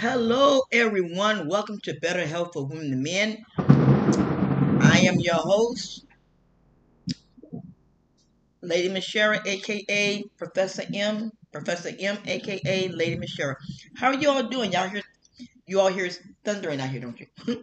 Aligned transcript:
Hello, 0.00 0.62
everyone. 0.72 1.46
Welcome 1.46 1.78
to 1.82 1.92
Better 2.00 2.26
Health 2.26 2.54
for 2.54 2.66
Women 2.66 2.90
and 2.90 3.02
Men. 3.02 3.44
I 4.80 5.00
am 5.00 5.16
your 5.20 5.34
host, 5.34 6.06
Lady 8.62 8.88
Michelle, 8.88 9.38
aka 9.44 10.24
Professor 10.38 10.84
M. 10.94 11.30
Professor 11.52 11.90
M, 12.00 12.16
aka 12.24 12.88
Lady 12.88 13.18
Michelle. 13.18 13.54
How 13.98 14.06
are 14.06 14.14
you 14.14 14.30
all 14.30 14.42
doing? 14.44 14.72
Y'all 14.72 14.88
hear? 14.88 15.02
You 15.66 15.80
all 15.80 15.88
hear 15.88 16.08
thundering 16.46 16.80
out 16.80 16.88
here, 16.88 17.02
don't 17.02 17.20
you? 17.20 17.26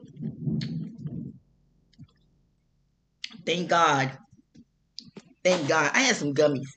Thank 3.48 3.68
God. 3.68 4.16
Thank 5.44 5.68
God. 5.68 5.90
I 5.92 6.02
had 6.02 6.16
some 6.16 6.36
gummies. 6.36 6.70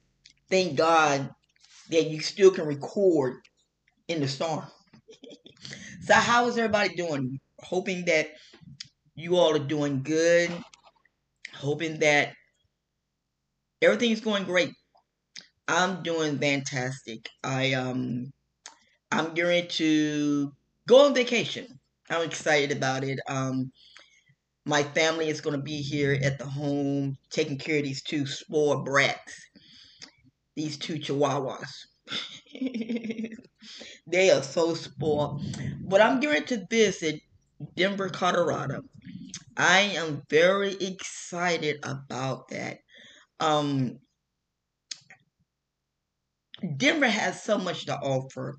Thank 0.49 0.79
God 0.79 1.29
that 1.91 2.07
you 2.07 2.21
still 2.21 2.51
can 2.51 2.65
record 2.65 3.35
in 4.09 4.21
the 4.21 4.29
storm. 4.29 4.65
so 6.03 6.15
how 6.15 6.47
is 6.49 6.59
everybody 6.59 6.95
doing? 6.95 7.39
Hoping 7.61 8.05
that 8.07 8.29
you 9.15 9.37
all 9.37 9.55
are 9.55 9.59
doing 9.59 10.03
good. 10.03 10.51
Hoping 11.55 11.99
that 12.01 12.35
everything's 13.83 14.21
going 14.21 14.45
great. 14.45 14.73
I'm 15.69 16.03
doing 16.03 16.39
fantastic. 16.39 17.29
I 17.45 17.75
um 17.75 18.33
I'm 19.13 19.35
going 19.35 19.69
to 19.69 20.53
go 20.89 21.07
on 21.07 21.15
vacation. 21.15 21.67
I'm 22.09 22.27
excited 22.27 22.77
about 22.77 23.05
it. 23.05 23.21
Um 23.29 23.73
my 24.67 24.83
family 24.83 25.29
is 25.29 25.41
going 25.41 25.57
to 25.57 25.63
be 25.63 25.81
here 25.83 26.19
at 26.23 26.39
the 26.39 26.47
home 26.47 27.17
taking 27.31 27.59
care 27.59 27.79
of 27.79 27.85
these 27.85 28.03
two 28.03 28.27
spoiled 28.27 28.85
brats. 28.85 29.35
These 30.57 30.79
two 30.79 30.95
chihuahuas. 30.97 31.71
they 34.07 34.31
are 34.31 34.43
so 34.43 34.75
spoiled. 34.75 35.43
But 35.83 36.01
I'm 36.01 36.21
going 36.21 36.45
to 36.47 36.67
visit 36.71 37.21
Denver, 37.77 38.09
Colorado. 38.09 38.83
I 39.57 39.81
am 39.81 40.23
very 40.31 40.75
excited 40.75 41.79
about 41.85 42.49
that. 42.51 42.79
Um, 43.41 43.99
Denver 46.77 47.09
has 47.09 47.43
so 47.43 47.59
much 47.59 47.87
to 47.87 47.97
offer. 47.99 48.57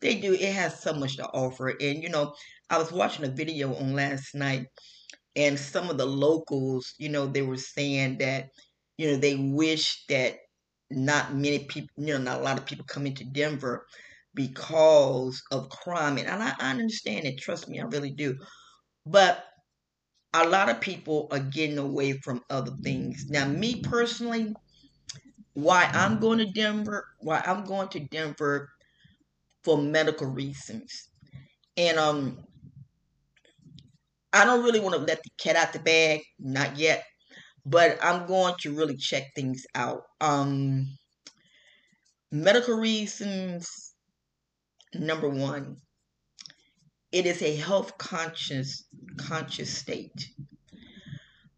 They 0.00 0.20
do. 0.20 0.34
It 0.34 0.54
has 0.54 0.82
so 0.82 0.92
much 0.94 1.16
to 1.16 1.26
offer. 1.28 1.70
And, 1.70 2.02
you 2.02 2.08
know, 2.08 2.34
I 2.70 2.78
was 2.78 2.92
watching 2.92 3.24
a 3.24 3.30
video 3.30 3.74
on 3.74 3.94
last 3.94 4.34
night, 4.34 4.66
and 5.36 5.58
some 5.58 5.90
of 5.90 5.98
the 5.98 6.06
locals, 6.06 6.94
you 6.98 7.08
know, 7.10 7.26
they 7.26 7.42
were 7.42 7.58
saying 7.58 8.18
that, 8.18 8.50
you 8.98 9.12
know, 9.12 9.16
they 9.18 9.36
wish 9.36 10.04
that 10.08 10.38
not 10.90 11.34
many 11.34 11.60
people, 11.60 11.90
you 11.96 12.14
know, 12.14 12.18
not 12.18 12.40
a 12.40 12.42
lot 12.42 12.58
of 12.58 12.66
people 12.66 12.84
come 12.86 13.06
into 13.06 13.24
Denver 13.24 13.86
because 14.34 15.42
of 15.52 15.68
crime. 15.70 16.18
And 16.18 16.28
I, 16.28 16.54
I 16.58 16.70
understand 16.70 17.26
it. 17.26 17.38
Trust 17.38 17.68
me, 17.68 17.80
I 17.80 17.84
really 17.84 18.12
do. 18.12 18.36
But 19.06 19.44
a 20.34 20.46
lot 20.48 20.68
of 20.68 20.80
people 20.80 21.28
are 21.32 21.40
getting 21.40 21.78
away 21.78 22.12
from 22.24 22.42
other 22.50 22.72
things. 22.84 23.24
Now, 23.28 23.46
me 23.46 23.80
personally, 23.82 24.54
why 25.54 25.90
I'm 25.92 26.20
going 26.20 26.38
to 26.38 26.50
Denver, 26.52 27.04
why 27.20 27.42
I'm 27.44 27.64
going 27.64 27.88
to 27.90 28.00
Denver 28.00 28.68
for 29.64 29.78
medical 29.78 30.28
reasons. 30.28 31.08
And 31.76 31.98
um 31.98 32.38
I 34.32 34.44
don't 34.44 34.62
really 34.64 34.80
want 34.80 34.94
to 34.94 35.00
let 35.00 35.22
the 35.22 35.30
cat 35.40 35.56
out 35.56 35.72
the 35.72 35.80
bag, 35.80 36.20
not 36.38 36.76
yet, 36.76 37.04
but 37.64 37.98
I'm 38.02 38.26
going 38.26 38.54
to 38.60 38.74
really 38.76 38.96
check 38.96 39.24
things 39.34 39.64
out. 39.74 40.02
Um 40.20 40.86
medical 42.32 42.76
reasons 42.76 43.68
number 44.94 45.28
1 45.28 45.76
it 47.12 47.26
is 47.26 47.42
a 47.42 47.56
health 47.56 47.98
conscious 47.98 48.84
conscious 49.18 49.76
state. 49.76 50.28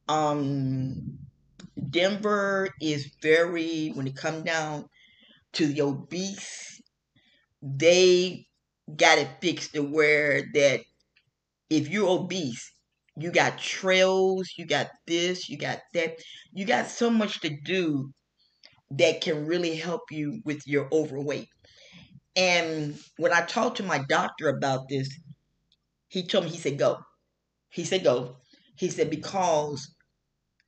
Um 0.09 1.19
Denver 1.91 2.71
is 2.81 3.15
very, 3.23 3.91
when 3.91 4.07
it 4.07 4.17
come 4.17 4.45
down 4.45 4.87
to 5.55 5.67
the 5.67 5.83
obese, 5.83 6.81
they 7.63 8.47
got 8.97 9.19
it 9.19 9.29
fixed 9.41 9.75
to 9.75 9.83
where 9.83 10.43
that 10.55 10.81
if 11.71 11.89
you're 11.89 12.09
obese, 12.09 12.72
you 13.17 13.31
got 13.31 13.59
trails, 13.59 14.53
you 14.57 14.67
got 14.67 14.89
this, 15.07 15.49
you 15.49 15.59
got 15.59 15.81
that, 15.95 16.17
you 16.53 16.65
got 16.65 16.87
so 16.89 17.11
much 17.11 17.41
to 17.41 17.51
do 17.65 18.13
that 18.91 19.21
can 19.21 19.47
really 19.47 19.77
help 19.77 20.03
you 20.11 20.41
with 20.45 20.67
your 20.67 20.89
overweight. 20.93 21.49
And 22.37 22.99
when 23.19 23.33
I 23.33 23.43
talked 23.43 23.79
to 23.79 23.83
my 23.83 24.01
doctor 24.09 24.49
about 24.49 24.89
this, 24.89 25.09
he 26.09 26.27
told 26.27 26.45
me, 26.45 26.51
he 26.51 26.59
said, 26.59 26.79
go. 26.79 26.99
He 27.71 27.85
said, 27.85 28.05
go. 28.05 28.37
He 28.77 28.91
said, 28.91 29.11
because 29.11 29.95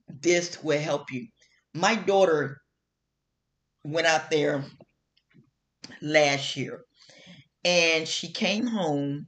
this 0.09 0.62
will 0.62 0.81
help 0.81 1.11
you. 1.12 1.26
My 1.75 1.94
daughter 1.94 2.59
went 3.84 4.06
out 4.06 4.31
there 4.31 4.65
last 6.00 6.56
year 6.56 6.84
and 7.65 8.06
she 8.09 8.32
came 8.32 8.66
home 8.66 9.26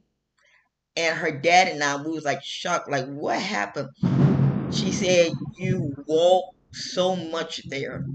and 0.97 1.17
her 1.17 1.31
dad 1.31 1.67
and 1.69 1.83
I 1.83 2.01
we 2.01 2.11
was 2.11 2.25
like 2.25 2.43
shocked 2.43 2.89
like 2.89 3.05
what 3.05 3.39
happened 3.39 3.89
she 4.73 4.91
said 4.91 5.31
you 5.57 5.93
walk 6.07 6.55
so 6.73 7.15
much 7.15 7.61
there 7.69 8.05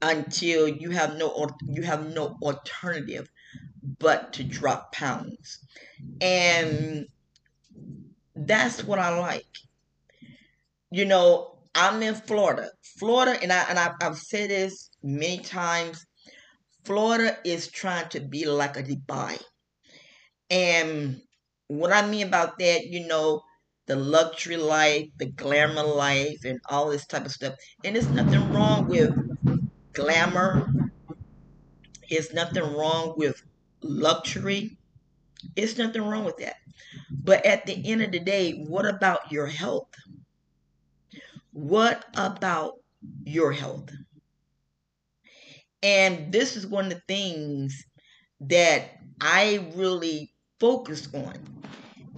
until 0.00 0.68
you 0.68 0.90
have 0.90 1.16
no 1.16 1.48
you 1.68 1.82
have 1.82 2.14
no 2.14 2.36
alternative 2.42 3.28
but 3.98 4.32
to 4.34 4.44
drop 4.44 4.92
pounds 4.92 5.58
and 6.20 7.06
that's 8.34 8.84
what 8.84 8.98
I 8.98 9.18
like 9.18 9.46
you 10.90 11.04
know 11.04 11.52
I'm 11.76 12.02
in 12.02 12.14
Florida. 12.14 12.70
Florida, 12.98 13.38
and 13.42 13.52
I 13.52 13.64
and 13.68 13.78
I, 13.78 13.92
I've 14.00 14.16
said 14.16 14.48
this 14.48 14.88
many 15.02 15.38
times. 15.38 16.06
Florida 16.86 17.36
is 17.44 17.68
trying 17.70 18.08
to 18.10 18.20
be 18.20 18.46
like 18.46 18.78
a 18.78 18.82
Dubai, 18.82 19.38
and 20.48 21.20
what 21.68 21.92
I 21.92 22.06
mean 22.06 22.26
about 22.26 22.58
that, 22.58 22.86
you 22.86 23.06
know, 23.06 23.42
the 23.86 23.96
luxury 23.96 24.56
life, 24.56 25.08
the 25.18 25.26
glamour 25.26 25.82
life, 25.82 26.44
and 26.44 26.60
all 26.68 26.90
this 26.90 27.06
type 27.06 27.24
of 27.24 27.32
stuff. 27.32 27.54
And 27.84 27.94
there's 27.94 28.08
nothing 28.08 28.52
wrong 28.52 28.88
with 28.88 29.14
glamour. 29.92 30.68
There's 32.10 32.32
nothing 32.32 32.62
wrong 32.62 33.14
with 33.16 33.40
luxury. 33.82 34.76
It's 35.54 35.78
nothing 35.78 36.02
wrong 36.02 36.24
with 36.24 36.36
that. 36.38 36.56
But 37.10 37.44
at 37.46 37.66
the 37.66 37.90
end 37.90 38.02
of 38.02 38.12
the 38.12 38.20
day, 38.20 38.64
what 38.66 38.86
about 38.86 39.30
your 39.30 39.46
health? 39.46 39.88
What 41.52 42.04
about 42.16 42.74
your 43.24 43.52
health? 43.52 43.90
And 45.82 46.32
this 46.32 46.56
is 46.56 46.66
one 46.66 46.86
of 46.86 46.90
the 46.90 47.02
things 47.06 47.84
that 48.40 48.90
I 49.20 49.70
really 49.74 50.32
focus 50.58 51.08
on. 51.14 51.34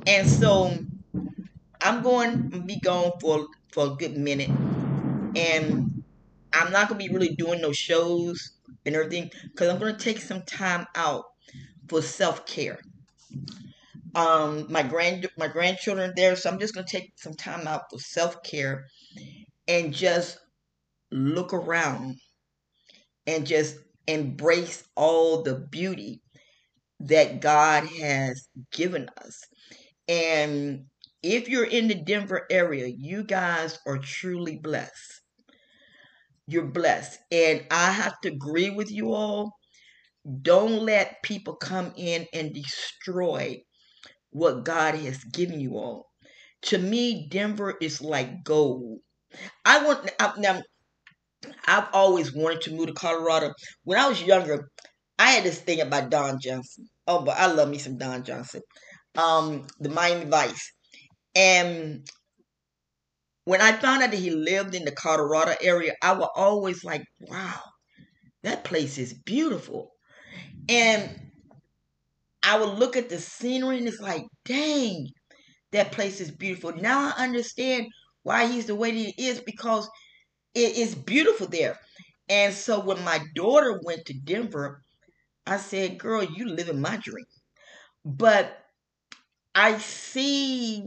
And 0.07 0.29
so 0.29 0.77
I'm 1.81 2.03
going 2.03 2.51
to 2.51 2.61
be 2.61 2.81
gone 2.81 3.13
for 3.21 3.47
for 3.73 3.87
a 3.87 3.91
good 3.91 4.17
minute. 4.17 4.51
And 5.37 6.03
I'm 6.53 6.73
not 6.73 6.89
to 7.01 7.09
be 7.09 7.13
really 7.13 7.35
doing 7.35 7.61
no 7.61 7.73
shows 7.73 8.53
and 8.87 8.97
everything 8.97 9.31
because 9.45 9.69
I'm 9.69 9.79
to 9.95 10.05
take 10.05 10.21
some 10.21 10.43
time 10.43 10.87
out 10.95 11.25
for 11.89 12.03
self-care. 12.03 12.81
Um, 14.15 14.67
my 14.71 14.83
grand 14.83 15.29
my 15.37 15.49
grandchildren 15.49 16.13
there, 16.17 16.35
so 16.35 16.51
I'm 16.51 16.59
just 16.59 16.75
to 16.87 16.91
take 16.99 17.13
some 17.17 17.35
time 17.35 17.69
out 17.69 17.83
for 17.91 17.99
self-care 17.99 18.87
and 19.69 19.93
just 19.93 20.39
look 21.11 21.53
around 21.53 22.17
and 23.27 23.47
just 23.47 23.77
embrace 24.07 24.85
all 24.97 25.43
the 25.43 25.55
beauty 25.71 26.23
that 27.01 27.41
God 27.41 27.87
has 28.01 28.49
given 28.73 29.09
us. 29.25 29.41
And 30.09 30.87
if 31.23 31.49
you're 31.49 31.65
in 31.65 31.89
the 31.89 31.95
Denver 31.95 32.47
area, 32.51 32.87
you 32.87 33.25
guys 33.25 33.79
are 33.87 33.99
truly 33.99 34.57
blessed. 34.57 35.23
You're 36.47 36.67
blessed. 36.67 37.19
And 37.31 37.67
I 37.71 37.91
have 37.91 38.19
to 38.23 38.29
agree 38.29 38.71
with 38.71 38.91
you 38.91 39.13
all. 39.13 39.53
Don't 40.43 40.83
let 40.83 41.23
people 41.23 41.57
come 41.57 41.93
in 41.97 42.27
and 42.33 42.55
destroy 42.55 43.63
what 44.31 44.65
God 44.65 44.95
has 44.95 45.23
given 45.25 45.61
you 45.61 45.77
all. 45.77 46.07
To 46.63 46.79
me, 46.79 47.29
Denver 47.31 47.75
is 47.81 48.01
like 48.01 48.45
gold. 48.45 49.01
I 49.65 49.85
want 49.85 50.11
now. 50.39 50.61
I've 51.67 51.89
always 51.93 52.35
wanted 52.35 52.63
to 52.63 52.75
move 52.75 52.89
to 52.89 52.95
Colorado. 52.95 53.53
When 53.85 53.99
I 53.99 54.09
was 54.09 54.23
younger, 54.23 54.71
I 55.19 55.31
had 55.33 55.45
this 55.45 55.61
thing 55.61 55.81
about 55.81 56.11
Don 56.11 56.39
Johnson. 56.41 56.89
Oh, 57.07 57.23
but 57.23 57.39
I 57.39 57.47
love 57.47 57.69
me 57.69 57.79
some 57.79 57.99
Don 57.99 58.25
Johnson. 58.25 58.63
Um, 59.17 59.67
the 59.81 59.89
Miami 59.89 60.27
Vice, 60.27 60.73
and 61.35 62.07
when 63.45 63.61
I 63.61 63.73
found 63.73 64.03
out 64.03 64.11
that 64.11 64.19
he 64.21 64.31
lived 64.31 64.75
in 64.75 64.85
the 64.85 64.93
Colorado 64.93 65.55
area, 65.61 65.95
I 66.03 66.13
was 66.13 66.29
always 66.37 66.85
like, 66.85 67.03
"Wow, 67.21 67.61
that 68.43 68.65
place 68.65 68.99
is 68.99 69.15
beautiful." 69.15 69.93
And 70.69 71.21
I 72.43 72.59
would 72.59 72.79
look 72.79 72.97
at 72.97 73.09
the 73.09 73.19
scenery 73.21 73.79
and 73.79 73.89
it's 73.89 74.01
like, 74.01 74.25
dang, 74.45 75.09
that 75.73 75.93
place 75.93 76.21
is 76.21 76.31
beautiful. 76.31 76.73
Now 76.75 77.13
I 77.17 77.25
understand 77.25 77.89
why 78.23 78.47
he's 78.47 78.67
the 78.67 78.75
way 78.75 78.91
that 78.93 78.99
he 79.15 79.27
is 79.29 79.41
because 79.41 79.89
it 80.55 80.77
is 80.77 80.95
beautiful 80.95 81.49
there. 81.49 81.79
And 82.29 82.55
so 82.55 82.81
when 82.81 83.03
my 83.05 83.21
daughter 83.35 83.81
went 83.85 84.07
to 84.07 84.15
Denver, 84.15 84.83
I 85.49 85.57
said, 85.57 85.99
girl, 85.99 86.23
you 86.23 86.47
live 86.47 86.69
in 86.69 86.81
my 86.81 86.99
dream. 86.99 87.25
But 88.05 88.59
I 89.55 89.79
see 89.79 90.85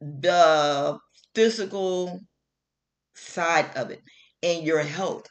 the 0.00 0.98
physical 1.34 2.20
side 3.14 3.70
of 3.76 3.90
it 3.90 4.02
and 4.42 4.64
your 4.66 4.80
health. 4.82 5.26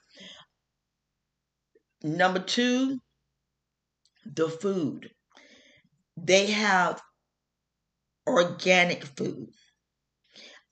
Number 2.01 2.39
two, 2.39 2.97
the 4.25 4.47
food. 4.49 5.09
They 6.15 6.47
have 6.47 7.01
organic 8.25 9.03
food. 9.03 9.49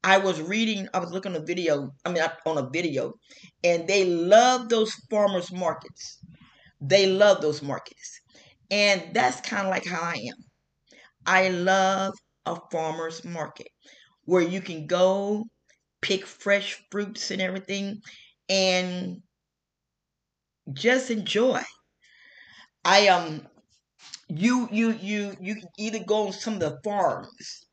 I 0.04 0.20
was 0.20 0.42
reading, 0.42 0.88
I 0.94 1.00
was 1.00 1.12
looking 1.12 1.36
at 1.36 1.42
a 1.42 1.46
video, 1.46 1.92
I 2.06 2.14
mean, 2.14 2.24
on 2.46 2.58
a 2.58 2.70
video, 2.70 3.14
and 3.64 3.88
they 3.88 4.06
love 4.06 4.70
those 4.70 4.94
farmers 5.10 5.52
markets. 5.52 6.20
They 6.82 7.08
love 7.08 7.42
those 7.42 7.62
markets. 7.62 8.22
And 8.72 9.14
that's 9.14 9.42
kind 9.42 9.68
of 9.68 9.72
like 9.72 9.86
how 9.86 10.02
I 10.02 10.14
am. 10.16 10.46
I 11.26 11.50
love 11.50 12.14
a 12.46 12.58
farmer's 12.72 13.24
market 13.26 13.70
where 14.26 14.42
you 14.44 14.62
can 14.62 14.88
go 14.88 15.46
pick 16.02 16.26
fresh 16.26 16.84
fruits 16.92 17.32
and 17.32 17.42
everything 17.42 18.02
and 18.50 19.22
just 20.74 21.12
enjoy. 21.12 21.62
I 22.84 23.08
um 23.08 23.48
you 24.30 24.70
you 24.72 24.92
you 24.94 25.36
you 25.42 25.56
can 25.56 25.70
either 25.80 26.00
go 26.04 26.28
on 26.28 26.34
some 26.34 26.56
of 26.56 26.60
the 26.62 26.80
farms, 26.84 27.68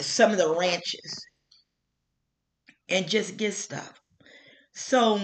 some 0.00 0.30
of 0.32 0.38
the 0.38 0.54
ranches, 0.54 1.26
and 2.88 3.08
just 3.08 3.36
get 3.36 3.52
stuff. 3.54 4.00
So 4.74 5.20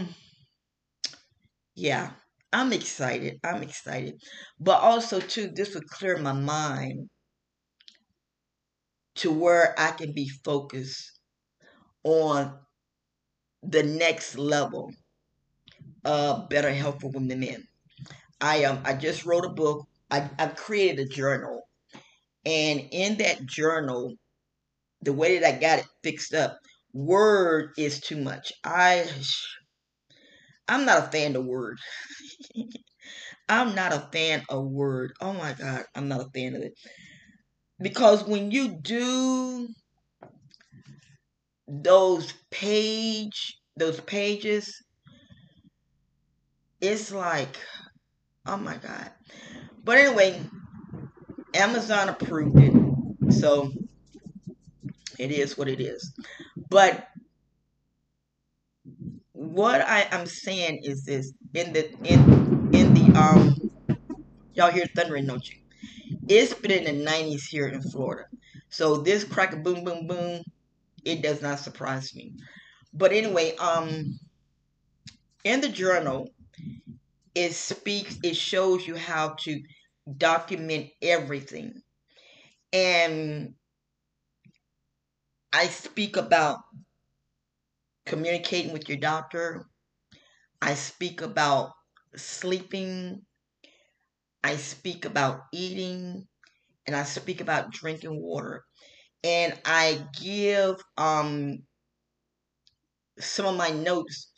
yeah, 1.74 2.12
I'm 2.52 2.72
excited. 2.72 3.38
I'm 3.44 3.62
excited. 3.62 4.22
But 4.60 4.80
also 4.80 5.20
too, 5.20 5.48
this 5.54 5.74
would 5.74 5.86
clear 5.88 6.18
my 6.18 6.32
mind 6.32 7.08
to 9.16 9.30
where 9.30 9.74
I 9.78 9.92
can 9.92 10.12
be 10.12 10.28
focused 10.28 11.18
on 12.04 12.58
the 13.62 13.82
next 13.82 14.38
level 14.38 14.92
of 16.04 16.48
better 16.48 16.72
health 16.72 17.00
for 17.00 17.10
women 17.10 17.32
and 17.32 17.40
men. 17.40 17.68
I 18.40 18.64
um 18.64 18.80
I 18.84 18.94
just 18.94 19.24
wrote 19.24 19.44
a 19.44 19.50
book. 19.50 19.86
I 20.10 20.30
I've 20.38 20.56
created 20.56 21.06
a 21.06 21.08
journal, 21.08 21.62
and 22.44 22.88
in 22.92 23.18
that 23.18 23.46
journal, 23.46 24.14
the 25.02 25.12
way 25.12 25.38
that 25.38 25.56
I 25.56 25.58
got 25.60 25.80
it 25.80 25.86
fixed 26.02 26.34
up, 26.34 26.58
word 26.92 27.72
is 27.78 28.00
too 28.00 28.16
much. 28.18 28.52
I 28.64 29.08
I'm 30.68 30.84
not 30.86 31.04
a 31.08 31.10
fan 31.10 31.36
of 31.36 31.44
word. 31.44 31.78
I'm 33.48 33.74
not 33.74 33.92
a 33.92 34.08
fan 34.12 34.42
of 34.48 34.66
word. 34.66 35.12
Oh 35.20 35.32
my 35.32 35.52
god, 35.54 35.84
I'm 35.94 36.08
not 36.08 36.20
a 36.22 36.30
fan 36.34 36.54
of 36.56 36.62
it. 36.62 36.74
Because 37.78 38.24
when 38.24 38.50
you 38.50 38.80
do 38.80 39.68
those 41.66 42.32
page 42.50 43.56
those 43.76 44.00
pages, 44.00 44.82
it's 46.80 47.12
like, 47.12 47.56
oh 48.46 48.56
my 48.56 48.76
god. 48.76 49.12
But 49.84 49.98
anyway, 49.98 50.42
Amazon 51.54 52.08
approved 52.10 52.58
it. 52.60 52.72
So 53.32 53.72
it 55.18 55.30
is 55.30 55.56
what 55.56 55.68
it 55.68 55.80
is. 55.80 56.12
But 56.70 57.06
what 59.42 59.80
I 59.82 60.06
am 60.12 60.26
saying 60.26 60.80
is 60.84 61.04
this 61.04 61.32
in 61.54 61.72
the 61.72 61.90
in 62.04 62.28
in 62.72 62.94
the 62.94 63.12
um 63.14 63.54
y'all 64.54 64.70
hear 64.70 64.86
thundering, 64.96 65.26
don't 65.26 65.42
you? 65.48 65.56
It's 66.28 66.54
been 66.54 66.72
in 66.72 66.84
the 66.84 67.04
90s 67.10 67.42
here 67.50 67.68
in 67.68 67.82
Florida. 67.82 68.24
So 68.70 68.98
this 68.98 69.24
crack 69.24 69.52
a 69.54 69.56
boom 69.58 69.84
boom 69.84 70.06
boom, 70.06 70.42
it 71.04 71.22
does 71.22 71.42
not 71.42 71.60
surprise 71.60 72.14
me. 72.14 72.34
But 72.94 73.12
anyway, 73.12 73.56
um 73.56 74.04
in 75.44 75.60
the 75.60 75.68
journal, 75.68 76.28
it 77.34 77.54
speaks, 77.54 78.18
it 78.22 78.36
shows 78.36 78.86
you 78.86 78.96
how 78.96 79.36
to 79.40 79.60
document 80.18 80.90
everything. 81.02 81.74
And 82.72 83.54
I 85.52 85.66
speak 85.68 86.16
about 86.16 86.58
communicating 88.06 88.72
with 88.72 88.88
your 88.88 88.98
doctor. 88.98 89.66
I 90.62 90.74
speak 90.74 91.20
about 91.20 91.72
sleeping. 92.16 93.26
I 94.44 94.56
speak 94.56 95.04
about 95.04 95.42
eating. 95.52 96.28
And 96.86 96.96
I 96.96 97.04
speak 97.04 97.40
about 97.40 97.72
drinking 97.72 98.20
water. 98.22 98.64
And 99.24 99.60
I 99.64 100.06
give 100.20 100.82
um 100.98 101.64
some 103.18 103.46
of 103.46 103.56
my 103.56 103.70
notes 103.70 104.32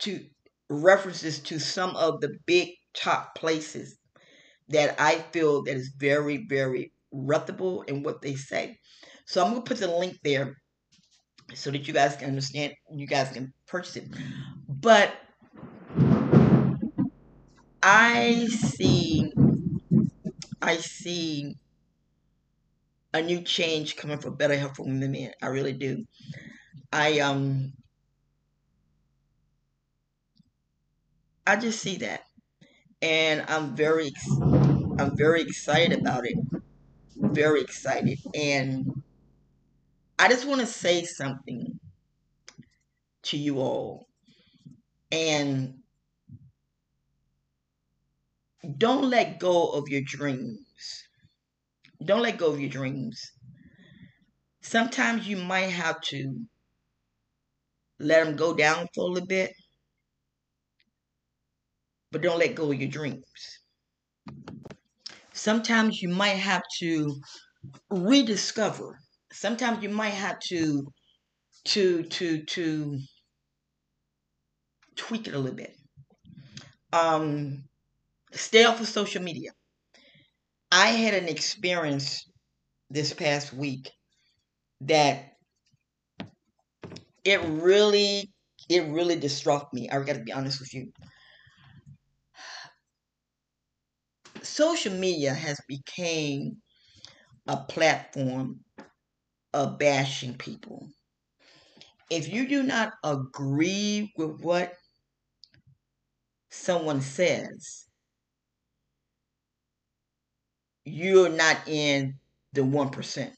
to 0.00 0.26
references 0.70 1.40
to 1.40 1.58
some 1.60 1.96
of 1.96 2.20
the 2.20 2.36
big 2.46 2.70
top 2.94 3.34
places 3.36 3.98
that 4.68 5.00
I 5.00 5.18
feel 5.32 5.62
that 5.64 5.76
is 5.76 5.92
very, 5.98 6.46
very 6.48 6.92
reputable 7.12 7.82
in 7.82 8.02
what 8.02 8.22
they 8.22 8.36
say. 8.36 8.78
So 9.26 9.44
I'm 9.44 9.52
gonna 9.52 9.64
put 9.64 9.78
the 9.78 9.88
link 9.88 10.18
there 10.24 10.56
so 11.54 11.70
that 11.70 11.86
you 11.86 11.94
guys 11.94 12.16
can 12.16 12.28
understand, 12.28 12.74
you 12.94 13.06
guys 13.06 13.30
can 13.30 13.52
purchase 13.66 13.96
it. 13.96 14.08
But 14.68 15.12
I 17.82 18.46
see, 18.46 19.32
I 20.62 20.76
see 20.78 21.56
a 23.12 23.22
new 23.22 23.42
change 23.42 23.96
coming 23.96 24.18
for 24.18 24.30
better 24.30 24.56
health 24.56 24.76
for 24.76 24.84
women 24.84 25.12
men. 25.12 25.32
I 25.42 25.48
really 25.48 25.72
do. 25.72 26.04
I 26.92 27.20
um, 27.20 27.72
I 31.46 31.56
just 31.56 31.80
see 31.80 31.96
that, 31.98 32.22
and 33.02 33.44
I'm 33.48 33.76
very, 33.76 34.12
I'm 34.98 35.16
very 35.16 35.42
excited 35.42 36.00
about 36.00 36.26
it. 36.26 36.36
Very 37.16 37.60
excited, 37.62 38.18
and 38.34 39.02
I 40.20 40.28
just 40.28 40.46
want 40.46 40.60
to 40.60 40.66
say 40.66 41.02
something 41.04 41.80
to 43.22 43.38
you 43.38 43.58
all. 43.58 44.06
And 45.10 45.82
don't 48.76 49.08
let 49.08 49.38
go 49.38 49.70
of 49.70 49.88
your 49.88 50.02
dreams. 50.04 51.04
Don't 52.04 52.20
let 52.20 52.36
go 52.36 52.52
of 52.52 52.60
your 52.60 52.68
dreams. 52.68 53.18
Sometimes 54.60 55.26
you 55.26 55.38
might 55.38 55.70
have 55.70 56.02
to 56.02 56.44
let 57.98 58.22
them 58.22 58.36
go 58.36 58.54
down 58.54 58.88
for 58.94 59.04
a 59.04 59.06
little 59.06 59.26
bit, 59.26 59.54
but 62.12 62.20
don't 62.20 62.38
let 62.38 62.54
go 62.54 62.70
of 62.70 62.78
your 62.78 62.90
dreams. 62.90 63.24
Sometimes 65.32 66.02
you 66.02 66.10
might 66.10 66.40
have 66.50 66.62
to 66.80 67.16
rediscover 67.90 68.98
sometimes 69.32 69.82
you 69.82 69.88
might 69.88 70.10
have 70.10 70.38
to 70.40 70.86
to 71.66 72.04
to 72.04 72.44
to 72.44 72.98
tweak 74.96 75.28
it 75.28 75.34
a 75.34 75.38
little 75.38 75.56
bit. 75.56 75.76
Um, 76.92 77.64
stay 78.32 78.64
off 78.64 78.80
of 78.80 78.88
social 78.88 79.22
media. 79.22 79.50
I 80.72 80.88
had 80.88 81.14
an 81.14 81.28
experience 81.28 82.28
this 82.90 83.12
past 83.12 83.52
week 83.52 83.90
that 84.82 85.32
it 87.24 87.40
really 87.42 88.32
it 88.68 88.90
really 88.90 89.18
distraught 89.18 89.72
me. 89.72 89.88
I 89.90 89.98
got 90.02 90.14
to 90.14 90.22
be 90.22 90.32
honest 90.32 90.60
with 90.60 90.72
you. 90.74 90.92
Social 94.42 94.92
media 94.92 95.34
has 95.34 95.60
become 95.66 96.62
a 97.46 97.56
platform 97.68 98.60
of 99.52 99.78
bashing 99.78 100.36
people. 100.36 100.88
If 102.10 102.32
you 102.32 102.48
do 102.48 102.62
not 102.62 102.94
agree 103.04 104.12
with 104.16 104.40
what 104.40 104.74
someone 106.50 107.00
says, 107.00 107.86
you're 110.84 111.28
not 111.28 111.68
in 111.68 112.14
the 112.52 112.62
1%. 112.62 113.32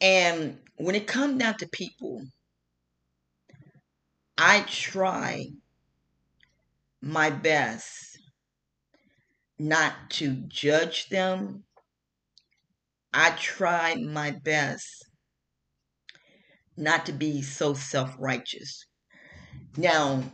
And 0.00 0.58
when 0.76 0.94
it 0.94 1.06
comes 1.06 1.38
down 1.38 1.56
to 1.58 1.68
people, 1.68 2.22
I 4.36 4.60
try 4.62 5.46
my 7.00 7.30
best 7.30 8.18
not 9.58 9.94
to 10.10 10.34
judge 10.48 11.08
them. 11.08 11.63
I 13.14 13.30
try 13.30 13.94
my 13.94 14.32
best 14.32 15.06
not 16.76 17.06
to 17.06 17.12
be 17.12 17.42
so 17.42 17.72
self 17.72 18.14
righteous. 18.18 18.84
Now, 19.76 20.24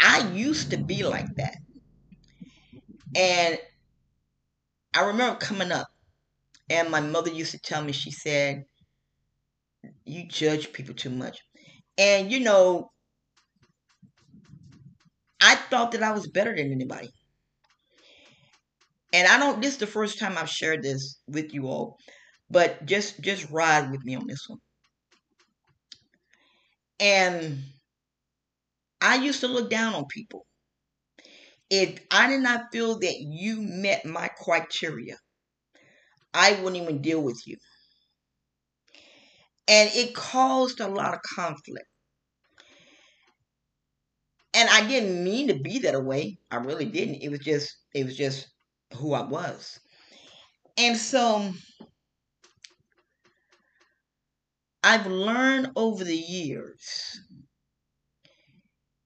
I 0.00 0.30
used 0.30 0.70
to 0.70 0.78
be 0.78 1.02
like 1.04 1.26
that. 1.36 1.56
And 3.14 3.58
I 4.94 5.04
remember 5.04 5.38
coming 5.38 5.70
up, 5.70 5.86
and 6.70 6.90
my 6.90 7.00
mother 7.00 7.30
used 7.30 7.50
to 7.52 7.58
tell 7.58 7.82
me, 7.82 7.92
she 7.92 8.10
said, 8.10 8.64
You 10.06 10.26
judge 10.26 10.72
people 10.72 10.94
too 10.94 11.10
much. 11.10 11.38
And, 11.98 12.32
you 12.32 12.40
know, 12.40 12.90
I 15.42 15.56
thought 15.56 15.92
that 15.92 16.02
I 16.02 16.12
was 16.12 16.26
better 16.28 16.56
than 16.56 16.72
anybody. 16.72 17.10
And 19.12 19.28
I 19.28 19.38
don't, 19.38 19.60
this 19.60 19.72
is 19.74 19.78
the 19.78 19.86
first 19.86 20.18
time 20.18 20.38
I've 20.38 20.48
shared 20.48 20.82
this 20.82 21.20
with 21.26 21.52
you 21.52 21.66
all, 21.66 21.98
but 22.50 22.84
just, 22.86 23.20
just 23.20 23.50
ride 23.50 23.90
with 23.90 24.04
me 24.04 24.14
on 24.16 24.26
this 24.26 24.44
one. 24.48 24.58
And 26.98 27.64
I 29.00 29.16
used 29.16 29.40
to 29.40 29.48
look 29.48 29.70
down 29.70 29.94
on 29.94 30.04
people. 30.06 30.46
If 31.70 32.04
I 32.10 32.28
did 32.28 32.40
not 32.40 32.72
feel 32.72 32.98
that 32.98 33.16
you 33.20 33.62
met 33.62 34.04
my 34.04 34.28
criteria, 34.28 35.16
I 36.34 36.52
wouldn't 36.54 36.82
even 36.82 37.00
deal 37.00 37.22
with 37.22 37.40
you. 37.46 37.56
And 39.68 39.90
it 39.94 40.14
caused 40.14 40.80
a 40.80 40.88
lot 40.88 41.14
of 41.14 41.20
conflict. 41.22 41.86
And 44.52 44.68
I 44.68 44.86
didn't 44.86 45.22
mean 45.22 45.48
to 45.48 45.58
be 45.58 45.78
that 45.80 46.04
way. 46.04 46.38
I 46.50 46.56
really 46.56 46.86
didn't. 46.86 47.22
It 47.22 47.28
was 47.28 47.38
just 47.40 47.72
it 47.94 48.04
was 48.04 48.16
just 48.16 48.48
who 48.96 49.12
I 49.12 49.22
was. 49.22 49.78
And 50.76 50.96
so 50.96 51.52
I've 54.90 55.06
learned 55.06 55.70
over 55.76 56.02
the 56.02 56.16
years 56.16 57.20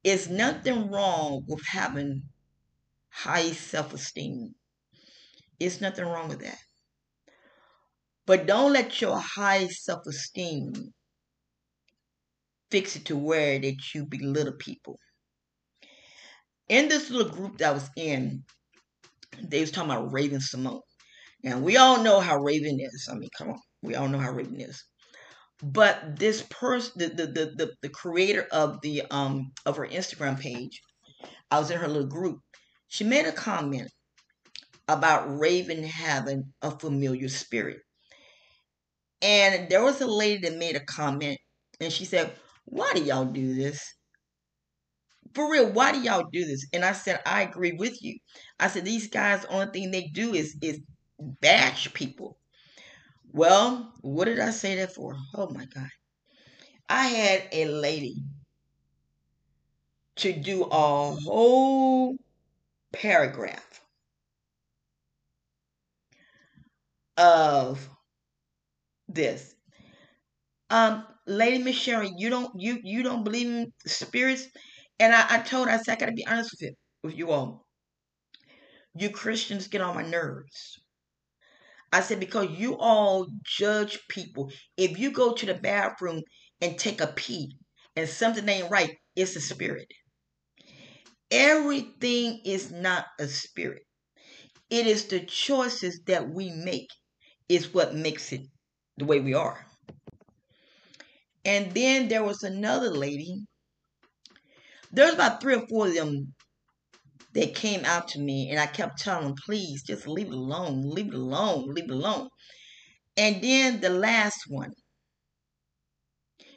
it's 0.03 0.31
nothing 0.31 0.91
wrong 0.91 1.45
with 1.47 1.62
having 1.67 2.23
high 3.11 3.50
self 3.50 3.93
esteem. 3.93 4.55
It's 5.61 5.83
nothing 5.83 6.07
wrong 6.07 6.31
with 6.31 6.41
that. 6.41 6.57
But 8.25 8.47
don't 8.47 8.73
let 8.73 9.03
your 9.03 9.19
high 9.19 9.67
self 9.67 10.07
esteem 10.07 10.73
fix 12.71 12.97
it 12.97 13.05
to 13.05 13.17
where 13.19 13.59
that 13.59 13.95
you 13.95 14.07
belittle 14.07 14.55
people. 14.59 14.99
In 16.71 16.88
this 16.88 17.11
little 17.11 17.31
group 17.31 17.59
that 17.59 17.69
I 17.69 17.73
was 17.73 17.91
in, 17.95 18.43
they 19.38 19.61
was 19.61 19.71
talking 19.71 19.91
about 19.91 20.14
Raven-Symoné. 20.14 20.81
Now 21.43 21.59
we 21.59 21.76
all 21.76 22.03
know 22.03 22.21
how 22.21 22.38
Raven 22.38 22.79
is. 22.81 23.07
I 23.12 23.17
mean, 23.17 23.29
come 23.37 23.50
on. 23.50 23.61
We 23.83 23.97
all 23.97 24.09
know 24.09 24.19
how 24.19 24.33
Raven 24.33 24.62
is 24.62 24.83
but 25.63 26.19
this 26.19 26.43
person 26.51 26.93
the, 26.97 27.07
the 27.09 27.27
the, 27.27 27.53
the 27.57 27.75
the 27.83 27.89
creator 27.89 28.47
of 28.53 28.81
the 28.83 29.03
um 29.11 29.53
of 29.67 29.77
her 29.77 29.87
instagram 29.87 30.39
page 30.39 30.81
i 31.51 31.59
was 31.59 31.71
in 31.71 31.79
her 31.79 31.89
little 31.89 32.09
group 32.09 32.41
she 32.89 33.05
made 33.05 33.27
a 33.27 33.33
comment 33.33 33.91
about 34.89 35.39
raven 35.39 35.83
having 35.83 36.53
a 36.63 36.71
familiar 36.71 37.29
spirit. 37.29 37.79
And 39.23 39.69
there 39.71 39.83
was 39.83 40.01
a 40.01 40.07
lady 40.07 40.49
that 40.49 40.59
made 40.59 40.77
a 40.77 40.85
comment 40.85 41.39
and 41.81 41.93
she 41.93 42.05
said 42.05 42.33
why 42.67 42.93
do 42.95 43.03
y'all 43.03 43.25
do 43.27 43.55
this? 43.55 43.83
For 45.35 45.51
real 45.51 45.71
why 45.73 45.93
do 45.93 46.01
y'all 46.01 46.29
do 46.33 46.45
this? 46.45 46.67
And 46.73 46.85
i 46.85 46.93
said 46.93 47.21
i 47.27 47.43
agree 47.43 47.73
with 47.73 48.03
you. 48.03 48.19
I 48.61 48.69
said 48.69 48.85
these 48.85 49.09
guys 49.09 49.45
only 49.47 49.67
thing 49.73 49.91
they 49.91 50.09
do 50.13 50.35
is 50.35 50.57
is 50.63 50.81
bash 51.19 51.93
people 51.95 52.37
well, 53.35 53.93
what 54.00 54.25
did 54.26 54.41
I 54.41 54.50
say 54.50 54.76
that 54.76 54.95
for? 54.95 55.17
Oh 55.35 55.50
my 55.50 55.67
God. 55.67 55.91
I 56.88 57.09
had 57.09 57.49
a 57.53 57.67
lady 57.67 58.23
to 60.17 60.33
do 60.33 60.64
a 60.64 61.12
whole 61.14 62.17
paragraph 62.93 63.81
of 67.17 67.88
this. 69.09 69.55
Um, 70.71 71.07
Lady 71.26 71.62
Miss 71.62 71.76
Sharon, 71.76 72.19
you 72.19 72.29
don't 72.31 72.53
you 72.61 72.81
you 72.83 73.03
don't 73.03 73.25
believe 73.25 73.47
in 73.49 73.73
spirits? 73.87 74.47
And 74.99 75.14
I, 75.14 75.37
I 75.37 75.38
told 75.43 75.69
her, 75.69 75.75
I 75.75 75.79
said, 75.79 75.97
I 75.97 76.00
gotta 76.00 76.12
be 76.12 76.26
honest 76.26 76.53
with 76.53 76.62
you 76.62 76.75
with 77.03 77.17
you 77.17 77.31
all. 77.31 77.67
You 78.97 79.11
Christians 79.11 79.69
get 79.69 79.81
on 79.83 79.95
my 79.95 80.03
nerves. 80.03 80.84
I 81.95 82.01
said, 82.01 82.19
because 82.19 82.51
you 82.51 82.77
all 82.77 83.29
judge 83.45 84.01
people. 84.09 84.51
If 84.77 84.99
you 84.99 85.13
go 85.13 85.33
to 85.33 85.47
the 85.47 85.55
bathroom 85.55 86.23
and 86.61 86.77
take 86.77 87.01
a 87.01 87.07
pee 87.07 87.57
and 87.95 88.09
something 88.09 88.49
ain't 88.49 88.69
right, 88.69 88.97
it's 89.15 89.37
a 89.37 89.41
spirit. 89.41 89.87
Everything 91.31 92.41
is 92.45 92.73
not 92.73 93.05
a 93.21 93.29
spirit. 93.29 93.83
It 94.71 94.89
is 94.89 95.07
the 95.07 95.21
choices 95.21 96.01
that 96.07 96.29
we 96.29 96.51
make 96.51 96.89
is 97.49 97.73
what 97.73 97.95
makes 97.95 98.33
it 98.33 98.41
the 98.97 99.05
way 99.05 99.21
we 99.21 99.35
are. 99.35 99.65
And 101.45 101.71
then 101.75 102.09
there 102.09 102.25
was 102.25 102.43
another 102.43 102.91
lady. 102.91 103.37
There's 104.91 105.15
about 105.15 105.41
three 105.41 105.55
or 105.55 105.67
four 105.69 105.87
of 105.87 105.95
them 105.95 106.35
they 107.35 107.49
came 107.49 107.85
out 107.85 108.09
to 108.09 108.21
me 108.21 108.50
and 108.50 108.59
I 108.61 108.67
kept 108.67 108.99
telling 108.99 109.26
them, 109.26 109.35
please 109.45 109.83
just 109.83 110.07
leave 110.07 110.29
it 110.29 110.35
alone, 110.35 110.83
leave 110.88 111.09
it 111.09 111.14
alone, 111.14 111.67
leave 111.75 111.85
it 111.85 111.91
alone. 111.91 112.29
And 113.17 113.43
then 113.43 113.81
the 113.81 113.91
last 113.91 114.45
one, 114.49 114.73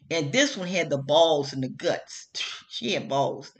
and 0.09 0.31
this 0.33 0.57
one 0.57 0.67
had 0.67 0.89
the 0.89 0.97
balls 0.97 1.53
and 1.53 1.63
the 1.63 1.69
guts. 1.69 2.29
She 2.69 2.91
had 2.93 3.07
balls. 3.09 3.51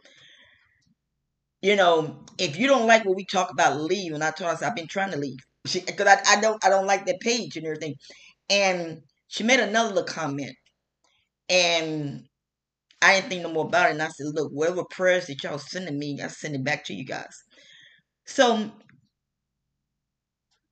You 1.61 1.75
know, 1.75 2.23
if 2.37 2.57
you 2.57 2.67
don't 2.67 2.87
like 2.87 3.03
what 3.05 3.15
we 3.15 3.25
talk 3.25 3.51
about, 3.51 3.79
leave. 3.81 4.13
And 4.13 4.23
I 4.23 4.31
told 4.31 4.57
her, 4.57 4.65
I've 4.65 4.75
been 4.75 4.87
trying 4.87 5.11
to 5.11 5.17
leave 5.17 5.39
because 5.73 6.07
I, 6.07 6.37
I 6.37 6.41
don't 6.41 6.63
I 6.63 6.69
don't 6.69 6.85
like 6.85 7.05
that 7.05 7.19
page 7.19 7.57
and 7.57 7.65
everything. 7.65 7.95
And 8.49 9.01
she 9.27 9.43
made 9.43 9.59
another 9.59 10.03
comment, 10.03 10.55
and 11.49 12.25
I 13.01 13.15
didn't 13.15 13.29
think 13.29 13.43
no 13.43 13.51
more 13.51 13.65
about 13.65 13.89
it. 13.89 13.93
And 13.93 14.01
I 14.01 14.07
said, 14.07 14.27
look, 14.33 14.51
whatever 14.51 14.83
prayers 14.89 15.27
that 15.27 15.43
y'all 15.43 15.59
sending 15.59 15.99
me, 15.99 16.19
I 16.21 16.27
send 16.27 16.55
it 16.55 16.63
back 16.63 16.85
to 16.85 16.93
you 16.93 17.05
guys. 17.05 17.35
So 18.25 18.71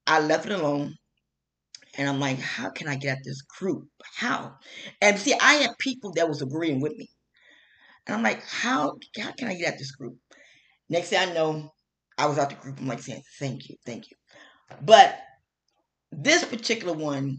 I 0.08 0.20
left 0.20 0.46
it 0.46 0.52
alone. 0.52 0.96
And 1.98 2.10
I'm 2.10 2.20
like, 2.20 2.40
how 2.40 2.70
can 2.72 2.88
I 2.88 2.96
get 2.96 3.18
at 3.18 3.24
this 3.24 3.42
group? 3.42 3.88
How? 4.16 4.56
And 5.02 5.18
see, 5.18 5.34
I 5.34 5.54
had 5.54 5.78
people 5.80 6.12
that 6.14 6.28
was 6.28 6.42
agreeing 6.42 6.82
with 6.82 6.94
me. 6.98 7.08
And 8.06 8.16
I'm 8.16 8.24
like, 8.24 8.44
how, 8.44 8.98
how 9.20 9.32
can 9.32 9.48
I 9.48 9.56
get 9.56 9.74
at 9.74 9.80
this 9.80 9.92
group? 9.92 10.18
Next 10.90 11.10
thing 11.10 11.30
I 11.30 11.34
know, 11.34 11.70
I 12.18 12.26
was 12.26 12.38
out 12.38 12.50
the 12.50 12.56
group. 12.56 12.80
I'm 12.80 12.88
like 12.88 13.02
saying, 13.02 13.24
thank 13.40 13.70
you, 13.70 13.76
thank 13.86 14.10
you. 14.10 14.18
But 14.82 15.18
this 16.12 16.44
particular 16.44 16.94
one 16.94 17.38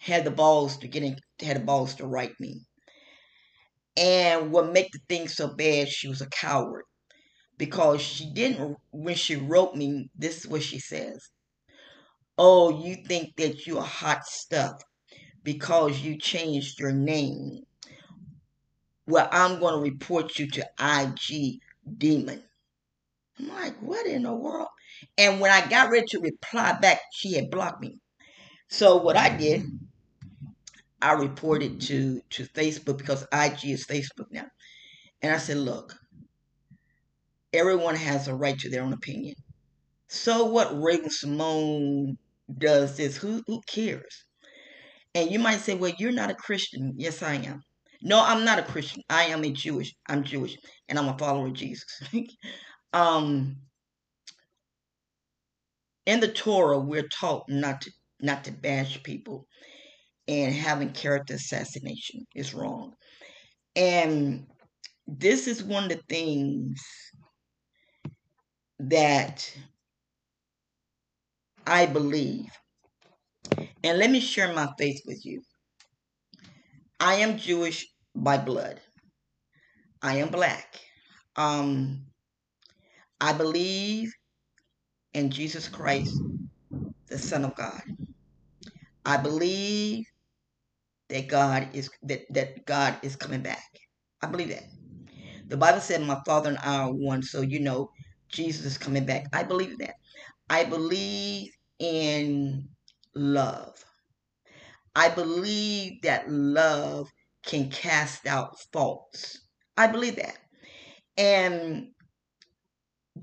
had 0.00 0.24
the 0.24 0.30
balls 0.30 0.76
to 0.78 0.88
get 0.88 1.02
in, 1.02 1.16
had 1.40 1.56
the 1.56 1.64
balls 1.64 1.94
to 1.96 2.06
write 2.06 2.32
me. 2.40 2.60
And 3.98 4.52
what 4.52 4.72
made 4.72 4.88
the 4.92 5.00
thing 5.08 5.26
so 5.26 5.48
bad, 5.48 5.88
she 5.88 6.08
was 6.08 6.20
a 6.20 6.28
coward. 6.28 6.84
Because 7.56 8.00
she 8.00 8.32
didn't, 8.32 8.76
when 8.92 9.16
she 9.16 9.34
wrote 9.34 9.74
me, 9.74 10.08
this 10.16 10.38
is 10.38 10.46
what 10.48 10.62
she 10.62 10.78
says. 10.78 11.28
Oh, 12.38 12.84
you 12.84 12.96
think 13.04 13.34
that 13.36 13.66
you're 13.66 13.82
hot 13.82 14.24
stuff 14.24 14.80
because 15.42 16.00
you 16.00 16.16
changed 16.16 16.78
your 16.78 16.92
name. 16.92 17.64
Well, 19.08 19.28
I'm 19.32 19.58
going 19.58 19.74
to 19.74 19.90
report 19.90 20.38
you 20.38 20.48
to 20.50 20.68
IG 20.80 21.58
Demon. 21.96 22.44
I'm 23.40 23.48
like, 23.48 23.82
what 23.82 24.06
in 24.06 24.22
the 24.22 24.34
world? 24.34 24.68
And 25.16 25.40
when 25.40 25.50
I 25.50 25.66
got 25.68 25.90
ready 25.90 26.06
to 26.10 26.20
reply 26.20 26.78
back, 26.80 27.00
she 27.12 27.32
had 27.34 27.50
blocked 27.50 27.80
me. 27.80 27.98
So 28.68 28.98
what 28.98 29.16
I 29.16 29.36
did, 29.36 29.64
I 31.00 31.12
reported 31.12 31.80
to 31.82 32.20
to 32.30 32.44
Facebook 32.44 32.98
because 32.98 33.26
IG 33.32 33.66
is 33.66 33.86
Facebook 33.86 34.30
now, 34.30 34.46
and 35.22 35.32
I 35.32 35.38
said, 35.38 35.58
look, 35.58 35.94
everyone 37.52 37.96
has 37.96 38.28
a 38.28 38.34
right 38.34 38.58
to 38.58 38.70
their 38.70 38.82
own 38.82 38.92
opinion. 38.92 39.34
So 40.08 40.46
what 40.46 40.80
Raven-Symoné 40.80 42.16
does 42.58 42.96
this, 42.96 43.16
who 43.16 43.42
who 43.46 43.60
cares? 43.66 44.24
And 45.14 45.30
you 45.30 45.38
might 45.38 45.60
say, 45.60 45.74
well, 45.74 45.92
you're 45.98 46.12
not 46.12 46.30
a 46.30 46.34
Christian. 46.34 46.94
Yes, 46.96 47.22
I 47.22 47.34
am. 47.34 47.62
No, 48.02 48.22
I'm 48.22 48.44
not 48.44 48.58
a 48.58 48.62
Christian. 48.62 49.02
I 49.10 49.24
am 49.24 49.44
a 49.44 49.50
Jewish. 49.50 49.94
I'm 50.08 50.22
Jewish, 50.22 50.56
and 50.88 50.98
I'm 50.98 51.08
a 51.08 51.18
follower 51.18 51.48
of 51.48 51.54
Jesus. 51.54 52.00
um, 52.92 53.56
in 56.06 56.20
the 56.20 56.28
Torah, 56.28 56.78
we're 56.78 57.08
taught 57.08 57.44
not 57.48 57.80
to 57.82 57.90
not 58.20 58.44
to 58.44 58.52
bash 58.52 59.02
people 59.02 59.46
and 60.28 60.54
having 60.54 60.90
character 60.92 61.34
assassination 61.34 62.26
is 62.34 62.54
wrong. 62.54 62.92
And 63.74 64.46
this 65.06 65.48
is 65.48 65.62
one 65.64 65.84
of 65.84 65.88
the 65.88 66.00
things 66.08 66.80
that 68.78 69.50
I 71.66 71.86
believe. 71.86 72.50
And 73.82 73.98
let 73.98 74.10
me 74.10 74.20
share 74.20 74.52
my 74.52 74.68
faith 74.78 75.00
with 75.06 75.24
you. 75.24 75.40
I 77.00 77.14
am 77.14 77.38
Jewish 77.38 77.86
by 78.14 78.36
blood. 78.36 78.80
I 80.02 80.16
am 80.16 80.28
black. 80.28 80.78
Um, 81.36 82.04
I 83.20 83.32
believe 83.32 84.12
in 85.14 85.30
Jesus 85.30 85.68
Christ, 85.68 86.14
the 87.08 87.18
Son 87.18 87.44
of 87.44 87.54
God. 87.56 87.80
I 89.06 89.16
believe 89.16 90.04
that 91.08 91.28
God 91.28 91.68
is 91.72 91.90
that, 92.02 92.22
that 92.30 92.66
God 92.66 92.96
is 93.02 93.16
coming 93.16 93.42
back. 93.42 93.64
I 94.22 94.26
believe 94.26 94.50
that. 94.50 94.64
The 95.48 95.56
Bible 95.56 95.80
said 95.80 96.02
my 96.02 96.20
father 96.26 96.50
and 96.50 96.58
I 96.58 96.82
are 96.82 96.92
one, 96.92 97.22
so 97.22 97.40
you 97.40 97.60
know 97.60 97.90
Jesus 98.28 98.64
is 98.66 98.78
coming 98.78 99.06
back. 99.06 99.26
I 99.32 99.42
believe 99.42 99.78
that. 99.78 99.94
I 100.50 100.64
believe 100.64 101.52
in 101.78 102.68
love. 103.14 103.84
I 104.94 105.08
believe 105.08 106.02
that 106.02 106.30
love 106.30 107.08
can 107.46 107.70
cast 107.70 108.26
out 108.26 108.58
faults. 108.72 109.38
I 109.76 109.86
believe 109.86 110.16
that. 110.16 110.36
And 111.16 111.88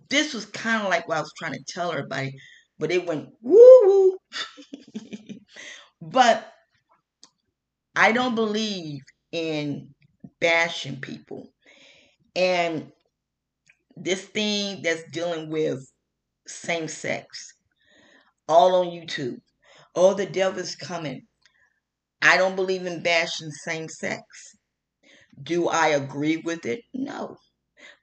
this 0.09 0.33
was 0.33 0.45
kind 0.45 0.83
of 0.83 0.89
like 0.89 1.07
what 1.07 1.17
I 1.17 1.21
was 1.21 1.33
trying 1.37 1.53
to 1.53 1.63
tell 1.67 1.91
everybody, 1.91 2.33
but 2.79 2.91
it 2.91 3.05
went 3.05 3.29
woo 3.41 3.81
woo. 3.83 4.17
but 6.01 6.53
I 7.95 8.11
don't 8.11 8.35
believe 8.35 9.01
in 9.31 9.93
bashing 10.41 10.99
people. 10.99 11.47
And 12.35 12.91
this 13.95 14.25
thing 14.25 14.81
that's 14.81 15.09
dealing 15.11 15.49
with 15.49 15.79
same 16.47 16.87
sex, 16.87 17.53
all 18.47 18.75
on 18.75 18.87
YouTube. 18.87 19.37
Oh, 19.95 20.13
the 20.13 20.25
devil's 20.25 20.75
coming. 20.75 21.21
I 22.21 22.37
don't 22.37 22.55
believe 22.55 22.85
in 22.85 23.01
bashing 23.01 23.51
same 23.51 23.87
sex. 23.87 24.23
Do 25.41 25.69
I 25.69 25.89
agree 25.89 26.37
with 26.37 26.65
it? 26.65 26.81
No. 26.93 27.37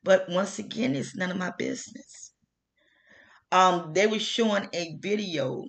But 0.02 0.28
once 0.28 0.58
again, 0.58 0.94
it's 0.94 1.16
none 1.16 1.30
of 1.30 1.36
my 1.36 1.52
business. 1.58 2.32
Um, 3.50 3.92
they 3.92 4.06
were 4.06 4.18
showing 4.18 4.68
a 4.72 4.96
video 5.00 5.64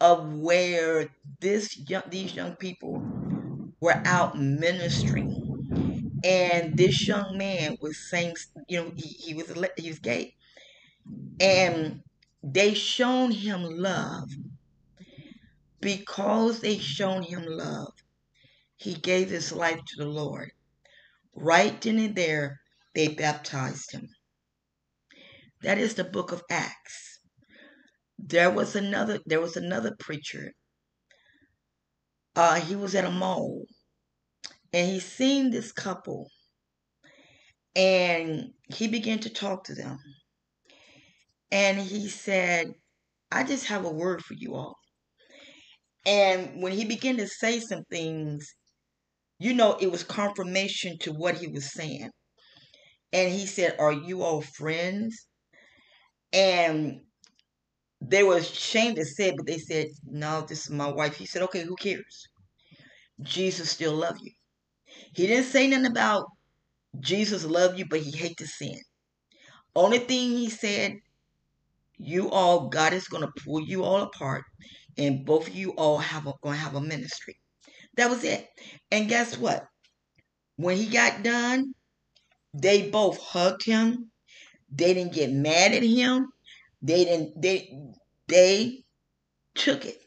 of 0.00 0.32
where 0.38 1.08
this 1.40 1.78
young, 1.88 2.02
these 2.08 2.34
young 2.34 2.56
people 2.56 3.02
were 3.80 4.00
out 4.06 4.38
ministering, 4.38 5.32
and 6.24 6.76
this 6.76 7.06
young 7.08 7.36
man 7.38 7.76
was 7.80 7.98
saying, 8.10 8.34
you 8.68 8.82
know, 8.82 8.92
he, 8.96 9.08
he 9.08 9.34
was 9.34 9.52
he 9.76 9.88
was 9.88 9.98
gay, 10.00 10.34
and 11.40 12.02
they 12.42 12.74
shown 12.74 13.30
him 13.32 13.62
love 13.62 14.28
because 15.80 16.60
they 16.60 16.78
shown 16.78 17.22
him 17.22 17.44
love. 17.46 17.92
He 18.76 18.94
gave 18.94 19.30
his 19.30 19.52
life 19.52 19.80
to 19.86 19.96
the 20.04 20.08
Lord. 20.08 20.50
Right 21.34 21.80
then 21.80 21.98
and 21.98 22.16
there, 22.16 22.60
they 22.94 23.08
baptized 23.08 23.92
him. 23.92 24.08
That 25.62 25.78
is 25.78 25.94
the 25.94 26.04
book 26.04 26.32
of 26.32 26.42
Acts. 26.50 27.20
There 28.18 28.50
was 28.50 28.76
another 28.76 29.20
there 29.26 29.40
was 29.40 29.56
another 29.56 29.94
preacher. 29.98 30.52
Uh, 32.36 32.60
he 32.60 32.76
was 32.76 32.94
at 32.94 33.06
a 33.06 33.10
mall 33.10 33.64
and 34.74 34.86
he 34.90 35.00
seen 35.00 35.50
this 35.50 35.72
couple 35.72 36.28
and 37.74 38.52
he 38.74 38.88
began 38.88 39.18
to 39.20 39.30
talk 39.30 39.64
to 39.64 39.74
them. 39.74 39.98
And 41.50 41.78
he 41.78 42.08
said, 42.08 42.72
I 43.32 43.44
just 43.44 43.66
have 43.66 43.86
a 43.86 43.90
word 43.90 44.22
for 44.22 44.34
you 44.34 44.54
all. 44.54 44.76
And 46.04 46.62
when 46.62 46.72
he 46.72 46.84
began 46.84 47.16
to 47.16 47.26
say 47.26 47.58
some 47.58 47.84
things, 47.90 48.54
you 49.38 49.54
know, 49.54 49.76
it 49.80 49.90
was 49.90 50.04
confirmation 50.04 50.98
to 51.00 51.12
what 51.12 51.36
he 51.36 51.48
was 51.48 51.72
saying. 51.72 52.10
And 53.12 53.32
he 53.32 53.46
said, 53.46 53.76
Are 53.78 53.92
you 53.92 54.22
all 54.22 54.42
friends? 54.42 55.26
And 56.32 57.00
they 58.08 58.22
were 58.22 58.36
ashamed 58.36 58.96
to 58.96 59.04
say 59.04 59.32
but 59.36 59.46
they 59.46 59.58
said, 59.58 59.88
No, 60.04 60.42
this 60.42 60.66
is 60.66 60.70
my 60.70 60.90
wife. 60.90 61.16
He 61.16 61.26
said, 61.26 61.42
Okay, 61.42 61.62
who 61.62 61.76
cares? 61.76 62.28
Jesus 63.22 63.70
still 63.70 63.94
love 63.94 64.16
you. 64.20 64.32
He 65.14 65.26
didn't 65.26 65.44
say 65.44 65.66
nothing 65.66 65.86
about 65.86 66.26
Jesus 67.00 67.44
love 67.44 67.78
you, 67.78 67.86
but 67.88 68.00
he 68.00 68.10
hate 68.10 68.36
to 68.38 68.46
sin. 68.46 68.78
Only 69.74 69.98
thing 69.98 70.30
he 70.30 70.48
said, 70.48 70.94
you 71.98 72.30
all, 72.30 72.68
God 72.68 72.92
is 72.92 73.08
gonna 73.08 73.30
pull 73.44 73.60
you 73.62 73.82
all 73.84 74.02
apart, 74.02 74.44
and 74.98 75.24
both 75.24 75.48
of 75.48 75.54
you 75.54 75.70
all 75.72 75.98
have 75.98 76.26
a, 76.26 76.32
gonna 76.42 76.56
have 76.56 76.74
a 76.74 76.80
ministry. 76.80 77.36
That 77.96 78.10
was 78.10 78.24
it. 78.24 78.46
And 78.90 79.08
guess 79.08 79.38
what? 79.38 79.64
When 80.56 80.76
he 80.76 80.86
got 80.86 81.22
done, 81.22 81.74
they 82.52 82.90
both 82.90 83.18
hugged 83.18 83.64
him. 83.64 84.10
They 84.70 84.94
didn't 84.94 85.14
get 85.14 85.32
mad 85.32 85.72
at 85.72 85.82
him. 85.82 86.28
They 86.86 87.04
didn't 87.04 87.42
they 87.42 87.76
they 88.28 88.84
took 89.56 89.84
it. 89.84 89.98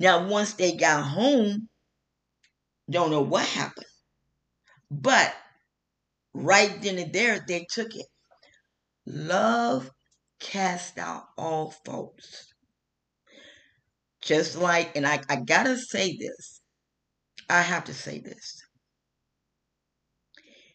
Now 0.00 0.26
once 0.26 0.54
they 0.54 0.72
got 0.76 1.04
home, 1.04 1.68
don't 2.90 3.10
know 3.12 3.22
what 3.22 3.46
happened. 3.46 3.86
But 4.90 5.32
right 6.34 6.82
then 6.82 6.98
and 6.98 7.12
there 7.12 7.44
they 7.46 7.66
took 7.70 7.94
it. 7.94 8.06
Love 9.06 9.90
cast 10.40 10.98
out 10.98 11.24
all 11.36 11.70
faults. 11.84 12.52
Just 14.20 14.56
like, 14.56 14.96
and 14.96 15.06
I, 15.06 15.20
I 15.28 15.36
gotta 15.36 15.76
say 15.76 16.16
this. 16.16 16.60
I 17.48 17.62
have 17.62 17.84
to 17.84 17.94
say 17.94 18.18
this. 18.18 18.60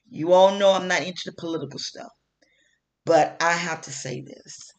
You 0.10 0.32
all 0.32 0.58
know 0.58 0.72
I'm 0.72 0.88
not 0.88 1.02
into 1.04 1.24
the 1.26 1.34
political 1.34 1.80
stuff, 1.80 2.12
but 3.06 3.38
I 3.42 3.54
have 3.54 3.82
to 3.82 3.92
say 3.92 4.22
this. 4.22 4.72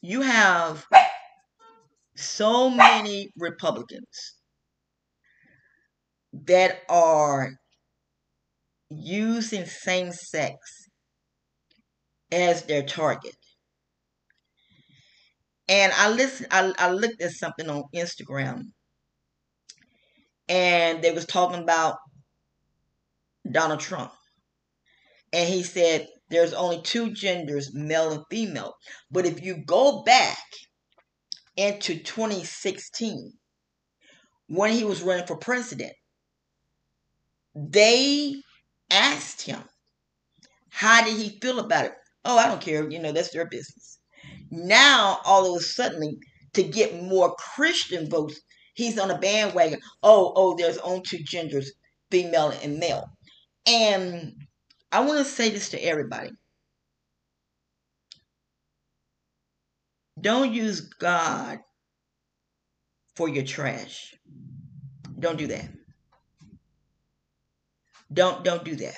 You 0.00 0.22
have 0.22 0.86
so 2.16 2.70
many 2.70 3.30
Republicans 3.36 4.34
that 6.32 6.80
are 6.88 7.52
using 8.90 9.64
same 9.66 10.12
sex 10.12 10.56
as 12.32 12.64
their 12.64 12.82
target. 12.82 13.36
And 15.68 15.92
I 15.94 16.10
listened, 16.10 16.48
I, 16.50 16.72
I 16.78 16.90
looked 16.90 17.20
at 17.20 17.32
something 17.32 17.68
on 17.68 17.84
Instagram 17.94 18.72
and 20.48 21.02
they 21.02 21.12
was 21.12 21.26
talking 21.26 21.62
about 21.62 21.96
Donald 23.50 23.80
Trump. 23.80 24.12
And 25.32 25.48
he 25.48 25.62
said 25.62 26.08
there's 26.30 26.52
only 26.52 26.80
two 26.82 27.12
genders, 27.12 27.74
male 27.74 28.12
and 28.12 28.24
female. 28.30 28.74
But 29.10 29.26
if 29.26 29.42
you 29.42 29.64
go 29.64 30.02
back 30.02 30.38
into 31.56 31.98
2016, 31.98 33.32
when 34.48 34.72
he 34.72 34.84
was 34.84 35.02
running 35.02 35.26
for 35.26 35.36
president, 35.36 35.92
they 37.54 38.34
asked 38.90 39.42
him, 39.42 39.62
how 40.70 41.04
did 41.04 41.16
he 41.16 41.38
feel 41.40 41.58
about 41.58 41.86
it? 41.86 41.92
Oh, 42.24 42.38
I 42.38 42.46
don't 42.46 42.60
care. 42.60 42.88
You 42.88 42.98
know, 43.00 43.12
that's 43.12 43.32
their 43.32 43.48
business. 43.48 43.98
Now, 44.50 45.20
all 45.24 45.54
of 45.54 45.60
a 45.60 45.64
sudden, 45.64 46.18
to 46.54 46.62
get 46.62 47.02
more 47.02 47.34
Christian 47.36 48.08
votes, 48.08 48.40
he's 48.74 48.98
on 48.98 49.10
a 49.10 49.18
bandwagon. 49.18 49.80
Oh, 50.02 50.32
oh, 50.36 50.56
there's 50.56 50.78
only 50.78 51.02
two 51.02 51.18
genders, 51.18 51.72
female 52.10 52.52
and 52.62 52.78
male. 52.78 53.08
And 53.68 54.32
I 54.90 55.00
want 55.00 55.18
to 55.18 55.24
say 55.24 55.50
this 55.50 55.68
to 55.70 55.78
everybody. 55.84 56.30
Don't 60.18 60.52
use 60.52 60.80
God 60.80 61.58
for 63.14 63.28
your 63.28 63.44
trash. 63.44 64.14
Don't 65.18 65.36
do 65.36 65.46
that. 65.48 65.68
Don't 68.12 68.42
don't 68.42 68.64
do 68.64 68.74
that. 68.76 68.96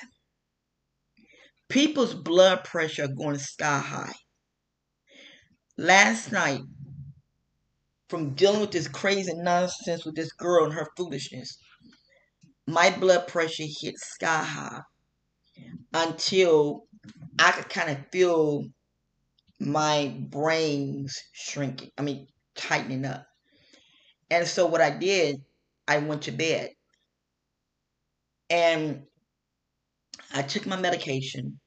People's 1.67 2.13
blood 2.13 2.63
pressure 2.63 3.07
going 3.07 3.37
sky 3.37 3.79
high. 3.79 4.13
Last 5.77 6.31
night, 6.31 6.61
from 8.09 8.35
dealing 8.35 8.61
with 8.61 8.71
this 8.71 8.87
crazy 8.87 9.33
nonsense 9.33 10.05
with 10.05 10.15
this 10.15 10.31
girl 10.33 10.65
and 10.65 10.73
her 10.73 10.87
foolishness, 10.95 11.57
my 12.71 12.89
blood 12.97 13.27
pressure 13.27 13.65
hit 13.67 13.97
sky 13.97 14.43
high 14.43 14.81
until 15.93 16.83
I 17.37 17.51
could 17.51 17.69
kind 17.69 17.89
of 17.91 17.97
feel 18.11 18.65
my 19.59 20.15
brains 20.29 21.21
shrinking. 21.33 21.91
I 21.97 22.01
mean, 22.01 22.27
tightening 22.55 23.05
up. 23.05 23.25
And 24.29 24.47
so 24.47 24.65
what 24.67 24.79
I 24.79 24.89
did, 24.89 25.41
I 25.87 25.97
went 25.97 26.23
to 26.23 26.31
bed. 26.31 26.69
And 28.49 29.03
I 30.33 30.41
took 30.41 30.65
my 30.65 30.77
medication 30.77 31.59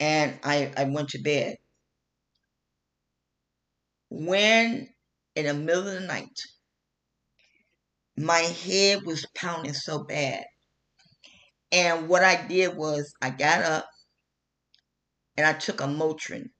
and 0.00 0.38
I, 0.42 0.72
I 0.76 0.84
went 0.84 1.10
to 1.10 1.22
bed. 1.22 1.56
When 4.08 4.88
in 5.36 5.46
the 5.46 5.54
middle 5.54 5.86
of 5.86 5.94
the 5.94 6.00
night, 6.00 6.40
my 8.16 8.38
head 8.38 9.02
was 9.04 9.26
pounding 9.34 9.74
so 9.74 10.04
bad. 10.04 10.44
And 11.72 12.08
what 12.08 12.22
I 12.22 12.46
did 12.46 12.76
was 12.76 13.12
I 13.20 13.30
got 13.30 13.62
up 13.62 13.86
and 15.36 15.46
I 15.46 15.52
took 15.52 15.80
a 15.80 15.84
Motrin. 15.84 16.50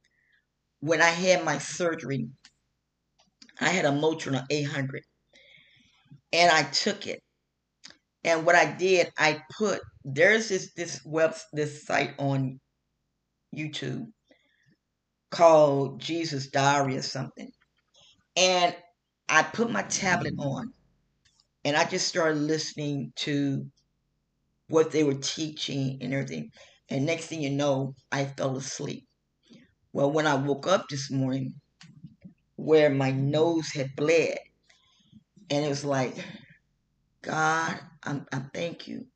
When 0.80 1.00
I 1.00 1.10
had 1.10 1.44
my 1.44 1.58
surgery, 1.58 2.28
I 3.60 3.68
had 3.68 3.84
a 3.84 3.90
Motrin 3.90 4.38
of 4.38 4.46
800. 4.50 5.02
And 6.32 6.50
I 6.50 6.64
took 6.64 7.06
it. 7.06 7.20
And 8.24 8.44
what 8.44 8.56
I 8.56 8.72
did, 8.72 9.12
I 9.18 9.42
put 9.56 9.80
there's 10.04 10.48
this 10.48 10.72
this 10.74 11.00
web 11.04 11.34
this 11.52 11.84
site 11.84 12.14
on 12.18 12.58
YouTube 13.54 14.06
called 15.30 16.00
Jesus 16.00 16.48
Diary 16.48 16.96
or 16.96 17.02
something. 17.02 17.50
And 18.36 18.74
I 19.28 19.42
put 19.42 19.70
my 19.70 19.82
tablet 19.82 20.34
on 20.38 20.72
and 21.64 21.76
I 21.76 21.84
just 21.84 22.08
started 22.08 22.38
listening 22.38 23.12
to 23.16 23.66
what 24.68 24.90
they 24.90 25.04
were 25.04 25.14
teaching 25.14 25.98
and 26.00 26.12
everything. 26.12 26.50
And 26.88 27.06
next 27.06 27.26
thing 27.26 27.42
you 27.42 27.50
know, 27.50 27.94
I 28.12 28.26
fell 28.26 28.56
asleep. 28.56 29.06
Well, 29.92 30.10
when 30.10 30.26
I 30.26 30.34
woke 30.34 30.66
up 30.66 30.88
this 30.88 31.10
morning, 31.10 31.54
where 32.56 32.90
my 32.90 33.10
nose 33.10 33.70
had 33.70 33.96
bled, 33.96 34.38
and 35.50 35.64
it 35.64 35.68
was 35.68 35.84
like, 35.84 36.16
God, 37.22 37.78
I 38.02 38.42
thank 38.52 38.88
you. 38.88 39.06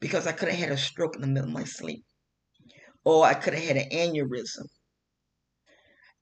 Because 0.00 0.26
I 0.26 0.32
could 0.32 0.48
have 0.48 0.58
had 0.58 0.72
a 0.72 0.76
stroke 0.76 1.14
in 1.14 1.22
the 1.22 1.26
middle 1.26 1.48
of 1.48 1.54
my 1.54 1.64
sleep. 1.64 2.04
Or 3.04 3.24
I 3.24 3.34
could 3.34 3.54
have 3.54 3.64
had 3.64 3.76
an 3.76 3.90
aneurysm. 3.90 4.66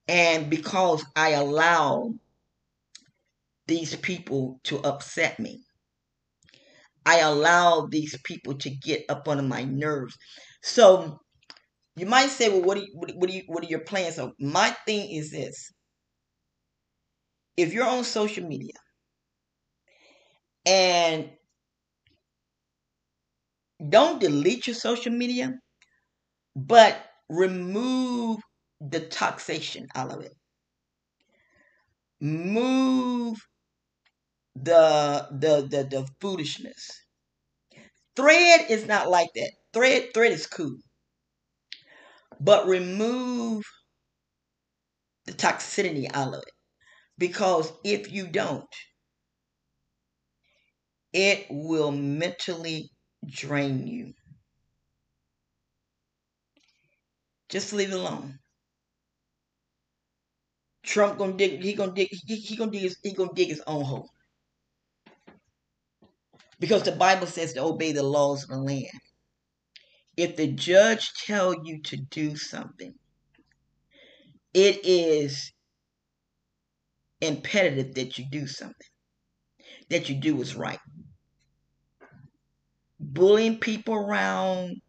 And 0.06 0.50
because 0.50 1.04
I 1.16 1.30
allowed 1.30 2.18
these 3.66 3.96
people 3.96 4.60
to 4.64 4.78
upset 4.80 5.38
me, 5.38 5.60
I 7.06 7.18
allow 7.20 7.86
these 7.90 8.18
people 8.24 8.54
to 8.58 8.70
get 8.70 9.04
up 9.08 9.28
under 9.28 9.42
my 9.42 9.64
nerves. 9.64 10.16
So 10.62 11.18
you 11.96 12.06
might 12.06 12.30
say, 12.30 12.48
well, 12.48 12.62
what, 12.62 12.76
do 12.76 12.82
you, 12.82 12.92
what, 12.94 13.28
do 13.28 13.34
you, 13.34 13.42
what 13.46 13.64
are 13.64 13.68
your 13.68 13.80
plans? 13.80 14.16
So 14.16 14.32
my 14.40 14.70
thing 14.86 15.10
is 15.10 15.30
this. 15.30 15.70
If 17.56 17.72
you're 17.72 17.86
on 17.86 18.04
social 18.04 18.46
media 18.46 18.72
and 20.66 21.30
don't 23.88 24.20
delete 24.20 24.66
your 24.66 24.74
social 24.74 25.12
media, 25.12 25.52
but 26.56 26.96
remove 27.28 28.38
the 28.80 29.00
taxation 29.00 29.86
out 29.94 30.10
of 30.10 30.20
it. 30.22 30.32
Move 32.20 33.38
the 34.56 35.28
the 35.32 35.68
the, 35.68 35.84
the 35.84 36.08
foolishness. 36.20 36.90
Thread 38.16 38.66
is 38.70 38.86
not 38.86 39.10
like 39.10 39.30
that. 39.36 39.52
Thread 39.72 40.14
thread 40.14 40.32
is 40.32 40.46
cool. 40.46 40.76
But 42.40 42.66
remove 42.66 43.64
the 45.26 45.32
toxicity 45.32 46.10
out 46.14 46.34
of 46.34 46.40
it. 46.42 46.52
Because 47.18 47.72
if 47.84 48.12
you 48.12 48.28
don't, 48.28 48.64
it 51.12 51.46
will 51.50 51.92
mentally 51.92 52.90
drain 53.26 53.86
you. 53.86 54.12
Just 57.48 57.72
leave 57.72 57.90
it 57.92 57.94
alone. 57.94 58.38
Trump 60.84 61.18
gonna 61.18 61.34
dig. 61.36 61.62
He 61.62 61.74
gonna 61.74 61.92
dig. 61.94 62.08
He, 62.10 62.36
he 62.36 62.56
gonna 62.56 62.72
dig. 62.72 62.82
His, 62.82 62.98
he 63.02 63.12
gonna 63.12 63.32
dig 63.34 63.48
his 63.48 63.62
own 63.66 63.84
hole. 63.84 64.10
Because 66.64 66.84
the 66.84 66.92
Bible 66.92 67.26
says 67.26 67.52
to 67.52 67.62
obey 67.62 67.92
the 67.92 68.02
laws 68.02 68.44
of 68.44 68.48
the 68.48 68.56
land. 68.56 68.88
If 70.16 70.34
the 70.34 70.46
judge 70.46 71.12
tell 71.26 71.54
you 71.62 71.82
to 71.82 71.98
do 71.98 72.38
something, 72.38 72.94
it 74.54 74.80
is 74.82 75.52
imperative 77.20 77.94
that 77.96 78.16
you 78.16 78.24
do 78.30 78.46
something. 78.46 78.88
That 79.90 80.08
you 80.08 80.14
do 80.14 80.40
is 80.40 80.56
right. 80.56 80.78
Bullying 82.98 83.58
people 83.58 83.92
around 83.92 84.80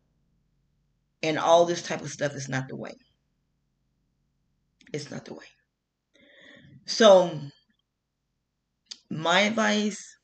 and 1.24 1.38
all 1.38 1.66
this 1.66 1.82
type 1.82 2.00
of 2.00 2.10
stuff 2.10 2.36
is 2.36 2.48
not 2.48 2.70
the 2.70 2.78
way. 2.78 2.94
It's 4.94 5.12
not 5.12 5.26
the 5.26 5.34
way. 5.34 5.48
So, 6.86 7.38
my 9.10 9.42
advice 9.42 10.15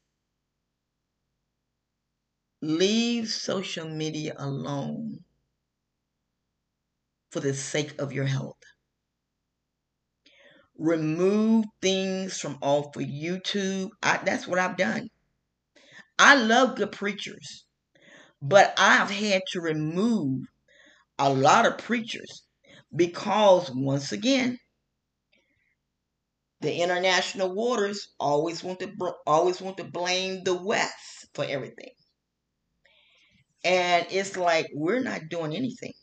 leave 2.62 3.30
social 3.30 3.89
media 3.89 4.34
alone 4.38 5.26
for 7.32 7.39
the 7.39 7.54
sake 7.54 8.00
of 8.00 8.12
your 8.13 8.26
health. 8.26 8.60
Remove 10.78 11.63
things 11.82 12.38
from 12.38 12.58
off 12.62 12.95
of 12.97 13.04
YouTube. 13.04 13.89
I, 14.04 14.17
that's 14.17 14.47
what 14.47 14.60
I've 14.60 14.76
done. 14.78 15.08
I 16.19 16.36
love 16.36 16.78
good 16.78 16.91
preachers, 16.93 17.65
but 18.41 18.74
I've 18.78 19.12
had 19.12 19.43
to 19.54 19.62
remove 19.62 20.45
a 21.19 21.34
lot 21.34 21.65
of 21.65 21.78
preachers 21.80 22.47
because 22.95 23.71
once 23.74 24.12
again 24.13 24.60
the 26.62 26.82
international 26.82 27.54
waters 27.54 28.13
always 28.17 28.63
want 28.63 28.80
to 28.80 29.13
always 29.28 29.60
want 29.62 29.76
to 29.78 29.84
blame 29.84 30.43
the 30.45 30.56
west 30.56 31.28
for 31.34 31.43
everything 31.43 31.91
and 33.63 34.06
it's 34.10 34.38
like 34.38 34.67
we're 34.74 35.02
not 35.02 35.30
doing 35.30 35.56
anything. 35.56 35.93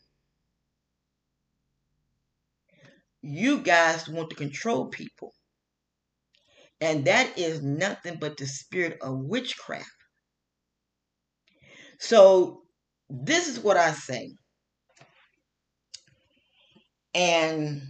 You 3.23 3.61
guys 3.61 4.09
want 4.09 4.31
to 4.31 4.37
control 4.37 4.87
people. 4.89 5.33
And 6.81 7.05
that 7.07 7.37
is 7.37 7.63
nothing 7.63 8.19
but 8.21 8.37
the 8.37 8.47
spirit 8.47 8.99
of 9.03 9.19
witchcraft. 9.19 9.91
So 11.99 12.63
this 13.11 13.49
is 13.49 13.59
what 13.59 13.77
i 13.77 13.93
say. 13.93 14.33
And 17.15 17.83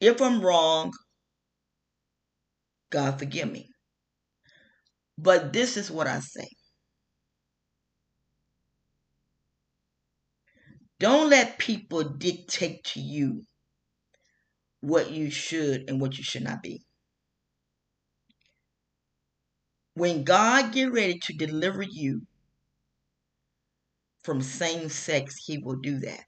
if 0.00 0.20
I'm 0.20 0.40
wrong, 0.40 0.92
God 2.90 3.18
forgive 3.18 3.50
me. 3.50 3.68
But 5.18 5.52
this 5.52 5.76
is 5.76 5.90
what 5.90 6.06
I 6.06 6.20
say. 6.20 6.48
Don't 10.98 11.30
let 11.30 11.58
people 11.58 12.04
dictate 12.04 12.84
to 12.84 13.00
you 13.00 13.44
what 14.80 15.10
you 15.10 15.30
should 15.30 15.88
and 15.88 16.00
what 16.00 16.16
you 16.16 16.24
should 16.24 16.44
not 16.44 16.62
be. 16.62 16.82
When 19.94 20.24
God 20.24 20.72
get 20.72 20.92
ready 20.92 21.18
to 21.20 21.32
deliver 21.32 21.82
you 21.82 22.22
from 24.22 24.42
same 24.42 24.88
sex, 24.88 25.36
he 25.44 25.58
will 25.58 25.76
do 25.76 25.98
that. 26.00 26.24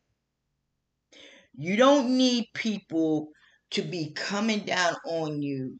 You 1.54 1.76
don't 1.76 2.16
need 2.16 2.46
people 2.54 3.28
to 3.72 3.82
be 3.82 4.12
coming 4.12 4.60
down 4.60 4.94
on 5.04 5.42
you 5.42 5.78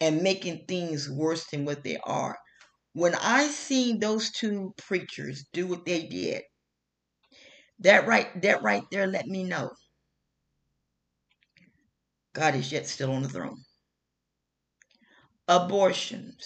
and 0.00 0.22
making 0.22 0.64
things 0.66 1.10
worse 1.10 1.46
than 1.46 1.64
what 1.64 1.84
they 1.84 1.98
are. 2.04 2.38
When 2.94 3.14
I 3.16 3.48
seen 3.48 4.00
those 4.00 4.30
two 4.32 4.74
preachers 4.78 5.44
do 5.52 5.66
what 5.66 5.84
they 5.86 6.06
did, 6.06 6.42
that 7.80 8.06
right 8.06 8.40
that 8.42 8.62
right 8.62 8.84
there 8.90 9.06
let 9.06 9.26
me 9.26 9.44
know 9.44 9.70
God 12.34 12.54
is 12.54 12.70
yet 12.72 12.86
still 12.88 13.12
on 13.12 13.22
the 13.22 13.28
throne. 13.28 13.64
Abortions. 15.48 16.44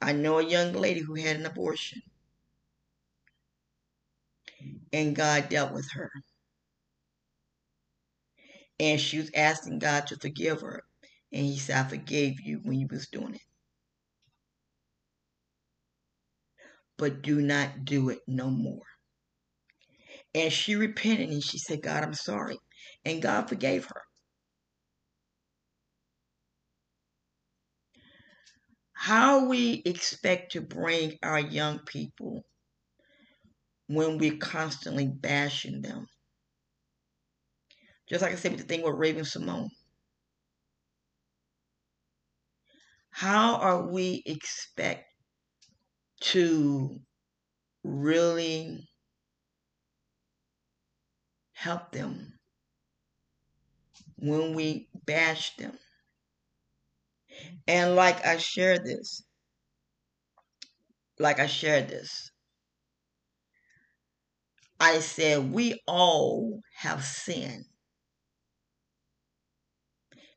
I 0.00 0.12
know 0.12 0.38
a 0.38 0.44
young 0.46 0.72
lady 0.74 1.00
who 1.00 1.14
had 1.14 1.36
an 1.36 1.46
abortion. 1.46 2.02
And 4.92 5.16
God 5.16 5.48
dealt 5.48 5.72
with 5.72 5.90
her. 5.92 6.10
And 8.80 9.00
she 9.00 9.18
was 9.18 9.30
asking 9.34 9.78
God 9.78 10.08
to 10.08 10.16
forgive 10.16 10.60
her. 10.62 10.82
And 11.32 11.46
he 11.46 11.58
said, 11.58 11.84
I 11.84 11.88
forgave 11.88 12.40
you 12.40 12.60
when 12.62 12.78
you 12.78 12.88
was 12.90 13.08
doing 13.08 13.34
it. 13.34 13.40
But 16.98 17.22
do 17.22 17.40
not 17.40 17.84
do 17.84 18.10
it 18.10 18.20
no 18.26 18.50
more. 18.50 18.82
And 20.34 20.52
she 20.52 20.74
repented 20.76 21.30
and 21.30 21.42
she 21.42 21.58
said, 21.58 21.82
God, 21.82 22.02
I'm 22.02 22.14
sorry. 22.14 22.58
And 23.04 23.22
God 23.22 23.48
forgave 23.48 23.86
her. 23.86 24.02
how 28.94 29.46
we 29.46 29.82
expect 29.84 30.52
to 30.52 30.62
bring 30.62 31.18
our 31.22 31.38
young 31.38 31.78
people 31.80 32.42
when 33.88 34.16
we're 34.16 34.38
constantly 34.38 35.06
bashing 35.06 35.82
them. 35.82 36.06
Just 38.14 38.22
like 38.22 38.30
I 38.30 38.36
said 38.36 38.52
with 38.52 38.60
the 38.60 38.66
thing 38.68 38.82
with 38.82 38.94
Raven-Symoné. 38.94 39.70
How 43.10 43.56
are 43.56 43.88
we 43.88 44.22
expect 44.24 45.06
to 46.20 47.00
really 47.82 48.88
help 51.54 51.90
them 51.90 52.38
when 54.14 54.54
we 54.54 54.88
bash 55.06 55.56
them? 55.56 55.76
And 57.66 57.96
like 57.96 58.24
I 58.24 58.36
shared 58.36 58.84
this, 58.84 59.24
like 61.18 61.40
I 61.40 61.48
shared 61.48 61.88
this, 61.88 62.30
I 64.78 65.00
said 65.00 65.50
we 65.50 65.82
all 65.88 66.60
have 66.76 67.02
sinned 67.02 67.64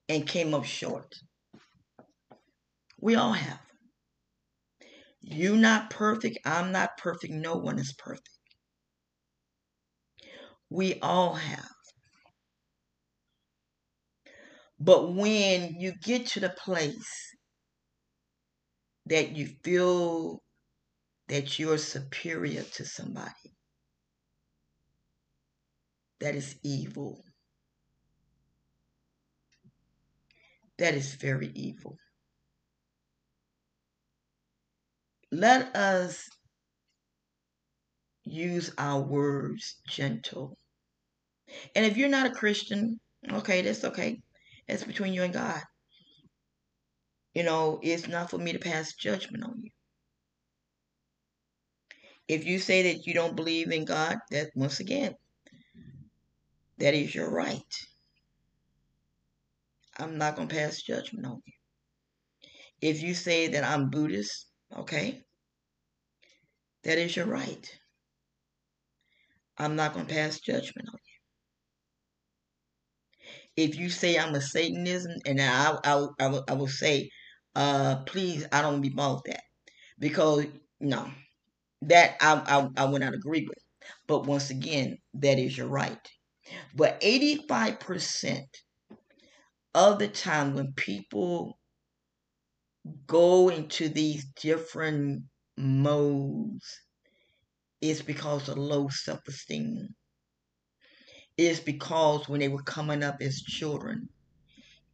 and 0.10 0.28
came 0.28 0.54
up 0.54 0.66
short. 0.66 1.14
We 3.00 3.16
all 3.16 3.34
have. 3.34 3.60
You 5.22 5.58
not 5.58 5.90
perfect, 5.90 6.40
I'm 6.46 6.72
not 6.72 6.98
perfect, 6.98 7.34
no 7.34 7.56
one 7.56 7.80
is 7.80 7.94
perfect. 7.98 8.30
We 10.70 11.00
all 11.02 11.34
have. 11.34 11.70
But 14.80 15.14
when 15.14 15.76
you 15.80 15.94
get 16.04 16.28
to 16.28 16.40
the 16.40 16.50
place 16.50 17.36
that 19.08 19.36
you 19.36 19.48
feel 19.64 20.42
that 21.28 21.58
you're 21.58 21.78
superior 21.78 22.64
to 22.64 22.86
somebody, 22.86 23.32
that 26.20 26.36
is 26.36 26.56
evil. 26.64 27.24
That 30.78 30.94
is 30.94 31.16
very 31.16 31.52
evil. 31.56 31.98
Let 35.32 35.76
us 35.76 36.30
use 38.24 38.72
our 38.78 39.02
words 39.02 39.78
gentle. 39.88 40.58
And 41.76 41.86
if 41.86 41.98
you're 41.98 42.10
not 42.10 42.28
a 42.28 42.32
Christian, 42.32 43.00
okay, 43.32 43.62
that's 43.62 43.84
okay. 43.86 44.22
That's 44.68 44.84
between 44.84 45.14
you 45.14 45.24
and 45.24 45.34
God. 45.34 45.62
You 47.34 47.44
know, 47.44 47.80
it's 47.82 48.08
not 48.08 48.30
for 48.30 48.38
me 48.38 48.54
to 48.54 48.60
pass 48.60 48.94
judgment 48.94 49.44
on 49.44 49.62
you. 49.62 49.72
If 52.28 52.46
you 52.46 52.60
say 52.60 52.94
that 52.94 53.08
you 53.08 53.14
don't 53.14 53.36
believe 53.36 53.72
in 53.72 53.86
God, 53.86 54.18
that 54.32 54.50
once 54.56 54.80
again, 54.80 55.16
that 56.78 56.94
is 56.94 57.16
your 57.16 57.30
right. 57.32 57.64
I'm 60.00 60.18
not 60.18 60.36
going 60.36 60.48
to 60.48 60.56
pass 60.56 60.82
judgment 60.82 61.26
on 61.26 61.42
you. 61.46 61.54
If 62.82 63.02
you 63.02 63.14
say 63.14 63.48
that 63.48 63.64
I'm 63.64 63.90
Buddhist, 63.90 64.48
okay, 64.76 65.24
that 66.84 66.98
is 66.98 67.16
your 67.16 67.26
right. 67.26 67.80
I'm 69.58 69.76
not 69.76 69.94
going 69.94 70.06
to 70.06 70.14
pass 70.14 70.40
judgment 70.40 70.88
on 70.90 71.00
you. 73.56 73.64
If 73.64 73.76
you 73.78 73.90
say 73.90 74.18
I'm 74.18 74.36
a 74.36 74.42
Satanism, 74.42 75.14
and 75.26 75.42
I, 75.42 75.78
I, 75.84 76.08
I, 76.20 76.40
I 76.50 76.54
will 76.54 76.68
say, 76.68 77.10
uh, 77.56 77.98
please, 78.06 78.46
I 78.52 78.62
don't 78.62 78.82
be 78.82 78.90
bothered 78.90 79.24
that. 79.26 79.42
Because, 80.00 80.46
no, 80.80 81.10
that 81.84 82.18
I, 82.22 82.42
I, 82.46 82.84
I 82.84 82.86
would 82.86 83.02
not 83.02 83.16
agree 83.16 83.48
with. 83.48 83.58
But 84.08 84.28
once 84.28 84.50
again, 84.52 84.98
that 85.16 85.40
is 85.40 85.58
your 85.58 85.68
right. 85.68 85.98
But 86.76 87.02
85% 87.02 88.44
of 89.78 90.00
the 90.00 90.08
time 90.08 90.56
when 90.56 90.74
people 90.74 91.60
go 93.06 93.50
into 93.50 93.88
these 93.88 94.26
different 94.42 95.22
modes, 95.56 96.82
it's 97.80 98.02
because 98.02 98.50
of 98.50 98.58
low 98.58 98.88
self 98.90 99.20
esteem. 99.28 99.90
It's 101.38 101.60
because 101.60 102.28
when 102.28 102.40
they 102.40 102.48
were 102.48 102.64
coming 102.64 103.04
up 103.04 103.18
as 103.22 103.40
children, 103.44 104.10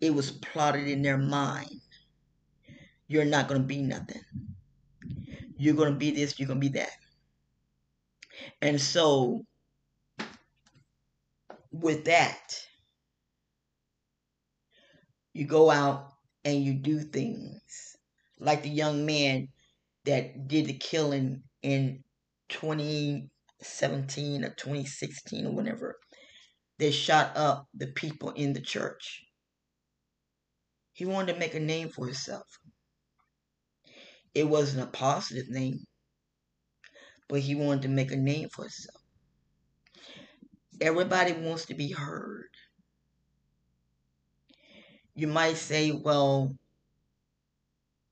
it 0.02 0.14
was 0.14 0.32
plotted 0.32 0.90
in 0.90 1.02
their 1.02 1.18
mind. 1.18 1.80
You're 3.08 3.24
not 3.24 3.48
going 3.48 3.62
to 3.62 3.68
be 3.68 3.82
nothing. 3.82 4.22
You're 5.58 5.76
going 5.76 5.94
to 5.94 5.98
be 5.98 6.12
this, 6.12 6.38
you're 6.38 6.48
going 6.48 6.60
to 6.60 6.70
be 6.70 6.78
that. 6.78 6.98
And 8.62 8.82
so, 8.82 9.46
with 11.72 12.04
that, 12.04 12.54
you 15.34 15.46
go 15.46 15.70
out 15.70 16.14
and 16.46 16.64
you 16.64 16.74
do 16.74 17.00
things 17.00 17.96
like 18.40 18.64
the 18.64 18.70
young 18.70 19.06
man 19.06 19.48
that 20.06 20.48
did 20.48 20.68
the 20.68 20.78
killing 20.78 21.44
in 21.62 22.04
2017 22.50 24.44
or 24.44 24.50
2016 24.50 25.46
or 25.46 25.52
whenever 25.52 25.98
they 26.78 26.92
shot 26.92 27.36
up 27.38 27.68
the 27.74 27.88
people 27.88 28.32
in 28.32 28.54
the 28.54 28.62
church. 28.62 29.24
He 30.94 31.06
wanted 31.06 31.34
to 31.34 31.40
make 31.40 31.56
a 31.56 31.60
name 31.60 31.90
for 31.90 32.06
himself. 32.06 32.48
It 34.34 34.48
wasn't 34.48 34.84
a 34.84 34.92
positive 34.92 35.50
name, 35.50 35.86
but 37.30 37.40
he 37.40 37.56
wanted 37.56 37.84
to 37.84 37.90
make 37.90 38.12
a 38.12 38.18
name 38.18 38.50
for 38.50 38.64
himself. 38.64 39.02
Everybody 40.82 41.34
wants 41.34 41.66
to 41.68 41.76
be 41.76 41.92
heard. 41.92 42.50
You 45.16 45.28
might 45.28 45.58
say, 45.58 45.92
well, 45.92 46.56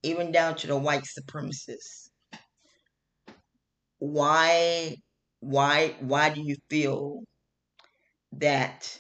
even 0.04 0.32
down 0.32 0.56
to 0.58 0.68
the 0.68 0.78
white 0.78 1.04
supremacists, 1.04 2.10
why 4.00 4.96
why 5.40 5.96
why 6.00 6.30
do 6.30 6.42
you 6.42 6.56
feel 6.70 7.24
that 8.34 9.00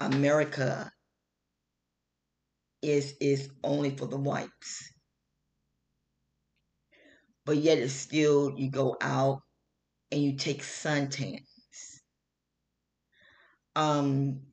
America 0.00 0.90
is 2.82 3.14
is 3.20 3.50
only 3.62 3.96
for 3.96 4.06
the 4.06 4.16
whites? 4.18 4.92
But 7.44 7.58
yet 7.58 7.78
it's 7.78 7.92
still 7.94 8.52
you 8.58 8.70
go 8.70 8.96
out 9.00 9.42
and 10.10 10.22
you 10.22 10.36
take 10.36 10.62
suntans. 10.62 11.44
Um 13.76 14.45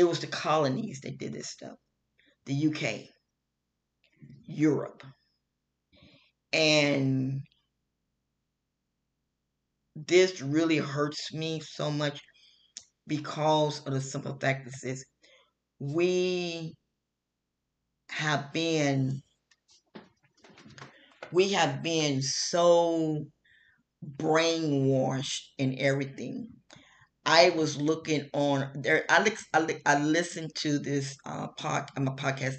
it 0.00 0.08
was 0.08 0.20
the 0.20 0.26
colonies 0.26 1.00
that 1.02 1.18
did 1.18 1.34
this 1.34 1.50
stuff. 1.50 1.76
The 2.46 2.68
UK, 2.68 3.10
Europe. 4.46 5.04
And 6.54 7.42
this 9.94 10.40
really 10.40 10.78
hurts 10.78 11.34
me 11.34 11.60
so 11.60 11.90
much 11.90 12.18
because 13.06 13.84
of 13.84 13.92
the 13.92 14.00
simple 14.00 14.38
fact 14.40 14.64
that 14.64 14.74
this 14.82 15.04
we 15.78 16.74
have 18.08 18.54
been 18.54 19.20
we 21.30 21.52
have 21.52 21.82
been 21.82 22.22
so 22.22 23.26
brainwashed 24.16 25.42
in 25.58 25.76
everything. 25.78 26.48
I 27.24 27.50
was 27.50 27.76
looking 27.80 28.28
on 28.32 28.70
there. 28.82 29.04
I 29.08 29.34
I, 29.54 29.80
I 29.86 29.98
listened 30.02 30.52
to 30.56 30.78
this 30.78 31.16
uh 31.24 31.48
pod. 31.58 31.90
I'm 31.96 32.08
a 32.08 32.14
podcast. 32.16 32.56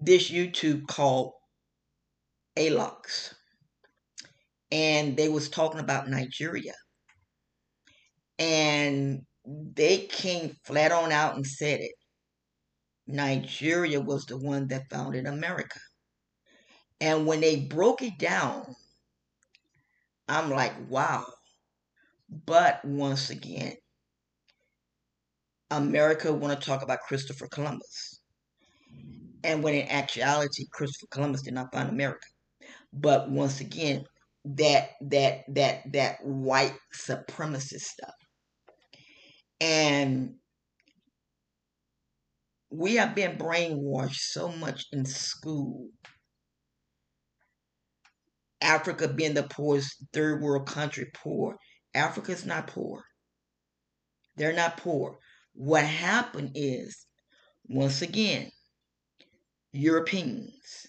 This 0.00 0.30
YouTube 0.30 0.86
called 0.86 1.34
ALOX, 2.56 3.34
and 4.70 5.16
they 5.16 5.28
was 5.28 5.48
talking 5.48 5.80
about 5.80 6.08
Nigeria, 6.08 6.74
and 8.38 9.22
they 9.44 10.06
came 10.06 10.56
flat 10.64 10.92
on 10.92 11.12
out 11.12 11.36
and 11.36 11.46
said 11.46 11.80
it. 11.80 11.92
Nigeria 13.08 14.00
was 14.00 14.26
the 14.26 14.38
one 14.38 14.68
that 14.68 14.88
founded 14.90 15.26
America. 15.26 15.80
And 17.00 17.26
when 17.26 17.40
they 17.40 17.56
broke 17.60 18.02
it 18.02 18.18
down, 18.18 18.74
I'm 20.28 20.50
like, 20.50 20.74
wow. 20.88 21.24
But 22.28 22.84
once 22.84 23.30
again, 23.30 23.74
America 25.70 26.32
want 26.32 26.58
to 26.60 26.66
talk 26.66 26.82
about 26.82 27.00
Christopher 27.00 27.48
Columbus. 27.48 28.20
And 29.44 29.62
when 29.62 29.74
in 29.74 29.88
actuality, 29.88 30.66
Christopher 30.72 31.06
Columbus 31.10 31.42
did 31.42 31.54
not 31.54 31.72
find 31.72 31.88
America. 31.88 32.26
But 32.92 33.30
once 33.30 33.60
again, 33.60 34.04
that 34.44 34.90
that 35.02 35.42
that 35.54 35.92
that 35.92 36.16
white 36.24 36.74
supremacist 36.94 37.80
stuff. 37.80 38.14
And 39.60 40.34
we 42.70 42.96
have 42.96 43.14
been 43.14 43.38
brainwashed 43.38 44.16
so 44.16 44.48
much 44.48 44.86
in 44.92 45.04
school. 45.04 45.88
Africa 48.60 49.08
being 49.08 49.34
the 49.34 49.44
poorest 49.44 50.04
third 50.12 50.42
world 50.42 50.66
country, 50.66 51.06
poor. 51.14 51.56
Africa 51.96 52.32
is 52.32 52.46
not 52.46 52.66
poor. 52.68 53.04
They're 54.36 54.52
not 54.52 54.76
poor. 54.76 55.18
What 55.54 55.84
happened 55.84 56.52
is, 56.54 57.06
once 57.68 58.02
again, 58.02 58.50
Europeans, 59.72 60.86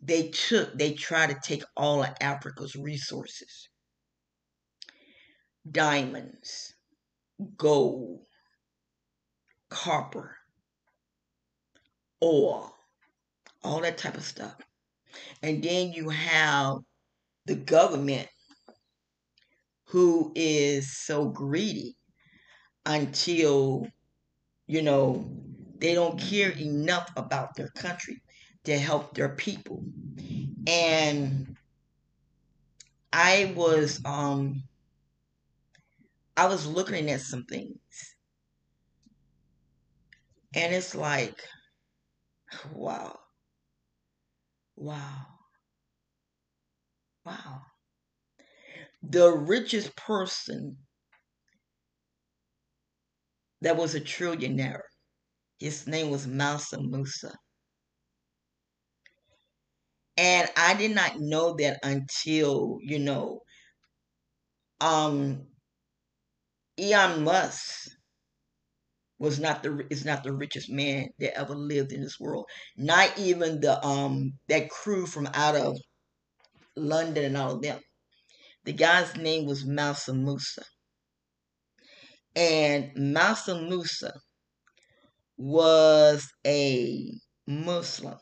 they 0.00 0.28
took, 0.28 0.76
they 0.76 0.94
tried 0.94 1.30
to 1.30 1.36
take 1.42 1.62
all 1.76 2.02
of 2.02 2.14
Africa's 2.20 2.74
resources 2.74 3.68
diamonds, 5.70 6.74
gold, 7.58 8.20
copper, 9.68 10.34
oil, 12.22 12.74
all 13.62 13.80
that 13.82 13.98
type 13.98 14.16
of 14.16 14.24
stuff. 14.24 14.56
And 15.42 15.62
then 15.62 15.92
you 15.92 16.08
have 16.08 16.78
the 17.44 17.54
government 17.54 18.28
who 19.88 20.32
is 20.34 20.96
so 20.96 21.28
greedy 21.30 21.96
until, 22.86 23.86
you 24.66 24.82
know, 24.82 25.30
they 25.78 25.94
don't 25.94 26.18
care 26.20 26.50
enough 26.52 27.10
about 27.16 27.56
their 27.56 27.68
country 27.70 28.22
to 28.64 28.78
help 28.78 29.14
their 29.14 29.30
people. 29.30 29.84
And 30.66 31.56
I 33.12 33.52
was 33.56 34.00
um 34.04 34.62
I 36.38 36.46
was 36.46 36.66
looking 36.66 37.10
at 37.10 37.20
some 37.20 37.44
things. 37.44 37.78
And 40.54 40.74
it's 40.74 40.94
like 40.94 41.40
wow. 42.74 43.18
Wow. 44.76 45.26
Wow. 47.24 47.62
The 49.02 49.32
richest 49.32 49.96
person 49.96 50.86
that 53.60 53.76
was 53.76 53.94
a 53.94 54.00
trillionaire, 54.00 54.82
his 55.60 55.86
name 55.86 56.10
was 56.10 56.26
Mansa 56.26 56.80
Musa. 56.82 57.34
And 60.18 60.50
I 60.56 60.74
did 60.74 60.90
not 60.94 61.18
know 61.18 61.54
that 61.56 61.80
until, 61.82 62.76
you 62.82 62.98
know, 62.98 63.40
um, 64.80 65.46
Elon 66.78 67.24
Musk 67.24 67.90
was 69.18 69.38
not 69.40 69.62
the 69.62 69.86
is 69.90 70.04
not 70.04 70.22
the 70.24 70.32
richest 70.32 70.70
man 70.70 71.08
that 71.18 71.36
ever 71.36 71.54
lived 71.54 71.92
in 71.92 72.02
this 72.02 72.18
world. 72.20 72.46
Not 72.76 73.16
even 73.18 73.60
the 73.60 73.84
um 73.84 74.38
that 74.48 74.70
crew 74.70 75.06
from 75.06 75.28
out 75.34 75.56
of 75.56 75.76
London 76.76 77.24
and 77.26 77.36
all 77.36 77.56
of 77.56 77.62
them. 77.62 77.80
The 78.68 78.74
guy's 78.74 79.16
name 79.16 79.46
was 79.46 79.64
Mansa 79.64 80.12
Musa. 80.12 80.62
And 82.36 82.90
Mansa 82.94 83.58
Musa 83.58 84.12
was 85.38 86.30
a 86.46 87.10
Muslim. 87.46 88.18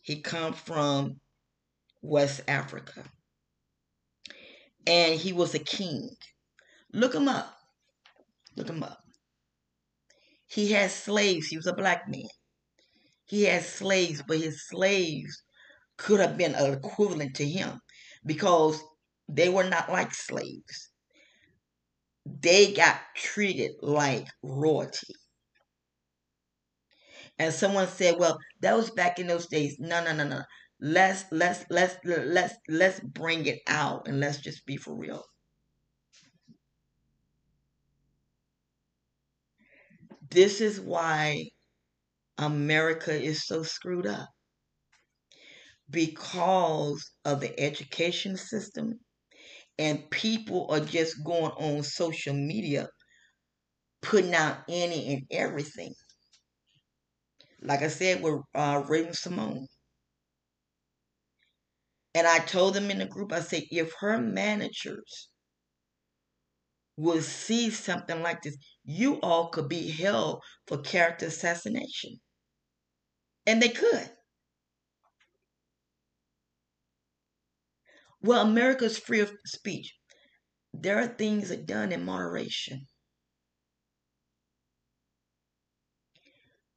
He 0.00 0.22
come 0.22 0.54
from 0.54 1.20
West 2.00 2.40
Africa. 2.48 3.04
And 4.86 5.20
he 5.20 5.34
was 5.34 5.54
a 5.54 5.58
king. 5.58 6.08
Look 6.94 7.14
him 7.14 7.28
up. 7.28 7.54
Look 8.56 8.70
him 8.70 8.82
up. 8.82 9.02
He 10.46 10.72
had 10.72 10.90
slaves. 10.90 11.48
He 11.48 11.58
was 11.58 11.66
a 11.66 11.74
black 11.74 12.08
man. 12.08 12.30
He 13.26 13.42
had 13.42 13.64
slaves, 13.64 14.22
but 14.26 14.38
his 14.38 14.66
slaves 14.66 15.42
could 15.98 16.20
have 16.20 16.38
been 16.38 16.54
equivalent 16.54 17.36
to 17.36 17.46
him 17.46 17.78
because 18.24 18.82
they 19.34 19.48
were 19.48 19.68
not 19.68 19.90
like 19.90 20.14
slaves. 20.14 20.90
They 22.26 22.72
got 22.74 23.00
treated 23.14 23.76
like 23.80 24.26
royalty. 24.42 25.14
And 27.38 27.52
someone 27.52 27.88
said, 27.88 28.18
"Well, 28.18 28.38
that 28.60 28.74
was 28.74 28.90
back 28.90 29.18
in 29.18 29.26
those 29.26 29.46
days." 29.46 29.76
No, 29.78 30.02
no, 30.02 30.14
no, 30.14 30.26
no. 30.26 30.44
Let's 30.80 31.26
let's 31.30 31.66
let's 31.68 31.96
let's 32.06 32.54
let's 32.68 33.00
bring 33.00 33.44
it 33.44 33.60
out 33.66 34.08
and 34.08 34.18
let's 34.18 34.38
just 34.38 34.64
be 34.64 34.78
for 34.78 34.96
real. 34.96 35.22
This 40.30 40.60
is 40.60 40.80
why 40.80 41.50
America 42.38 43.12
is 43.14 43.46
so 43.46 43.62
screwed 43.64 44.06
up 44.06 44.30
because 45.90 47.12
of 47.24 47.40
the 47.40 47.58
education 47.60 48.36
system 48.36 48.98
and 49.78 50.08
people 50.10 50.66
are 50.70 50.80
just 50.80 51.24
going 51.24 51.52
on 51.52 51.82
social 51.82 52.34
media 52.34 52.88
putting 54.02 54.34
out 54.34 54.58
any 54.68 55.14
and 55.14 55.22
everything. 55.30 55.94
Like 57.62 57.82
i 57.82 57.88
said 57.88 58.22
with 58.22 58.40
uh, 58.54 58.82
Raven-Symoné 58.88 59.66
and 62.14 62.26
i 62.26 62.38
told 62.40 62.74
them 62.74 62.90
in 62.90 62.98
the 62.98 63.06
group 63.06 63.32
i 63.32 63.40
said 63.40 63.62
if 63.70 63.92
her 64.00 64.18
managers 64.18 65.28
would 66.96 67.22
see 67.22 67.70
something 67.70 68.22
like 68.22 68.42
this 68.42 68.56
you 68.84 69.20
all 69.20 69.48
could 69.48 69.68
be 69.68 69.88
held 69.90 70.42
for 70.66 70.78
character 70.78 71.26
assassination. 71.26 72.20
And 73.46 73.60
they 73.60 73.68
could 73.68 74.10
Well, 78.22 78.46
America's 78.46 78.98
free 78.98 79.20
of 79.20 79.36
speech. 79.44 79.94
There 80.74 80.98
are 80.98 81.08
things 81.08 81.50
that 81.50 81.60
are 81.60 81.64
done 81.64 81.92
in 81.92 82.04
moderation. 82.04 82.86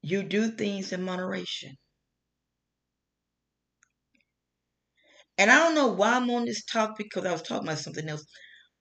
You 0.01 0.23
do 0.23 0.51
things 0.51 0.93
in 0.93 1.03
moderation. 1.03 1.77
And 5.37 5.49
I 5.49 5.59
don't 5.59 5.75
know 5.75 5.87
why 5.87 6.15
I'm 6.15 6.29
on 6.29 6.43
this 6.45 6.65
topic 6.65 7.05
because 7.09 7.25
I 7.25 7.31
was 7.31 7.41
talking 7.41 7.67
about 7.67 7.79
something 7.79 8.09
else, 8.09 8.25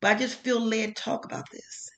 but 0.01 0.17
I 0.17 0.19
just 0.19 0.37
feel 0.41 0.61
led 0.61 0.97
to 0.97 1.03
talk 1.03 1.25
about 1.25 1.47
this. 1.53 1.91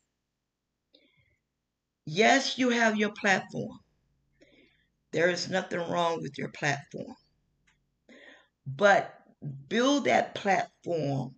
Yes, 2.06 2.56
you 2.56 2.70
have 2.70 2.96
your 2.96 3.12
platform. 3.12 3.80
There 5.10 5.28
is 5.28 5.48
nothing 5.48 5.80
wrong 5.80 6.22
with 6.22 6.38
your 6.38 6.50
platform. 6.50 7.16
But 8.66 9.25
build 9.68 10.04
that 10.04 10.34
platform 10.34 11.34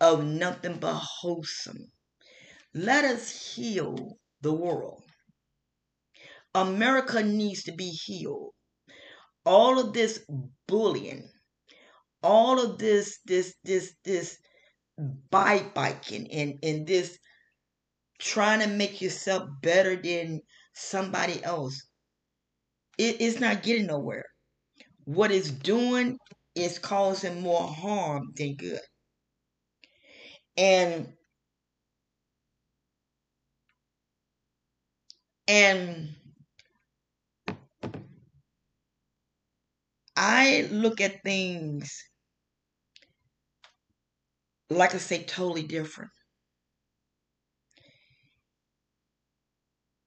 of 0.00 0.24
nothing 0.24 0.78
but 0.78 0.94
wholesome. 0.94 1.90
Let 2.74 3.04
us 3.04 3.54
heal 3.54 4.18
the 4.40 4.52
world. 4.52 5.02
America 6.54 7.22
needs 7.22 7.64
to 7.64 7.72
be 7.72 7.90
healed. 7.90 8.52
All 9.44 9.78
of 9.78 9.92
this 9.92 10.24
bullying, 10.66 11.28
all 12.22 12.60
of 12.60 12.78
this, 12.78 13.18
this, 13.24 13.54
this, 13.64 13.94
this 14.04 14.36
bite 15.30 15.74
biking 15.74 16.30
and, 16.30 16.58
and 16.62 16.86
this 16.86 17.18
trying 18.18 18.60
to 18.60 18.66
make 18.66 19.00
yourself 19.00 19.48
better 19.62 19.96
than 19.96 20.40
somebody 20.74 21.42
else, 21.42 21.86
it 22.98 23.20
is 23.20 23.40
not 23.40 23.62
getting 23.62 23.86
nowhere. 23.86 24.26
What 25.04 25.30
it's 25.32 25.50
doing 25.50 26.18
is 26.54 26.78
causing 26.78 27.40
more 27.42 27.66
harm 27.66 28.32
than 28.36 28.56
good. 28.56 28.80
And 30.56 31.14
and 35.48 36.14
I 40.16 40.68
look 40.70 41.00
at 41.00 41.22
things 41.24 41.92
like 44.70 44.94
I 44.94 44.98
say 44.98 45.24
totally 45.24 45.62
different. 45.64 46.10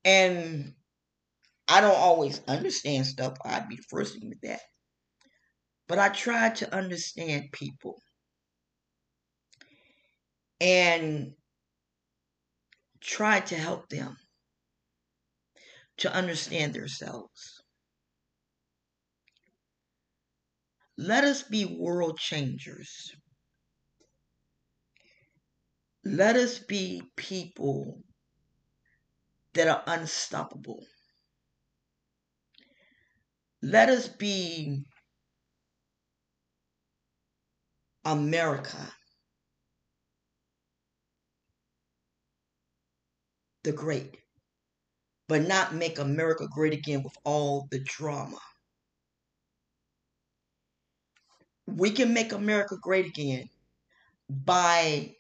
And 0.06 0.74
I 1.68 1.82
don't 1.82 1.96
always 1.98 2.42
understand 2.48 3.08
stuff. 3.08 3.38
I'd 3.46 3.70
be 3.70 3.78
the 3.78 3.84
first 3.90 4.14
to 4.14 4.20
admit 4.20 4.40
that. 4.44 4.62
But 5.94 6.00
I 6.00 6.10
try 6.10 6.50
to 6.50 6.76
understand 6.76 7.52
people 7.52 8.02
and 10.60 11.34
try 13.00 13.42
to 13.42 13.56
help 13.56 13.90
them 13.90 14.18
to 15.98 16.12
understand 16.12 16.74
themselves. 16.74 17.62
Let 20.98 21.26
us 21.26 21.44
be 21.44 21.66
world 21.66 22.18
changers. 22.18 23.12
Let 26.04 26.36
us 26.36 26.58
be 26.58 27.04
people 27.16 28.02
that 29.54 29.68
are 29.68 29.84
unstoppable. 29.86 30.84
let 33.64 33.88
us 33.88 34.10
be 34.10 34.84
America. 38.06 38.94
The 43.64 43.72
great, 43.72 44.18
but 45.30 45.48
not 45.48 45.74
make 45.74 46.00
America 46.00 46.48
great 46.54 46.74
again 46.74 47.02
with 47.02 47.16
all 47.24 47.68
the 47.72 47.80
drama. 47.80 48.40
We 51.66 51.92
can 51.92 52.14
make 52.14 52.34
America 52.34 52.78
great 52.82 53.06
again 53.06 53.50
by 54.30 55.16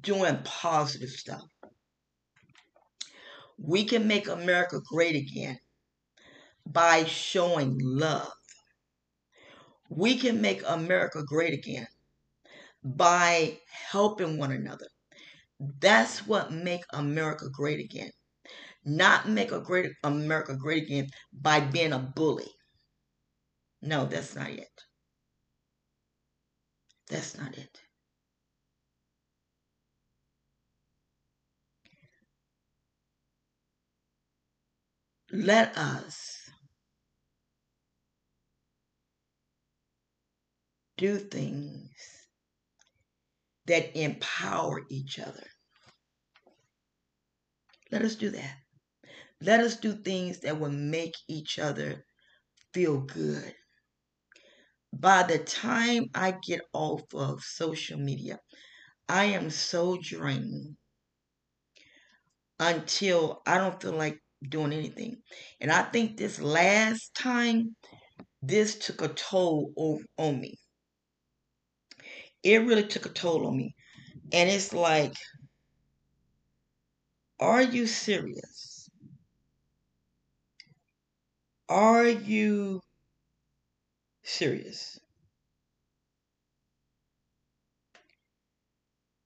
doing 0.00 0.38
positive 0.42 1.10
stuff. 1.10 1.44
We 3.56 3.84
can 3.84 4.08
make 4.08 4.26
America 4.26 4.80
great 4.84 5.14
again 5.14 5.60
by 6.66 7.04
showing 7.04 7.78
love. 7.78 8.32
We 9.90 10.16
can 10.16 10.40
make 10.40 10.62
America 10.66 11.22
great 11.22 11.52
again 11.52 11.86
by 12.84 13.60
helping 13.68 14.38
one 14.38 14.52
another. 14.52 14.88
That's 15.80 16.26
what 16.26 16.52
make 16.52 16.84
America 16.92 17.48
great 17.50 17.80
again. 17.80 18.12
Not 18.84 19.28
make 19.28 19.52
a 19.52 19.60
great 19.60 19.92
America 20.04 20.56
great 20.56 20.84
again 20.84 21.08
by 21.32 21.60
being 21.60 21.92
a 21.92 21.98
bully. 22.00 22.50
No, 23.82 24.06
that's 24.06 24.34
not 24.34 24.48
it. 24.48 24.84
That's 27.08 27.36
not 27.36 27.58
it. 27.58 27.82
Let 35.32 35.76
us 35.76 36.39
do 41.00 41.18
things 41.18 41.90
that 43.66 43.98
empower 43.98 44.82
each 44.90 45.18
other. 45.18 45.46
Let 47.90 48.02
us 48.02 48.16
do 48.16 48.28
that. 48.30 48.56
Let 49.40 49.60
us 49.60 49.76
do 49.76 49.94
things 49.94 50.40
that 50.40 50.60
will 50.60 50.70
make 50.70 51.14
each 51.26 51.58
other 51.58 52.04
feel 52.74 52.98
good. 52.98 53.54
By 54.92 55.22
the 55.22 55.38
time 55.38 56.10
I 56.14 56.32
get 56.32 56.60
off 56.74 57.02
of 57.14 57.42
social 57.42 57.98
media, 57.98 58.38
I 59.08 59.24
am 59.24 59.48
so 59.48 59.96
drained 60.02 60.76
until 62.58 63.40
I 63.46 63.56
don't 63.56 63.80
feel 63.80 63.96
like 63.96 64.18
doing 64.46 64.74
anything. 64.74 65.22
And 65.62 65.72
I 65.72 65.84
think 65.84 66.18
this 66.18 66.38
last 66.42 67.14
time, 67.14 67.74
this 68.42 68.78
took 68.78 69.00
a 69.00 69.08
toll 69.08 69.72
on 70.18 70.40
me. 70.40 70.58
It 72.42 72.58
really 72.58 72.86
took 72.86 73.06
a 73.06 73.10
toll 73.10 73.46
on 73.46 73.56
me. 73.56 73.74
And 74.32 74.50
it's 74.50 74.72
like, 74.74 75.14
are 77.40 77.60
you 77.62 77.88
serious? 77.88 78.88
Are 81.70 82.06
you 82.06 82.82
serious? 84.22 84.98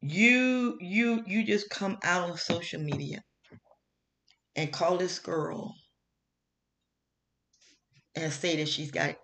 You 0.02 0.78
you 0.80 1.24
you 1.26 1.42
just 1.44 1.68
come 1.68 1.98
out 2.04 2.30
on 2.30 2.36
social 2.38 2.80
media 2.80 3.24
and 4.56 4.72
call 4.72 4.96
this 4.98 5.18
girl 5.20 5.74
and 8.16 8.32
say 8.32 8.56
that 8.56 8.68
she's 8.68 8.90
got 8.90 9.16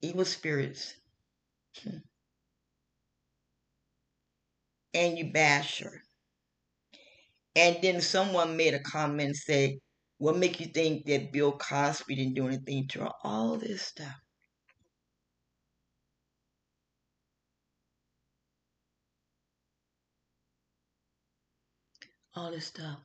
evil 0.00 0.24
spirits. 0.24 0.94
Hmm. 1.82 1.98
And 4.96 5.18
you 5.18 5.30
bash 5.30 5.80
her. 5.80 6.02
And 7.54 7.76
then 7.82 8.00
someone 8.00 8.56
made 8.56 8.72
a 8.72 8.80
comment 8.80 9.26
and 9.28 9.36
say, 9.36 9.78
What 10.16 10.38
make 10.38 10.58
you 10.58 10.66
think 10.66 11.04
that 11.06 11.32
Bill 11.32 11.52
Cosby 11.52 12.14
didn't 12.14 12.34
do 12.34 12.48
anything 12.48 12.88
to 12.88 13.00
her? 13.00 13.10
All 13.22 13.58
this 13.58 13.82
stuff. 13.82 14.16
All 22.34 22.50
this 22.50 22.66
stuff. 22.66 22.98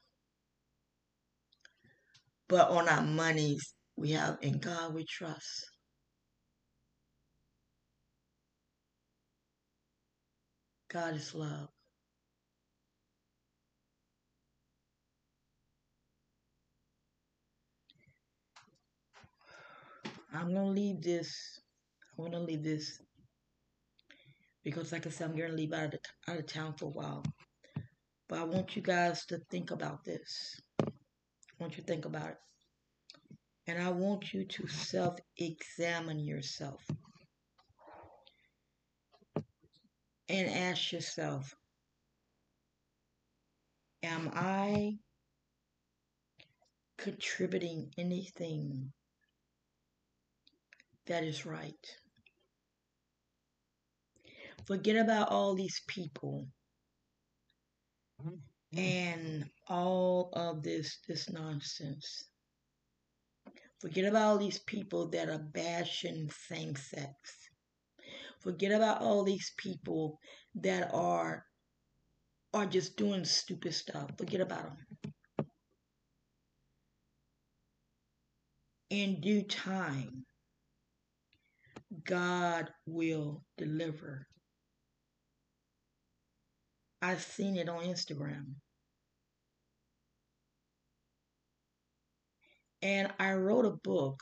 But 2.48 2.70
on 2.70 2.88
our 2.88 3.02
monies, 3.04 3.74
we 3.98 4.12
have 4.12 4.38
in 4.42 4.60
God 4.60 4.94
we 4.94 5.06
trust. 5.06 5.66
God 10.89 11.16
is 11.16 11.36
love. 11.36 11.70
I'm 20.34 20.54
gonna 20.54 20.70
leave 20.72 21.02
this. 21.02 21.60
I 22.18 22.22
want 22.22 22.34
to 22.34 22.40
leave 22.40 22.64
this 22.64 23.02
because, 24.64 24.92
like 24.92 25.08
I 25.08 25.10
said, 25.10 25.30
I'm 25.30 25.38
gonna 25.38 25.54
leave 25.54 25.74
out 25.74 25.86
of 25.86 25.92
the, 25.92 26.32
out 26.32 26.40
of 26.40 26.46
town 26.48 26.74
for 26.78 26.86
a 26.86 26.90
while. 26.90 27.24
But 28.30 28.40
I 28.40 28.44
want 28.44 28.76
you 28.76 28.82
guys 28.82 29.26
to 29.28 29.40
think 29.50 29.72
about 29.72 30.06
this 30.06 30.62
I 31.62 31.64
want 31.64 31.78
you 31.78 31.84
to 31.84 31.88
think 31.88 32.06
about 32.06 32.30
it. 32.30 32.38
And 33.68 33.82
I 33.84 33.92
want 33.92 34.34
you 34.34 34.46
to 34.46 34.68
self 34.68 35.16
examine 35.38 36.20
yourself 36.20 36.82
and 40.28 40.50
ask 40.50 40.92
yourself 40.92 41.54
Am 44.02 44.32
I 44.34 44.98
contributing 46.98 47.92
anything 47.96 48.92
that 51.12 51.26
is 51.26 51.45
right? 51.45 51.86
Forget 54.66 54.95
about 54.95 55.30
all 55.30 55.55
these 55.55 55.82
people 55.88 56.47
mm-hmm. 58.22 58.30
Mm-hmm. 58.30 58.80
and 58.80 59.45
all 59.68 60.30
of 60.32 60.64
this 60.64 60.99
this 61.09 61.30
nonsense. 61.30 62.24
Forget 63.82 64.05
about 64.05 64.22
all 64.22 64.38
these 64.38 64.59
people 64.59 65.09
that 65.09 65.28
are 65.28 65.43
bashing 65.53 66.30
same 66.47 66.78
sex. 66.78 67.14
Forget 68.39 68.72
about 68.72 69.01
all 69.01 69.26
these 69.26 69.51
people 69.57 70.18
that 70.55 70.91
are 70.93 71.43
are 72.53 72.66
just 72.66 72.95
doing 72.95 73.26
stupid 73.26 73.74
stuff. 73.74 74.12
Forget 74.18 74.39
about 74.39 74.64
them. 74.64 75.12
In 78.89 79.20
due 79.20 79.43
time, 79.43 80.26
God 82.06 82.70
will 82.86 83.44
deliver. 83.58 84.26
I've 87.02 87.22
seen 87.22 87.58
it 87.58 87.68
on 87.68 87.84
Instagram. 87.84 88.54
And 92.82 93.12
I 93.20 93.34
wrote 93.34 93.66
a 93.66 93.72
book 93.84 94.22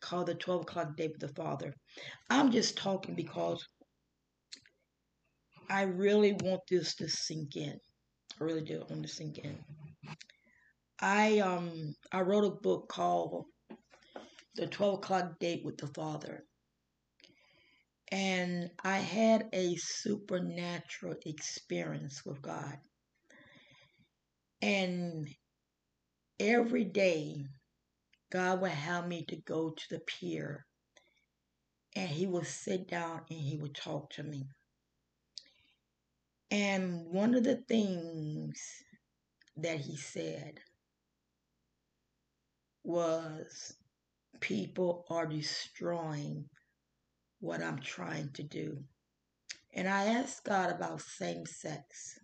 called 0.00 0.26
The 0.26 0.34
12 0.34 0.62
O'Clock 0.62 0.96
Date 0.96 1.12
with 1.12 1.20
the 1.20 1.34
Father. 1.34 1.74
I'm 2.30 2.50
just 2.50 2.76
talking 2.76 3.14
because 3.14 3.66
I 5.70 5.82
really 5.82 6.32
want 6.32 6.62
this 6.70 6.94
to 6.96 7.08
sink 7.08 7.56
in. 7.56 7.78
I 8.40 8.44
really 8.44 8.62
do 8.62 8.82
want 8.88 9.02
to 9.02 9.08
sink 9.08 9.38
in. 9.38 9.58
I 11.00 11.38
um 11.38 11.94
I 12.12 12.22
wrote 12.22 12.44
a 12.44 12.50
book 12.50 12.88
called 12.88 13.44
The 14.56 14.66
12 14.66 14.94
O'Clock 14.94 15.38
Date 15.38 15.64
with 15.64 15.76
the 15.76 15.88
Father. 15.88 16.44
And 18.10 18.70
I 18.82 18.98
had 18.98 19.48
a 19.52 19.76
supernatural 19.76 21.16
experience 21.26 22.24
with 22.24 22.40
God. 22.40 22.78
And 24.62 25.28
every 26.40 26.84
day 26.84 27.44
God 28.30 28.60
would 28.60 28.70
have 28.70 29.06
me 29.06 29.24
to 29.28 29.36
go 29.36 29.70
to 29.70 29.84
the 29.90 30.00
pier 30.00 30.66
and 31.96 32.08
he 32.08 32.26
would 32.26 32.46
sit 32.46 32.88
down 32.88 33.22
and 33.30 33.40
he 33.40 33.56
would 33.56 33.74
talk 33.74 34.10
to 34.10 34.22
me. 34.22 34.46
And 36.50 37.06
one 37.06 37.34
of 37.34 37.44
the 37.44 37.62
things 37.68 38.58
that 39.56 39.80
he 39.80 39.96
said 39.96 40.60
was 42.84 43.74
people 44.40 45.04
are 45.10 45.26
destroying 45.26 46.48
what 47.40 47.62
I'm 47.62 47.78
trying 47.80 48.30
to 48.34 48.42
do. 48.42 48.78
And 49.74 49.88
I 49.88 50.06
asked 50.06 50.44
God 50.44 50.70
about 50.70 51.00
same 51.00 51.46
sex. 51.46 52.18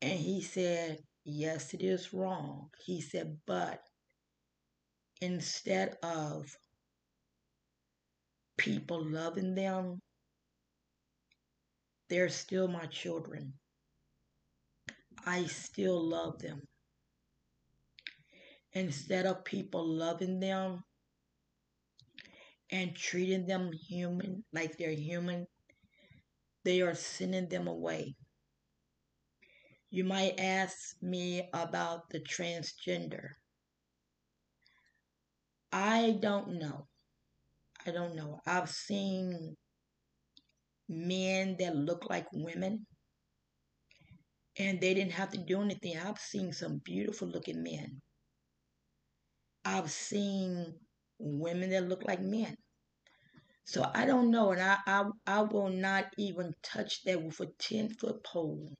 And 0.00 0.18
he 0.18 0.40
said, 0.40 0.98
Yes, 1.24 1.74
it 1.74 1.82
is 1.82 2.14
wrong. 2.14 2.70
He 2.84 3.00
said, 3.00 3.36
but 3.46 3.80
instead 5.20 5.96
of 6.04 6.56
people 8.56 9.04
loving 9.04 9.56
them, 9.56 10.00
they're 12.08 12.28
still 12.28 12.68
my 12.68 12.86
children. 12.86 13.54
I 15.26 15.46
still 15.46 16.00
love 16.00 16.38
them. 16.38 16.62
Instead 18.72 19.26
of 19.26 19.44
people 19.44 19.84
loving 19.84 20.38
them 20.38 20.84
and 22.70 22.94
treating 22.96 23.46
them 23.46 23.70
human, 23.72 24.44
like 24.52 24.76
they're 24.76 24.90
human, 24.90 25.46
they 26.64 26.80
are 26.80 26.94
sending 26.94 27.48
them 27.48 27.68
away. 27.68 28.16
You 29.90 30.04
might 30.04 30.40
ask 30.40 31.00
me 31.00 31.48
about 31.54 32.10
the 32.10 32.20
transgender. 32.20 33.28
I 35.72 36.18
don't 36.20 36.58
know. 36.58 36.88
I 37.86 37.92
don't 37.92 38.16
know. 38.16 38.40
I've 38.46 38.68
seen 38.68 39.56
men 40.88 41.56
that 41.58 41.76
look 41.76 42.08
like 42.10 42.26
women 42.32 42.86
and 44.58 44.80
they 44.80 44.94
didn't 44.94 45.12
have 45.12 45.30
to 45.30 45.38
do 45.38 45.60
anything. 45.60 45.98
I've 45.98 46.18
seen 46.18 46.52
some 46.52 46.80
beautiful 46.84 47.28
looking 47.28 47.62
men. 47.62 48.00
I've 49.64 49.90
seen 49.90 50.74
women 51.18 51.70
that 51.70 51.88
look 51.88 52.04
like 52.04 52.20
men. 52.20 52.56
So 53.64 53.90
I 53.94 54.06
don't 54.06 54.30
know, 54.30 54.52
and 54.52 54.62
I, 54.62 54.78
I, 54.86 55.04
I 55.26 55.42
will 55.42 55.68
not 55.70 56.06
even 56.16 56.54
touch 56.62 57.02
that 57.04 57.22
with 57.22 57.40
a 57.40 57.46
10 57.58 57.90
foot 57.90 58.22
pole 58.22 58.72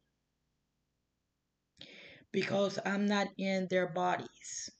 because 2.32 2.78
I'm 2.84 3.06
not 3.06 3.28
in 3.38 3.66
their 3.68 3.88
bodies. 3.88 4.70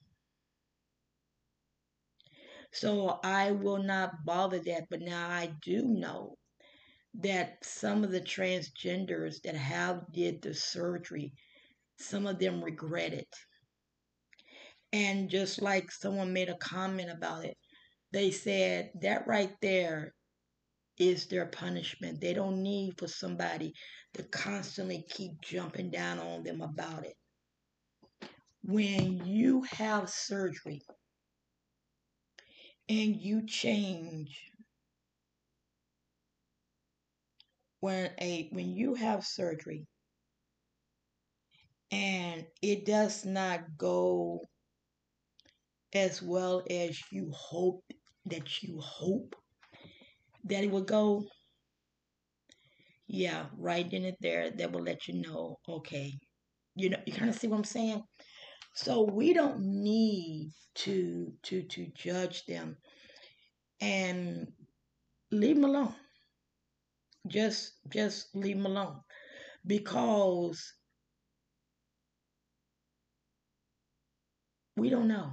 So 2.73 3.19
I 3.25 3.53
will 3.53 3.83
not 3.83 4.25
bother 4.25 4.59
that. 4.59 4.85
But 4.91 5.01
now 5.01 5.29
I 5.29 5.53
do 5.63 5.83
know 5.83 6.37
that 7.15 7.65
some 7.65 8.05
of 8.05 8.11
the 8.11 8.21
transgenders 8.21 9.41
that 9.43 9.57
have 9.57 10.13
did 10.13 10.43
the 10.43 10.55
surgery, 10.55 11.33
some 11.99 12.27
of 12.27 12.39
them 12.39 12.63
regret 12.63 13.15
it. 13.15 13.35
And 14.97 15.29
just 15.29 15.61
like 15.61 15.91
someone 15.91 16.33
made 16.33 16.49
a 16.49 16.57
comment 16.57 17.11
about 17.11 17.45
it, 17.45 17.59
they 18.15 18.31
said 18.31 18.93
that 19.03 19.27
right 19.27 19.53
there 19.61 20.15
is 20.97 21.27
their 21.27 21.45
punishment. 21.45 22.19
They 22.19 22.33
don't 22.33 22.63
need 22.63 22.95
for 22.99 23.07
somebody 23.07 23.75
to 24.15 24.23
constantly 24.23 25.05
keep 25.11 25.33
jumping 25.43 25.91
down 25.91 26.19
on 26.19 26.45
them 26.45 26.63
about 26.63 27.05
it. 27.05 27.13
When 28.63 29.27
you 29.27 29.67
have 29.71 30.09
surgery 30.09 30.81
and 32.89 33.17
you 33.17 33.45
change 33.47 34.41
when 37.81 38.13
a 38.19 38.49
when 38.51 38.71
you 38.71 38.95
have 38.95 39.27
surgery 39.27 39.87
and 41.91 42.47
it 42.63 42.87
does 42.87 43.27
not 43.27 43.61
go 43.77 44.41
as 45.97 46.23
well 46.23 46.63
as 46.71 46.99
you 47.11 47.31
hope 47.33 47.83
that 48.27 48.63
you 48.63 48.79
hope 48.81 49.35
that 50.45 50.65
it 50.65 50.71
will 50.71 50.83
go. 50.83 51.25
Yeah 53.09 53.47
right 53.57 53.91
in 53.93 54.05
it 54.05 54.17
there 54.21 54.51
that 54.51 54.73
will 54.73 54.83
let 54.83 55.07
you 55.07 55.23
know 55.23 55.59
okay 55.69 56.19
you 56.75 56.91
know 56.91 56.99
you 57.07 57.13
kind 57.13 57.31
of 57.31 57.37
see 57.37 57.47
what 57.49 57.57
i'm 57.57 57.65
saying? 57.65 58.03
So 58.75 59.03
we 59.03 59.33
don't 59.33 59.61
need 59.61 60.53
to 60.85 61.33
to 61.45 61.63
to 61.63 61.87
judge 61.95 62.45
them 62.47 62.77
and 63.81 64.49
leave 65.31 65.57
them 65.57 65.65
alone. 65.65 65.95
Just 67.27 67.73
just 67.89 68.35
leave 68.35 68.57
them 68.57 68.67
alone 68.67 69.01
because 69.67 70.75
we 74.77 74.91
don't 74.91 75.09
know 75.09 75.33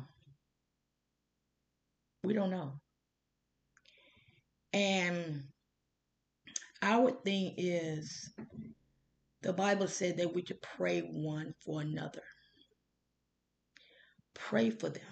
we 2.23 2.33
don't 2.33 2.51
know. 2.51 2.79
And 4.71 5.43
our 6.81 7.11
thing 7.11 7.53
is 7.57 8.33
the 9.41 9.53
bible 9.53 9.87
said 9.87 10.17
that 10.17 10.33
we 10.33 10.43
should 10.45 10.61
pray 10.61 11.01
one 11.01 11.53
for 11.63 11.81
another. 11.81 12.23
Pray 14.33 14.69
for 14.69 14.89
them. 14.89 15.03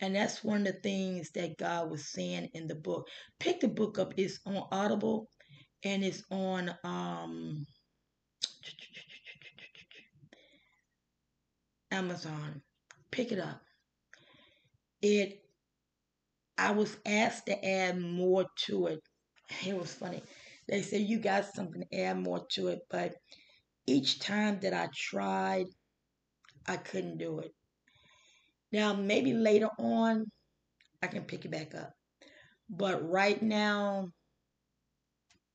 And 0.00 0.16
that's 0.16 0.42
one 0.42 0.66
of 0.66 0.74
the 0.74 0.80
things 0.80 1.30
that 1.32 1.58
god 1.58 1.90
was 1.90 2.06
saying 2.06 2.48
in 2.54 2.66
the 2.66 2.74
book. 2.74 3.06
Pick 3.38 3.60
the 3.60 3.68
book 3.68 3.98
up. 3.98 4.14
It's 4.16 4.40
on 4.46 4.64
audible 4.72 5.28
and 5.84 6.02
it's 6.02 6.22
on 6.30 6.74
um 6.82 7.66
Amazon. 11.90 12.62
Pick 13.10 13.32
it 13.32 13.38
up. 13.38 13.60
It 15.02 15.42
I 16.60 16.72
was 16.72 16.94
asked 17.06 17.46
to 17.46 17.64
add 17.64 17.98
more 17.98 18.44
to 18.66 18.88
it. 18.88 19.00
It 19.66 19.74
was 19.76 19.94
funny. 19.94 20.22
They 20.68 20.82
said 20.82 21.00
you 21.00 21.18
got 21.18 21.46
something 21.46 21.82
to 21.82 21.98
add 21.98 22.18
more 22.18 22.46
to 22.50 22.68
it, 22.68 22.80
but 22.90 23.14
each 23.86 24.20
time 24.20 24.60
that 24.60 24.74
I 24.74 24.90
tried, 24.94 25.66
I 26.66 26.76
couldn't 26.76 27.16
do 27.16 27.38
it. 27.40 27.52
Now 28.72 28.92
maybe 28.92 29.32
later 29.32 29.70
on 29.78 30.26
I 31.02 31.06
can 31.06 31.24
pick 31.24 31.46
it 31.46 31.50
back 31.50 31.74
up. 31.74 31.94
But 32.68 33.08
right 33.08 33.40
now 33.40 34.10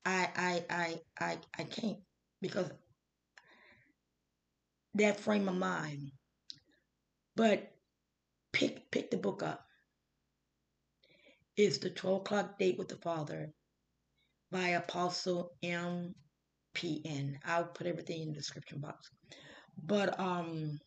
I 0.05 0.29
I 0.35 0.65
I 0.69 0.99
I 1.19 1.37
I 1.59 1.63
can't 1.65 1.99
because 2.41 2.69
that 4.95 5.19
frame 5.19 5.47
of 5.47 5.55
mind. 5.55 6.11
But 7.35 7.71
pick 8.51 8.89
pick 8.89 9.11
the 9.11 9.17
book 9.17 9.43
up. 9.43 9.64
It's 11.57 11.77
the 11.77 11.89
12 11.89 12.21
o'clock 12.21 12.59
date 12.59 12.77
with 12.77 12.89
the 12.89 12.97
Father 12.97 13.49
by 14.51 14.69
Apostle 14.69 15.51
M. 15.63 16.13
P. 16.73 17.01
N. 17.05 17.39
I'll 17.45 17.65
put 17.65 17.87
everything 17.87 18.21
in 18.21 18.27
the 18.29 18.35
description 18.35 18.81
box. 18.81 19.09
But 19.81 20.19
um 20.19 20.79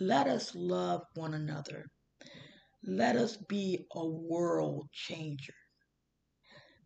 let 0.00 0.26
us 0.26 0.54
love 0.54 1.02
one 1.14 1.34
another. 1.34 1.84
Let 2.84 3.16
us 3.16 3.36
be 3.36 3.86
a 3.94 4.06
world 4.06 4.88
changer. 4.92 5.54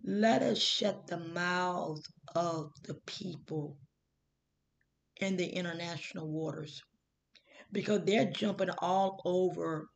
Let 0.05 0.43
us 0.43 0.59
shut 0.59 1.07
the 1.07 1.19
mouths 1.19 2.03
of 2.35 2.73
the 2.85 2.95
people 3.07 3.79
in 5.21 5.37
the 5.37 5.47
international 5.47 6.29
waters 6.29 6.83
because 7.73 8.03
they're 8.05 8.31
jumping 8.31 8.71
all 8.79 9.23
over 9.25 9.89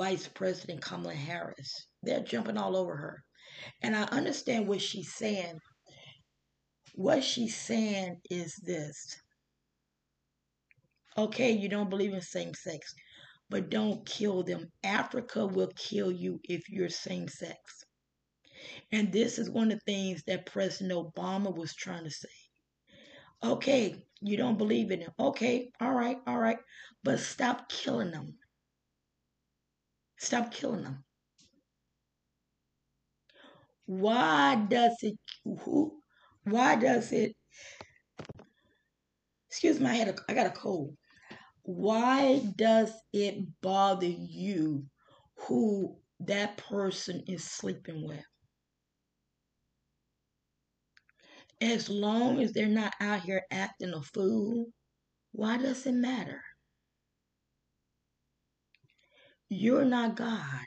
Vice 0.00 0.28
President 0.28 0.80
Kamala 0.80 1.12
Harris. 1.12 1.86
They're 2.02 2.20
jumping 2.20 2.56
all 2.56 2.74
over 2.74 2.96
her. 2.96 3.22
And 3.82 3.94
I 3.94 4.04
understand 4.04 4.66
what 4.66 4.80
she's 4.80 5.12
saying. 5.14 5.58
What 6.94 7.22
she's 7.22 7.54
saying 7.54 8.16
is 8.30 8.54
this 8.64 9.20
okay, 11.18 11.50
you 11.52 11.68
don't 11.68 11.90
believe 11.90 12.14
in 12.14 12.22
same 12.22 12.54
sex, 12.54 12.94
but 13.50 13.68
don't 13.68 14.06
kill 14.06 14.42
them. 14.42 14.72
Africa 14.82 15.46
will 15.46 15.70
kill 15.76 16.10
you 16.10 16.40
if 16.44 16.70
you're 16.70 16.88
same 16.88 17.28
sex. 17.28 17.58
And 18.92 19.12
this 19.12 19.38
is 19.38 19.50
one 19.50 19.70
of 19.70 19.80
the 19.84 19.92
things 19.92 20.22
that 20.26 20.46
President 20.46 20.92
Obama 20.92 21.54
was 21.54 21.74
trying 21.74 22.04
to 22.04 22.10
say. 22.10 22.28
Okay, 23.44 24.02
you 24.22 24.38
don't 24.38 24.56
believe 24.56 24.92
in 24.92 25.02
it. 25.02 25.10
Okay, 25.20 25.70
all 25.78 25.92
right, 25.92 26.16
all 26.26 26.38
right. 26.38 26.58
But 27.04 27.20
stop 27.20 27.68
killing 27.68 28.12
them. 28.12 28.39
Stop 30.20 30.52
killing 30.52 30.82
them. 30.82 31.02
Why 33.86 34.54
does 34.68 34.96
it 35.02 35.18
who 35.44 36.00
why 36.44 36.76
does 36.76 37.10
it 37.12 37.34
excuse 39.48 39.80
me, 39.80 39.86
I 39.86 39.94
had 39.94 40.08
a 40.08 40.14
I 40.28 40.34
got 40.34 40.46
a 40.46 40.50
cold. 40.50 40.94
Why 41.62 42.40
does 42.56 42.92
it 43.14 43.60
bother 43.62 44.06
you 44.06 44.86
who 45.36 45.96
that 46.20 46.58
person 46.58 47.24
is 47.26 47.42
sleeping 47.44 48.06
with? 48.06 48.24
As 51.62 51.88
long 51.88 52.40
as 52.40 52.52
they're 52.52 52.66
not 52.68 52.92
out 53.00 53.22
here 53.22 53.42
acting 53.50 53.94
a 53.94 54.02
fool, 54.02 54.66
why 55.32 55.56
does 55.56 55.86
it 55.86 55.92
matter? 55.92 56.42
You're 59.50 59.86
not 59.86 60.16
God. 60.16 60.66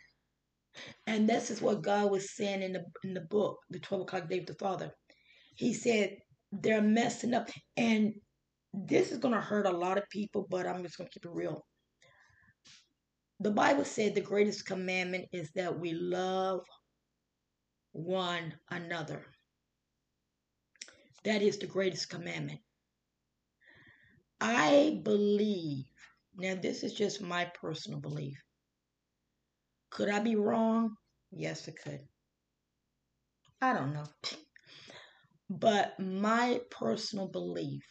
And 1.07 1.29
this 1.29 1.51
is 1.51 1.61
what 1.61 1.83
God 1.83 2.11
was 2.11 2.35
saying 2.35 2.63
in 2.63 2.73
the 2.73 2.85
in 3.03 3.13
the 3.15 3.21
book, 3.21 3.59
the 3.71 3.79
12 3.79 4.03
o'clock 4.03 4.29
day 4.29 4.39
of 4.39 4.47
the 4.47 4.55
Father. 4.55 4.91
He 5.55 5.73
said 5.73 6.17
they're 6.51 6.81
messing 6.83 7.33
up. 7.35 7.49
And 7.77 8.13
this 8.73 9.11
is 9.11 9.19
gonna 9.19 9.41
hurt 9.41 9.67
a 9.67 9.71
lot 9.71 9.97
of 9.99 10.09
people, 10.11 10.47
but 10.49 10.67
I'm 10.67 10.83
just 10.83 10.97
gonna 10.97 11.09
keep 11.11 11.25
it 11.25 11.31
real. 11.31 11.65
the 13.41 13.51
Bible 13.51 13.85
said 13.85 14.15
the 14.15 14.21
greatest 14.21 14.65
commandment 14.65 15.27
is 15.33 15.51
that 15.55 15.79
we 15.79 15.93
love 15.93 16.61
one 17.93 18.53
another. 18.71 19.25
That 21.25 21.41
is 21.41 21.57
the 21.57 21.67
greatest 21.67 22.09
commandment. 22.09 22.61
I 24.41 25.01
believe, 25.03 25.85
now 26.37 26.55
this 26.55 26.83
is 26.83 26.93
just 26.93 27.21
my 27.21 27.45
personal 27.61 27.99
belief. 27.99 28.37
Could 29.93 30.09
I 30.09 30.19
be 30.19 30.35
wrong? 30.35 30.95
Yes, 31.31 31.67
it 31.67 31.75
could. 31.83 31.99
I 33.61 33.73
don't 33.73 33.93
know. 33.93 34.05
But 35.49 35.99
my 35.99 36.61
personal 36.71 37.27
belief 37.27 37.83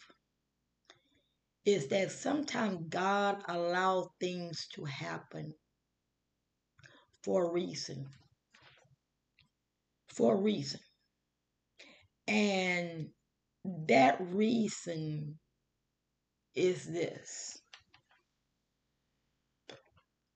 is 1.65 1.87
that 1.89 2.11
sometimes 2.11 2.87
God 2.89 3.41
allows 3.47 4.09
things 4.19 4.67
to 4.73 4.83
happen 4.83 5.53
for 7.23 7.45
a 7.45 7.51
reason. 7.53 8.05
For 10.09 10.33
a 10.33 10.41
reason. 10.41 10.81
And 12.27 13.07
that 13.87 14.17
reason 14.19 15.39
is 16.53 16.85
this 16.85 17.61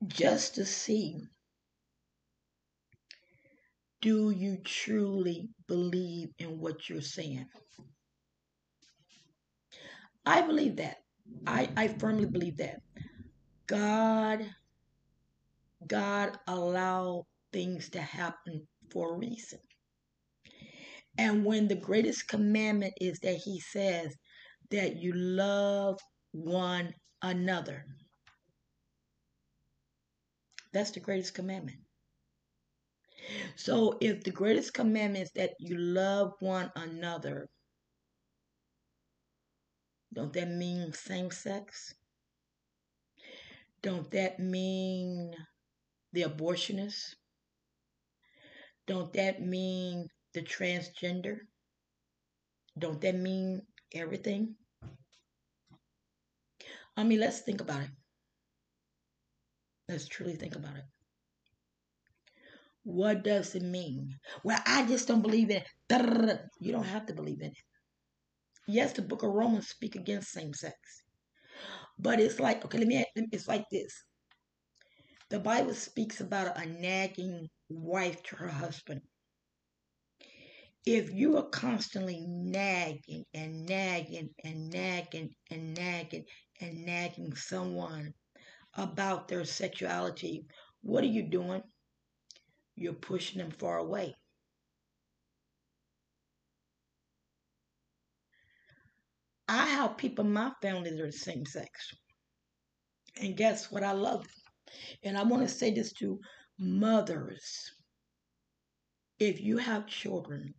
just 0.07 0.55
to 0.55 0.65
see 0.65 1.27
do 4.01 4.31
you 4.31 4.57
truly 4.63 5.49
believe 5.67 6.29
in 6.39 6.59
what 6.59 6.89
you're 6.89 7.01
saying? 7.01 7.47
I 10.25 10.41
believe 10.41 10.77
that. 10.77 10.97
I, 11.45 11.69
I 11.75 11.87
firmly 11.87 12.25
believe 12.25 12.57
that. 12.57 12.81
God 13.67 14.45
God 15.85 16.37
allow 16.47 17.25
things 17.53 17.89
to 17.91 18.01
happen 18.01 18.67
for 18.91 19.13
a 19.13 19.17
reason. 19.17 19.59
And 21.17 21.45
when 21.45 21.67
the 21.67 21.75
greatest 21.75 22.27
commandment 22.27 22.93
is 22.99 23.19
that 23.19 23.35
he 23.35 23.59
says 23.59 24.15
that 24.71 24.97
you 24.97 25.13
love 25.13 25.99
one 26.31 26.93
another. 27.21 27.85
That's 30.73 30.91
the 30.91 30.99
greatest 30.99 31.33
commandment. 31.33 31.79
So 33.55 33.97
if 34.01 34.23
the 34.23 34.31
greatest 34.31 34.73
commandment 34.73 35.25
is 35.25 35.31
that 35.35 35.53
you 35.59 35.77
love 35.77 36.33
one 36.39 36.71
another, 36.75 37.47
don't 40.13 40.33
that 40.33 40.49
mean 40.49 40.93
same 40.93 41.31
sex? 41.31 41.93
Don't 43.81 44.09
that 44.11 44.39
mean 44.39 45.35
the 46.13 46.23
abortionist? 46.23 47.15
Don't 48.85 49.11
that 49.13 49.41
mean 49.41 50.07
the 50.33 50.41
transgender? 50.41 51.39
Don't 52.77 53.01
that 53.01 53.15
mean 53.15 53.61
everything? 53.93 54.55
I 56.95 57.03
mean, 57.03 57.19
let's 57.19 57.41
think 57.41 57.61
about 57.61 57.83
it. 57.83 57.89
Let's 59.87 60.07
truly 60.07 60.35
think 60.35 60.55
about 60.55 60.75
it. 60.77 60.83
What 62.87 63.25
does 63.25 63.53
it 63.53 63.63
mean? 63.63 64.15
Well, 64.45 64.61
I 64.65 64.87
just 64.87 65.09
don't 65.09 65.21
believe 65.21 65.49
in 65.49 65.57
it. 65.57 66.39
You 66.61 66.71
don't 66.71 66.85
have 66.85 67.05
to 67.07 67.13
believe 67.13 67.41
in 67.41 67.49
it. 67.49 67.57
Yes, 68.65 68.93
the 68.93 69.01
book 69.01 69.23
of 69.23 69.31
Romans 69.33 69.67
speak 69.67 69.97
against 69.97 70.31
same 70.31 70.53
sex. 70.53 70.77
But 71.99 72.21
it's 72.21 72.39
like, 72.39 72.63
okay, 72.63 72.77
let 72.77 72.87
me, 72.87 73.05
it's 73.13 73.49
like 73.49 73.65
this. 73.69 73.93
The 75.29 75.39
Bible 75.39 75.73
speaks 75.73 76.21
about 76.21 76.57
a 76.57 76.65
nagging 76.65 77.49
wife 77.67 78.23
to 78.23 78.37
her 78.37 78.47
husband. 78.47 79.01
If 80.85 81.11
you 81.11 81.35
are 81.35 81.49
constantly 81.49 82.23
nagging 82.25 83.25
and 83.33 83.65
nagging 83.65 84.29
and 84.45 84.69
nagging 84.69 85.31
and 85.51 85.73
nagging 85.73 86.23
and 86.61 86.85
nagging 86.85 87.35
someone 87.35 88.13
about 88.75 89.27
their 89.27 89.43
sexuality, 89.43 90.45
what 90.79 91.03
are 91.03 91.07
you 91.07 91.23
doing? 91.23 91.61
You're 92.77 92.93
pushing 92.93 93.39
them 93.39 93.49
far 93.49 93.79
away. 93.79 94.15
I 99.47 99.65
have 99.65 99.97
people 99.97 100.25
in 100.25 100.33
my 100.33 100.51
family 100.61 100.91
that 100.91 101.01
are 101.01 101.07
the 101.07 101.11
same 101.11 101.45
sex. 101.45 101.95
And 103.19 103.35
guess 103.35 103.71
what? 103.71 103.81
I 103.81 103.93
love 103.93 104.25
it. 104.25 104.71
And 105.03 105.17
I 105.17 105.23
want 105.23 105.41
to 105.41 105.49
say 105.53 105.73
this 105.73 105.91
to 105.93 106.19
mothers. 106.59 107.71
If 109.17 109.41
you 109.41 109.57
have 109.57 109.87
children 109.87 110.53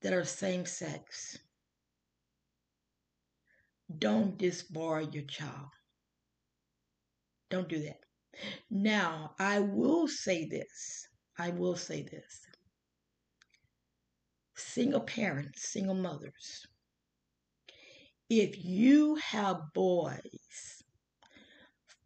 that 0.00 0.14
are 0.14 0.24
same 0.24 0.64
sex, 0.64 1.36
don't 3.98 4.38
disbar 4.38 5.12
your 5.12 5.24
child. 5.24 5.68
Don't 7.50 7.68
do 7.68 7.80
that. 7.82 8.05
Now, 8.70 9.34
I 9.38 9.60
will 9.60 10.08
say 10.08 10.46
this. 10.46 11.08
I 11.38 11.50
will 11.50 11.76
say 11.76 12.02
this. 12.02 12.40
Single 14.56 15.00
parents, 15.02 15.68
single 15.68 15.94
mothers, 15.94 16.66
if 18.28 18.64
you 18.64 19.14
have 19.16 19.72
boys, 19.72 20.82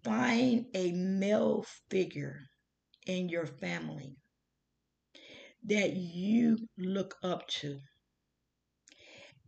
find 0.04 0.66
a 0.74 0.92
male 0.92 1.64
figure 1.90 2.40
in 3.06 3.28
your 3.28 3.46
family 3.46 4.16
that 5.64 5.94
you 5.94 6.58
look 6.78 7.16
up 7.22 7.46
to 7.48 7.78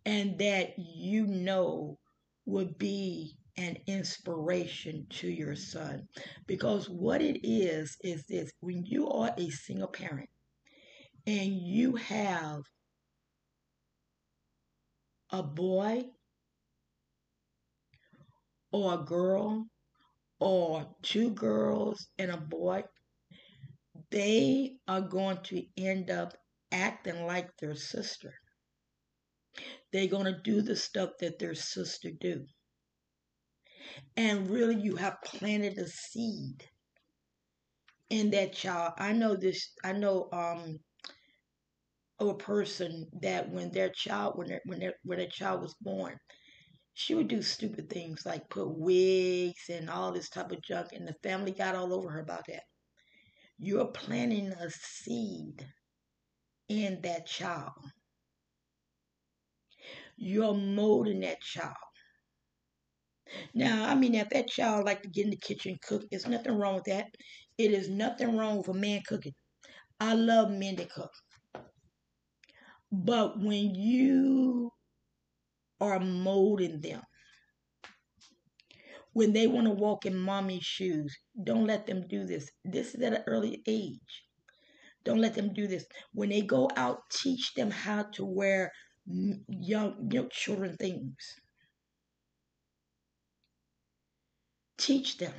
and 0.05 0.39
that 0.39 0.79
you 0.79 1.27
know 1.27 1.99
would 2.47 2.79
be 2.79 3.37
an 3.57 3.77
inspiration 3.87 5.07
to 5.11 5.29
your 5.29 5.55
son. 5.55 6.09
Because 6.47 6.89
what 6.89 7.21
it 7.21 7.47
is, 7.47 7.97
is 8.03 8.25
this 8.27 8.51
when 8.61 8.85
you 8.85 9.09
are 9.09 9.33
a 9.37 9.51
single 9.51 9.89
parent 9.89 10.29
and 11.27 11.53
you 11.53 11.97
have 11.97 12.63
a 15.31 15.43
boy 15.43 16.05
or 18.73 18.95
a 18.95 19.05
girl 19.05 19.67
or 20.41 20.87
two 21.03 21.31
girls 21.31 22.09
and 22.19 22.31
a 22.31 22.37
boy, 22.37 22.85
they 24.11 24.73
are 24.89 25.01
going 25.01 25.39
to 25.45 25.63
end 25.77 26.11
up 26.11 26.35
acting 26.73 27.27
like 27.27 27.51
their 27.59 27.77
sister. 27.77 28.33
They're 29.93 30.07
going 30.09 30.25
to 30.25 30.41
do 30.43 30.63
the 30.63 30.77
stuff 30.77 31.11
that 31.21 31.39
their 31.39 31.55
sister 31.55 32.11
do. 32.19 32.47
And 34.17 34.49
really 34.51 34.77
you 34.81 34.97
have 34.97 35.21
planted 35.23 35.79
a 35.79 35.89
seed 35.89 36.65
in 38.11 38.31
that 38.31 38.53
child. 38.53 38.93
I 38.99 39.13
know 39.13 39.35
this 39.37 39.73
I 39.83 39.93
know 39.93 40.29
um 40.33 40.79
a 42.21 42.35
person 42.35 43.07
that 43.21 43.51
when 43.51 43.71
their 43.71 43.91
child 43.91 44.39
when 44.39 44.49
their 44.49 44.61
when 44.65 44.79
their 44.81 44.95
when 45.03 45.19
their 45.19 45.27
child 45.29 45.61
was 45.61 45.75
born, 45.81 46.19
she 46.95 47.15
would 47.15 47.29
do 47.29 47.43
stupid 47.43 47.91
things 47.91 48.25
like 48.27 48.49
put 48.51 48.69
wigs 48.69 49.69
and 49.69 49.91
all 49.91 50.13
this 50.13 50.29
type 50.31 50.53
of 50.53 50.63
junk, 50.63 50.93
and 50.93 51.07
the 51.07 51.15
family 51.23 51.53
got 51.53 51.75
all 51.75 51.93
over 51.95 52.11
her 52.11 52.21
about 52.21 52.47
that. 52.49 52.65
You're 53.59 53.87
planting 53.87 54.53
a 54.53 54.71
seed 54.71 55.67
in 56.69 57.01
that 57.03 57.27
child. 57.27 57.73
You're 60.17 60.55
molding 60.55 61.21
that 61.21 61.41
child. 61.43 61.77
Now, 63.55 63.89
I 63.89 63.95
mean, 63.95 64.15
if 64.15 64.29
that 64.31 64.49
child 64.49 64.85
like 64.85 65.03
to 65.03 65.09
get 65.09 65.25
in 65.25 65.31
the 65.31 65.37
kitchen 65.37 65.77
cook, 65.87 66.05
there's 66.11 66.27
nothing 66.27 66.57
wrong 66.57 66.77
with 66.77 66.85
that. 66.85 67.07
It 67.59 67.73
is 67.73 67.89
nothing 67.89 68.37
wrong 68.37 68.59
with 68.59 68.69
a 68.69 68.75
man 68.75 69.03
cooking. 69.07 69.35
I 70.01 70.15
love 70.15 70.51
men 70.51 70.77
that 70.77 70.91
cook. 70.91 71.13
But 72.91 73.41
when 73.41 73.75
you 73.75 74.73
are 75.83 75.99
molding 75.99 76.81
them. 76.81 77.03
When 79.15 79.33
they 79.33 79.49
want 79.49 79.67
to 79.67 79.73
walk 79.73 80.07
in 80.07 80.17
mommy's 80.17 80.63
shoes, 80.63 81.15
don't 81.43 81.67
let 81.67 81.87
them 81.87 82.07
do 82.09 82.25
this. 82.25 82.49
This 82.65 82.95
is 82.95 83.03
at 83.03 83.13
an 83.13 83.25
early 83.27 83.63
age. 83.67 84.25
Don't 85.05 85.21
let 85.21 85.35
them 85.35 85.53
do 85.53 85.67
this. 85.67 85.85
When 86.15 86.29
they 86.29 86.43
go 86.43 86.71
out, 86.77 87.01
teach 87.11 87.53
them 87.55 87.71
how 87.71 88.05
to 88.15 88.25
wear 88.25 88.71
young, 89.07 90.09
young 90.11 90.29
children 90.31 90.77
things. 90.77 91.17
Teach 94.83 95.17
them. 95.17 95.33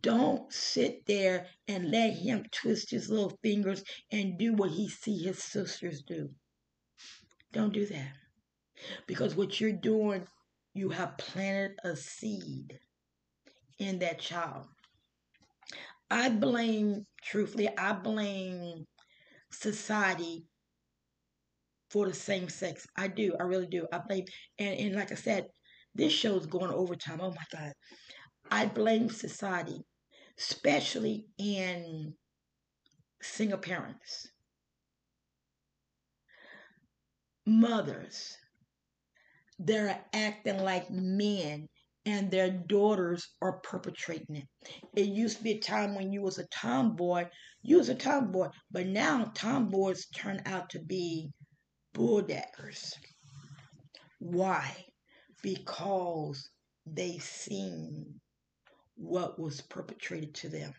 Don't 0.00 0.52
sit 0.52 1.06
there 1.06 1.46
and 1.68 1.92
let 1.92 2.14
him 2.14 2.44
twist 2.50 2.90
his 2.90 3.08
little 3.08 3.38
fingers 3.40 3.84
and 4.10 4.36
do 4.36 4.52
what 4.52 4.72
he 4.72 4.88
see 4.88 5.22
his 5.22 5.40
sisters 5.40 6.02
do. 6.02 6.28
Don't 7.52 7.72
do 7.72 7.86
that. 7.86 8.14
Because 9.06 9.36
what 9.36 9.60
you're 9.60 9.70
doing, 9.70 10.26
you 10.74 10.88
have 10.88 11.18
planted 11.18 11.78
a 11.84 11.94
seed 11.94 12.80
in 13.78 14.00
that 14.00 14.18
child. 14.18 14.66
I 16.10 16.30
blame, 16.30 17.04
truthfully, 17.22 17.68
I 17.78 17.92
blame 17.92 18.86
society 19.52 20.46
for 21.90 22.08
the 22.08 22.14
same 22.14 22.48
sex. 22.48 22.88
I 22.96 23.06
do. 23.06 23.36
I 23.38 23.44
really 23.44 23.68
do. 23.68 23.86
I 23.92 23.98
blame, 23.98 24.24
and, 24.58 24.76
and 24.80 24.96
like 24.96 25.12
I 25.12 25.14
said, 25.14 25.46
this 25.96 26.12
show 26.12 26.36
is 26.36 26.46
going 26.46 26.70
overtime. 26.70 27.20
Oh 27.20 27.30
my 27.30 27.44
God. 27.52 27.72
I 28.50 28.66
blame 28.66 29.08
society, 29.08 29.80
especially 30.38 31.26
in 31.38 32.14
single 33.20 33.58
parents, 33.58 34.28
mothers. 37.44 38.36
They're 39.58 40.04
acting 40.12 40.58
like 40.58 40.90
men 40.90 41.68
and 42.04 42.30
their 42.30 42.50
daughters 42.50 43.26
are 43.42 43.58
perpetrating 43.60 44.36
it. 44.36 44.46
It 44.94 45.08
used 45.08 45.38
to 45.38 45.42
be 45.42 45.52
a 45.52 45.60
time 45.60 45.94
when 45.94 46.12
you 46.12 46.22
was 46.22 46.38
a 46.38 46.46
tomboy, 46.48 47.26
you 47.62 47.78
was 47.78 47.88
a 47.88 47.94
tomboy, 47.94 48.48
but 48.70 48.86
now 48.86 49.32
tomboys 49.34 50.06
turn 50.14 50.40
out 50.46 50.70
to 50.70 50.78
be 50.78 51.30
bulldaggers. 51.94 52.92
Why? 54.20 54.84
Because 55.42 56.48
they 56.86 57.18
seen 57.18 58.20
what 58.96 59.38
was 59.38 59.60
perpetrated 59.60 60.34
to 60.34 60.48
them. 60.48 60.72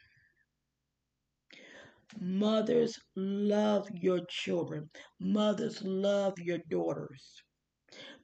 Mothers 2.20 2.98
love 3.16 3.88
your 3.94 4.22
children. 4.30 4.90
Mothers 5.20 5.82
love 5.84 6.34
your 6.40 6.60
daughters. 6.70 7.44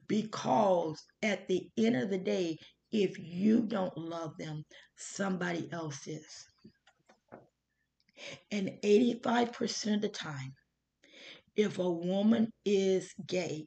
Because 0.08 1.02
at 1.22 1.46
the 1.48 1.68
end 1.76 1.96
of 1.96 2.10
the 2.10 2.18
day, 2.18 2.58
if 2.92 3.18
you 3.18 3.62
don't 3.62 3.96
love 3.96 4.36
them, 4.38 4.64
somebody 4.96 5.68
else 5.72 6.06
is. 6.06 6.46
And 8.50 8.70
85% 8.84 9.96
of 9.96 10.00
the 10.02 10.08
time, 10.08 10.54
if 11.56 11.78
a 11.78 11.90
woman 11.90 12.52
is 12.64 13.12
gay, 13.26 13.66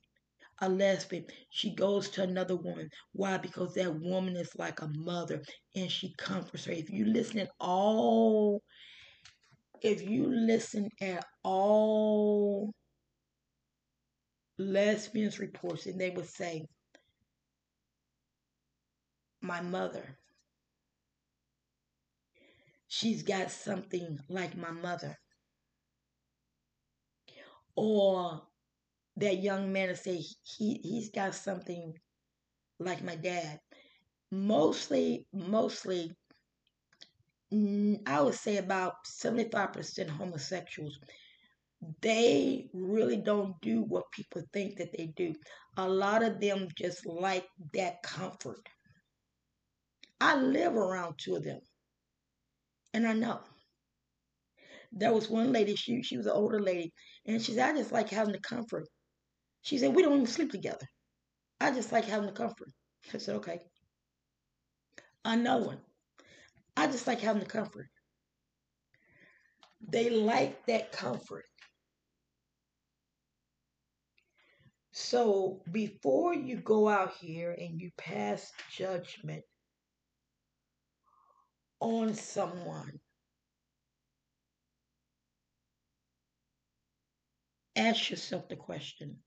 a 0.62 0.70
lesbian, 0.70 1.26
she 1.49 1.76
goes 1.76 2.10
to 2.10 2.24
another 2.24 2.55
woman. 2.55 2.89
Why? 3.14 3.38
Because 3.38 3.74
that 3.76 3.99
woman 3.99 4.36
is 4.36 4.51
like 4.58 4.82
a 4.82 4.88
mother 4.88 5.41
and 5.76 5.91
she 5.91 6.14
comforts 6.18 6.66
her. 6.66 6.72
If 6.72 6.89
you 6.89 7.05
listen 7.05 7.39
at 7.39 7.51
all, 7.60 8.62
if 9.82 10.01
you 10.01 10.28
listen 10.28 10.89
at 11.01 11.26
all 11.43 12.74
lesbians 14.58 15.39
reports, 15.39 15.86
and 15.86 15.99
they 15.99 16.10
would 16.10 16.28
say, 16.28 16.66
my 19.41 19.62
mother. 19.62 20.18
She's 22.88 23.22
got 23.24 23.51
something 23.51 24.18
like 24.30 24.58
my 24.58 24.72
mother. 24.72 25.18
Or 27.76 28.46
that 29.18 29.41
young 29.41 29.72
man 29.74 29.89
to 29.89 29.95
say 29.95 30.24
he, 30.43 30.80
he's 30.84 31.09
got 31.09 31.36
something 31.36 31.93
like 32.80 33.03
my 33.03 33.15
dad. 33.15 33.59
Mostly, 34.32 35.26
mostly, 35.34 36.15
I 37.51 38.22
would 38.22 38.36
say 38.36 38.57
about 38.57 38.93
75% 39.22 40.09
homosexuals, 40.09 40.99
they 42.01 42.70
really 42.74 43.18
don't 43.18 43.59
do 43.61 43.82
what 43.82 44.11
people 44.11 44.41
think 44.53 44.78
that 44.78 44.95
they 44.95 45.13
do. 45.15 45.34
A 45.78 45.88
lot 45.88 46.24
of 46.24 46.39
them 46.39 46.68
just 46.76 47.05
like 47.05 47.45
that 47.74 48.01
comfort. 48.03 48.68
I 50.20 50.36
live 50.36 50.76
around 50.76 51.15
two 51.18 51.36
of 51.36 51.43
them. 51.43 51.59
And 52.93 53.07
I 53.07 53.13
know. 53.13 53.39
There 54.91 55.13
was 55.13 55.30
one 55.30 55.51
lady, 55.51 55.76
she, 55.76 56.01
she 56.01 56.18
was 56.18 56.26
an 56.26 56.32
older 56.32 56.59
lady, 56.59 56.93
and 57.26 57.41
she 57.41 57.53
said, 57.53 57.70
I 57.70 57.78
just 57.78 57.91
like 57.91 58.09
having 58.09 58.34
the 58.34 58.39
comfort. 58.39 58.88
She 59.68 59.78
said, 59.78 59.93
We 59.93 60.01
don't 60.01 60.13
even 60.13 60.28
sleep 60.28 60.49
together. 60.49 60.88
I 61.59 61.72
just 61.72 61.91
like 61.91 62.05
having 62.05 62.28
the 62.28 62.32
comfort. 62.32 62.70
I 63.13 63.18
said, 63.18 63.36
Okay. 63.36 63.59
Another 65.26 65.65
one. 65.65 65.80
I 66.78 66.88
just 66.88 67.05
like 67.05 67.20
having 67.20 67.41
the 67.43 67.49
comfort. 67.49 67.89
They 69.86 70.09
like 70.09 70.65
that 70.68 70.93
comfort. 70.93 71.43
So 74.93 75.63
before 75.70 76.34
you 76.34 76.55
go 76.61 76.88
out 76.88 77.15
here 77.20 77.51
and 77.51 77.78
you 77.78 77.91
pass 77.97 78.49
judgment 78.72 79.43
on 81.82 82.13
someone. 82.13 83.01
Ask 87.76 88.09
yourself 88.09 88.47
the 88.47 88.55
question 88.55 89.18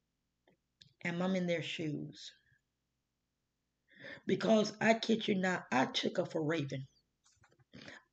Am 1.05 1.22
I'm 1.22 1.36
in 1.36 1.46
their 1.46 1.62
shoes? 1.62 2.30
Because 4.26 4.72
I 4.80 4.94
kid 4.94 5.26
you 5.26 5.34
not, 5.34 5.64
I 5.72 5.86
took 5.86 6.18
up 6.18 6.32
for 6.32 6.42
Raven. 6.42 6.86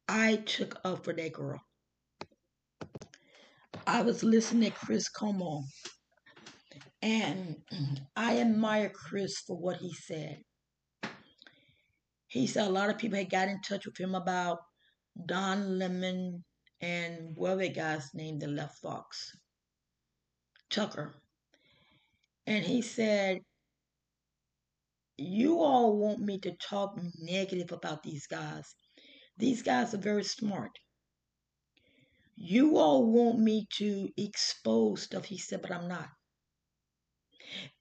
I 0.08 0.38
took 0.38 0.80
up 0.86 1.04
for 1.04 1.14
that 1.14 1.34
girl. 1.34 1.62
I 3.86 4.02
was 4.02 4.24
listening 4.24 4.72
to 4.72 4.78
Chris 4.78 5.10
Cuomo, 5.10 5.64
and 7.02 7.58
I 8.16 8.40
admire 8.40 8.90
Chris 8.90 9.40
for 9.40 9.58
what 9.58 9.78
he 9.78 9.94
said. 9.94 10.42
He 12.28 12.48
said 12.48 12.68
a 12.68 12.72
lot 12.72 12.90
of 12.90 12.98
people 12.98 13.18
had 13.18 13.30
got 13.30 13.48
in 13.48 13.62
touch 13.62 13.86
with 13.86 13.98
him 13.98 14.16
about 14.16 14.60
Don 15.26 15.80
Lemon 15.80 16.44
and 16.82 17.36
what 17.36 17.60
the 17.60 17.70
guy's 17.70 18.14
name 18.14 18.40
the 18.40 18.48
left 18.48 18.80
Fox, 18.80 19.36
Tucker. 20.70 21.16
And 22.48 22.64
he 22.64 22.82
said, 22.82 23.40
You 25.18 25.60
all 25.60 25.98
want 25.98 26.20
me 26.20 26.40
to 26.40 26.54
talk 26.54 26.98
negative 27.20 27.74
about 27.74 28.04
these 28.04 28.26
guys. 28.26 28.74
These 29.38 29.62
guys 29.64 29.94
are 29.94 30.00
very 30.00 30.24
smart. 30.24 30.72
You 32.38 32.78
all 32.78 33.06
want 33.06 33.40
me 33.40 33.68
to 33.80 34.10
expose 34.16 35.04
stuff, 35.04 35.26
he 35.26 35.38
said, 35.38 35.62
but 35.62 35.72
I'm 35.72 35.90
not. 35.90 36.08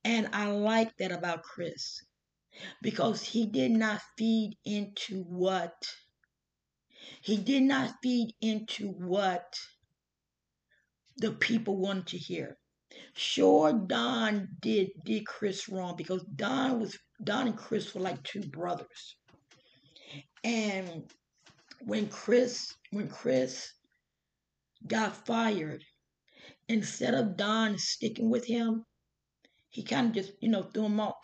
And 0.04 0.28
I 0.32 0.46
like 0.50 0.96
that 0.96 1.12
about 1.12 1.44
Chris 1.44 2.00
because 2.82 3.22
he 3.22 3.46
did 3.46 3.70
not 3.70 4.00
feed 4.18 4.56
into 4.64 5.22
what 5.22 5.74
he 7.20 7.36
did 7.36 7.62
not 7.62 7.94
feed 8.02 8.34
into 8.40 8.88
what 8.88 9.44
the 11.18 11.32
people 11.32 11.76
wanted 11.76 12.08
to 12.08 12.18
hear. 12.18 12.58
Sure, 13.14 13.72
Don 13.72 14.48
did 14.60 14.90
did 15.04 15.26
Chris 15.26 15.68
wrong 15.68 15.96
because 15.96 16.24
Don 16.34 16.80
was 16.80 16.98
Don 17.22 17.48
and 17.48 17.56
Chris 17.56 17.94
were 17.94 18.00
like 18.00 18.22
two 18.22 18.40
brothers. 18.40 19.16
And 20.44 21.10
when 21.80 22.08
Chris 22.08 22.74
when 22.90 23.08
Chris 23.08 23.72
got 24.86 25.26
fired, 25.26 25.82
instead 26.68 27.14
of 27.14 27.36
Don 27.36 27.78
sticking 27.78 28.30
with 28.30 28.44
him, 28.44 28.84
he 29.70 29.82
kind 29.82 30.08
of 30.08 30.14
just, 30.14 30.32
you 30.40 30.48
know, 30.48 30.62
threw 30.62 30.84
him 30.84 31.00
off. 31.00 31.14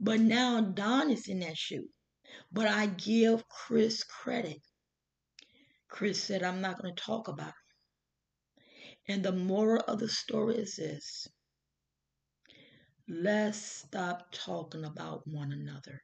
But 0.00 0.20
now 0.20 0.60
Don 0.60 1.10
is 1.10 1.28
in 1.28 1.40
that 1.40 1.56
shoe. 1.56 1.88
But 2.50 2.66
I 2.66 2.86
give 2.86 3.48
Chris 3.48 4.02
credit. 4.04 4.60
Chris 5.88 6.22
said, 6.22 6.42
I'm 6.42 6.60
not 6.60 6.80
going 6.80 6.94
to 6.94 7.02
talk 7.02 7.28
about 7.28 7.48
it. 7.48 7.63
And 9.06 9.22
the 9.22 9.32
moral 9.32 9.82
of 9.86 9.98
the 9.98 10.08
story 10.08 10.56
is 10.56 10.76
this 10.76 11.26
let's 13.06 13.58
stop 13.58 14.32
talking 14.32 14.84
about 14.84 15.26
one 15.26 15.52
another 15.52 16.00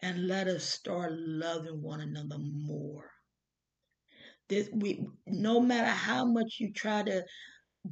and 0.00 0.26
let 0.26 0.46
us 0.46 0.64
start 0.64 1.12
loving 1.14 1.82
one 1.82 2.00
another 2.00 2.38
more. 2.38 3.10
This, 4.48 4.70
we, 4.72 5.06
no 5.26 5.60
matter 5.60 5.90
how 5.90 6.24
much 6.24 6.56
you 6.60 6.72
try 6.72 7.02
to 7.02 7.24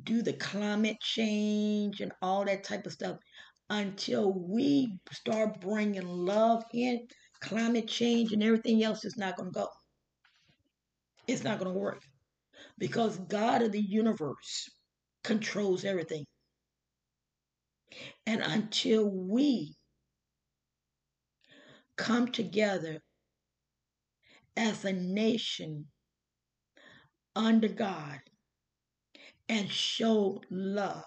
do 0.03 0.23
the 0.23 0.33
climate 0.33 0.99
change 1.01 2.01
and 2.01 2.13
all 2.23 2.45
that 2.47 2.65
type 2.65 2.87
of 2.87 2.93
stuff, 2.93 3.19
until 3.69 4.33
we 4.33 4.97
start 5.13 5.61
bringing 5.61 6.07
love 6.07 6.65
in, 6.73 7.07
climate 7.41 7.89
change 7.89 8.33
and 8.33 8.43
everything 8.43 8.83
else 8.83 9.05
is 9.05 9.17
not 9.19 9.37
going 9.37 9.53
to 9.53 9.59
go. 9.59 9.69
It's 11.27 11.45
not 11.45 11.59
going 11.59 11.73
to 11.73 11.79
work 11.79 12.03
because 12.79 13.19
God 13.19 13.63
of 13.63 13.73
the 13.73 13.81
universe 13.81 14.69
controls 15.23 15.85
everything. 15.85 16.25
And 18.27 18.43
until 18.43 19.09
we 19.09 19.77
come 21.97 22.29
together 22.33 23.01
as 24.57 24.85
a 24.85 24.93
nation 24.93 25.87
under 27.37 27.69
God 27.69 28.21
and 29.49 29.71
show 29.71 30.41
love, 30.51 31.05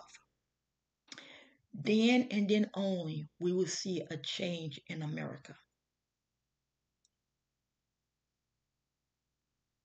then 1.73 2.27
and 2.31 2.49
then 2.49 2.69
only 2.73 3.27
we 3.39 3.51
will 3.51 3.67
see 3.67 4.03
a 4.09 4.17
change 4.17 4.79
in 4.87 5.01
America. 5.01 5.55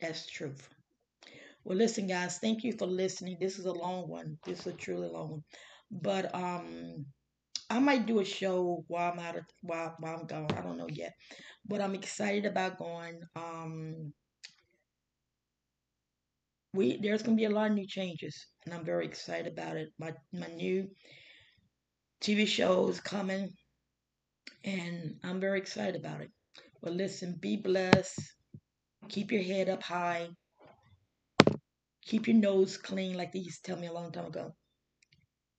That's 0.00 0.26
truth. 0.26 0.68
Well, 1.64 1.78
listen, 1.78 2.06
guys, 2.06 2.38
thank 2.38 2.64
you 2.64 2.72
for 2.72 2.86
listening. 2.86 3.36
This 3.40 3.58
is 3.58 3.66
a 3.66 3.72
long 3.72 4.08
one. 4.08 4.38
This 4.44 4.60
is 4.60 4.66
a 4.66 4.72
truly 4.76 5.08
long 5.08 5.30
one. 5.30 5.42
But 5.90 6.34
um 6.34 7.06
I 7.70 7.78
might 7.78 8.06
do 8.06 8.20
a 8.20 8.24
show 8.24 8.84
while 8.88 9.12
I'm 9.12 9.18
out 9.18 9.36
of 9.36 9.44
while 9.60 9.96
while 9.98 10.18
I'm 10.20 10.26
gone. 10.26 10.52
I 10.52 10.62
don't 10.62 10.76
know 10.78 10.88
yet. 10.88 11.12
But 11.64 11.80
I'm 11.80 11.94
excited 11.94 12.46
about 12.46 12.78
going. 12.78 13.20
Um 13.36 14.12
we 16.74 16.96
there's 16.98 17.22
gonna 17.22 17.36
be 17.36 17.44
a 17.44 17.50
lot 17.50 17.70
of 17.70 17.76
new 17.76 17.86
changes 17.86 18.46
and 18.64 18.74
I'm 18.74 18.84
very 18.84 19.06
excited 19.06 19.52
about 19.52 19.76
it. 19.76 19.90
My 19.98 20.12
my 20.32 20.48
new 20.48 20.90
TV 22.20 22.46
show 22.46 22.88
is 22.88 23.00
coming 23.00 23.50
and 24.64 25.20
I'm 25.22 25.40
very 25.40 25.58
excited 25.58 25.96
about 25.96 26.20
it. 26.22 26.30
Well 26.80 26.94
listen, 26.94 27.38
be 27.40 27.56
blessed. 27.56 28.20
Keep 29.08 29.32
your 29.32 29.42
head 29.42 29.68
up 29.68 29.82
high. 29.82 30.28
Keep 32.06 32.26
your 32.26 32.36
nose 32.36 32.76
clean, 32.76 33.16
like 33.16 33.32
they 33.32 33.38
used 33.38 33.64
to 33.64 33.70
tell 33.72 33.80
me 33.80 33.86
a 33.86 33.92
long 33.92 34.12
time 34.12 34.26
ago. 34.26 34.54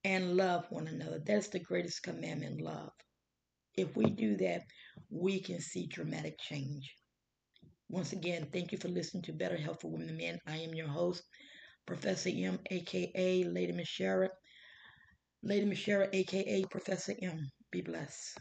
And 0.03 0.35
love 0.35 0.65
one 0.69 0.87
another. 0.87 1.19
That's 1.25 1.47
the 1.47 1.59
greatest 1.59 2.03
commandment, 2.03 2.61
love. 2.61 2.91
If 3.75 3.95
we 3.95 4.05
do 4.05 4.35
that, 4.37 4.63
we 5.09 5.39
can 5.41 5.59
see 5.59 5.87
dramatic 5.87 6.37
change. 6.39 6.93
Once 7.89 8.11
again, 8.11 8.47
thank 8.51 8.71
you 8.71 8.77
for 8.77 8.89
listening 8.89 9.23
to 9.23 9.33
Better 9.33 9.57
Health 9.57 9.81
for 9.81 9.91
Women 9.91 10.09
and 10.09 10.17
Men. 10.17 10.39
I 10.45 10.57
am 10.57 10.73
your 10.73 10.87
host, 10.87 11.23
Professor 11.85 12.29
M, 12.33 12.59
aka 12.69 13.43
Lady 13.43 13.71
Michelle. 13.71 14.29
Lady 15.41 15.65
Michelle, 15.65 16.07
aka 16.11 16.63
Professor 16.69 17.13
M. 17.21 17.49
Be 17.71 17.81
blessed. 17.81 18.37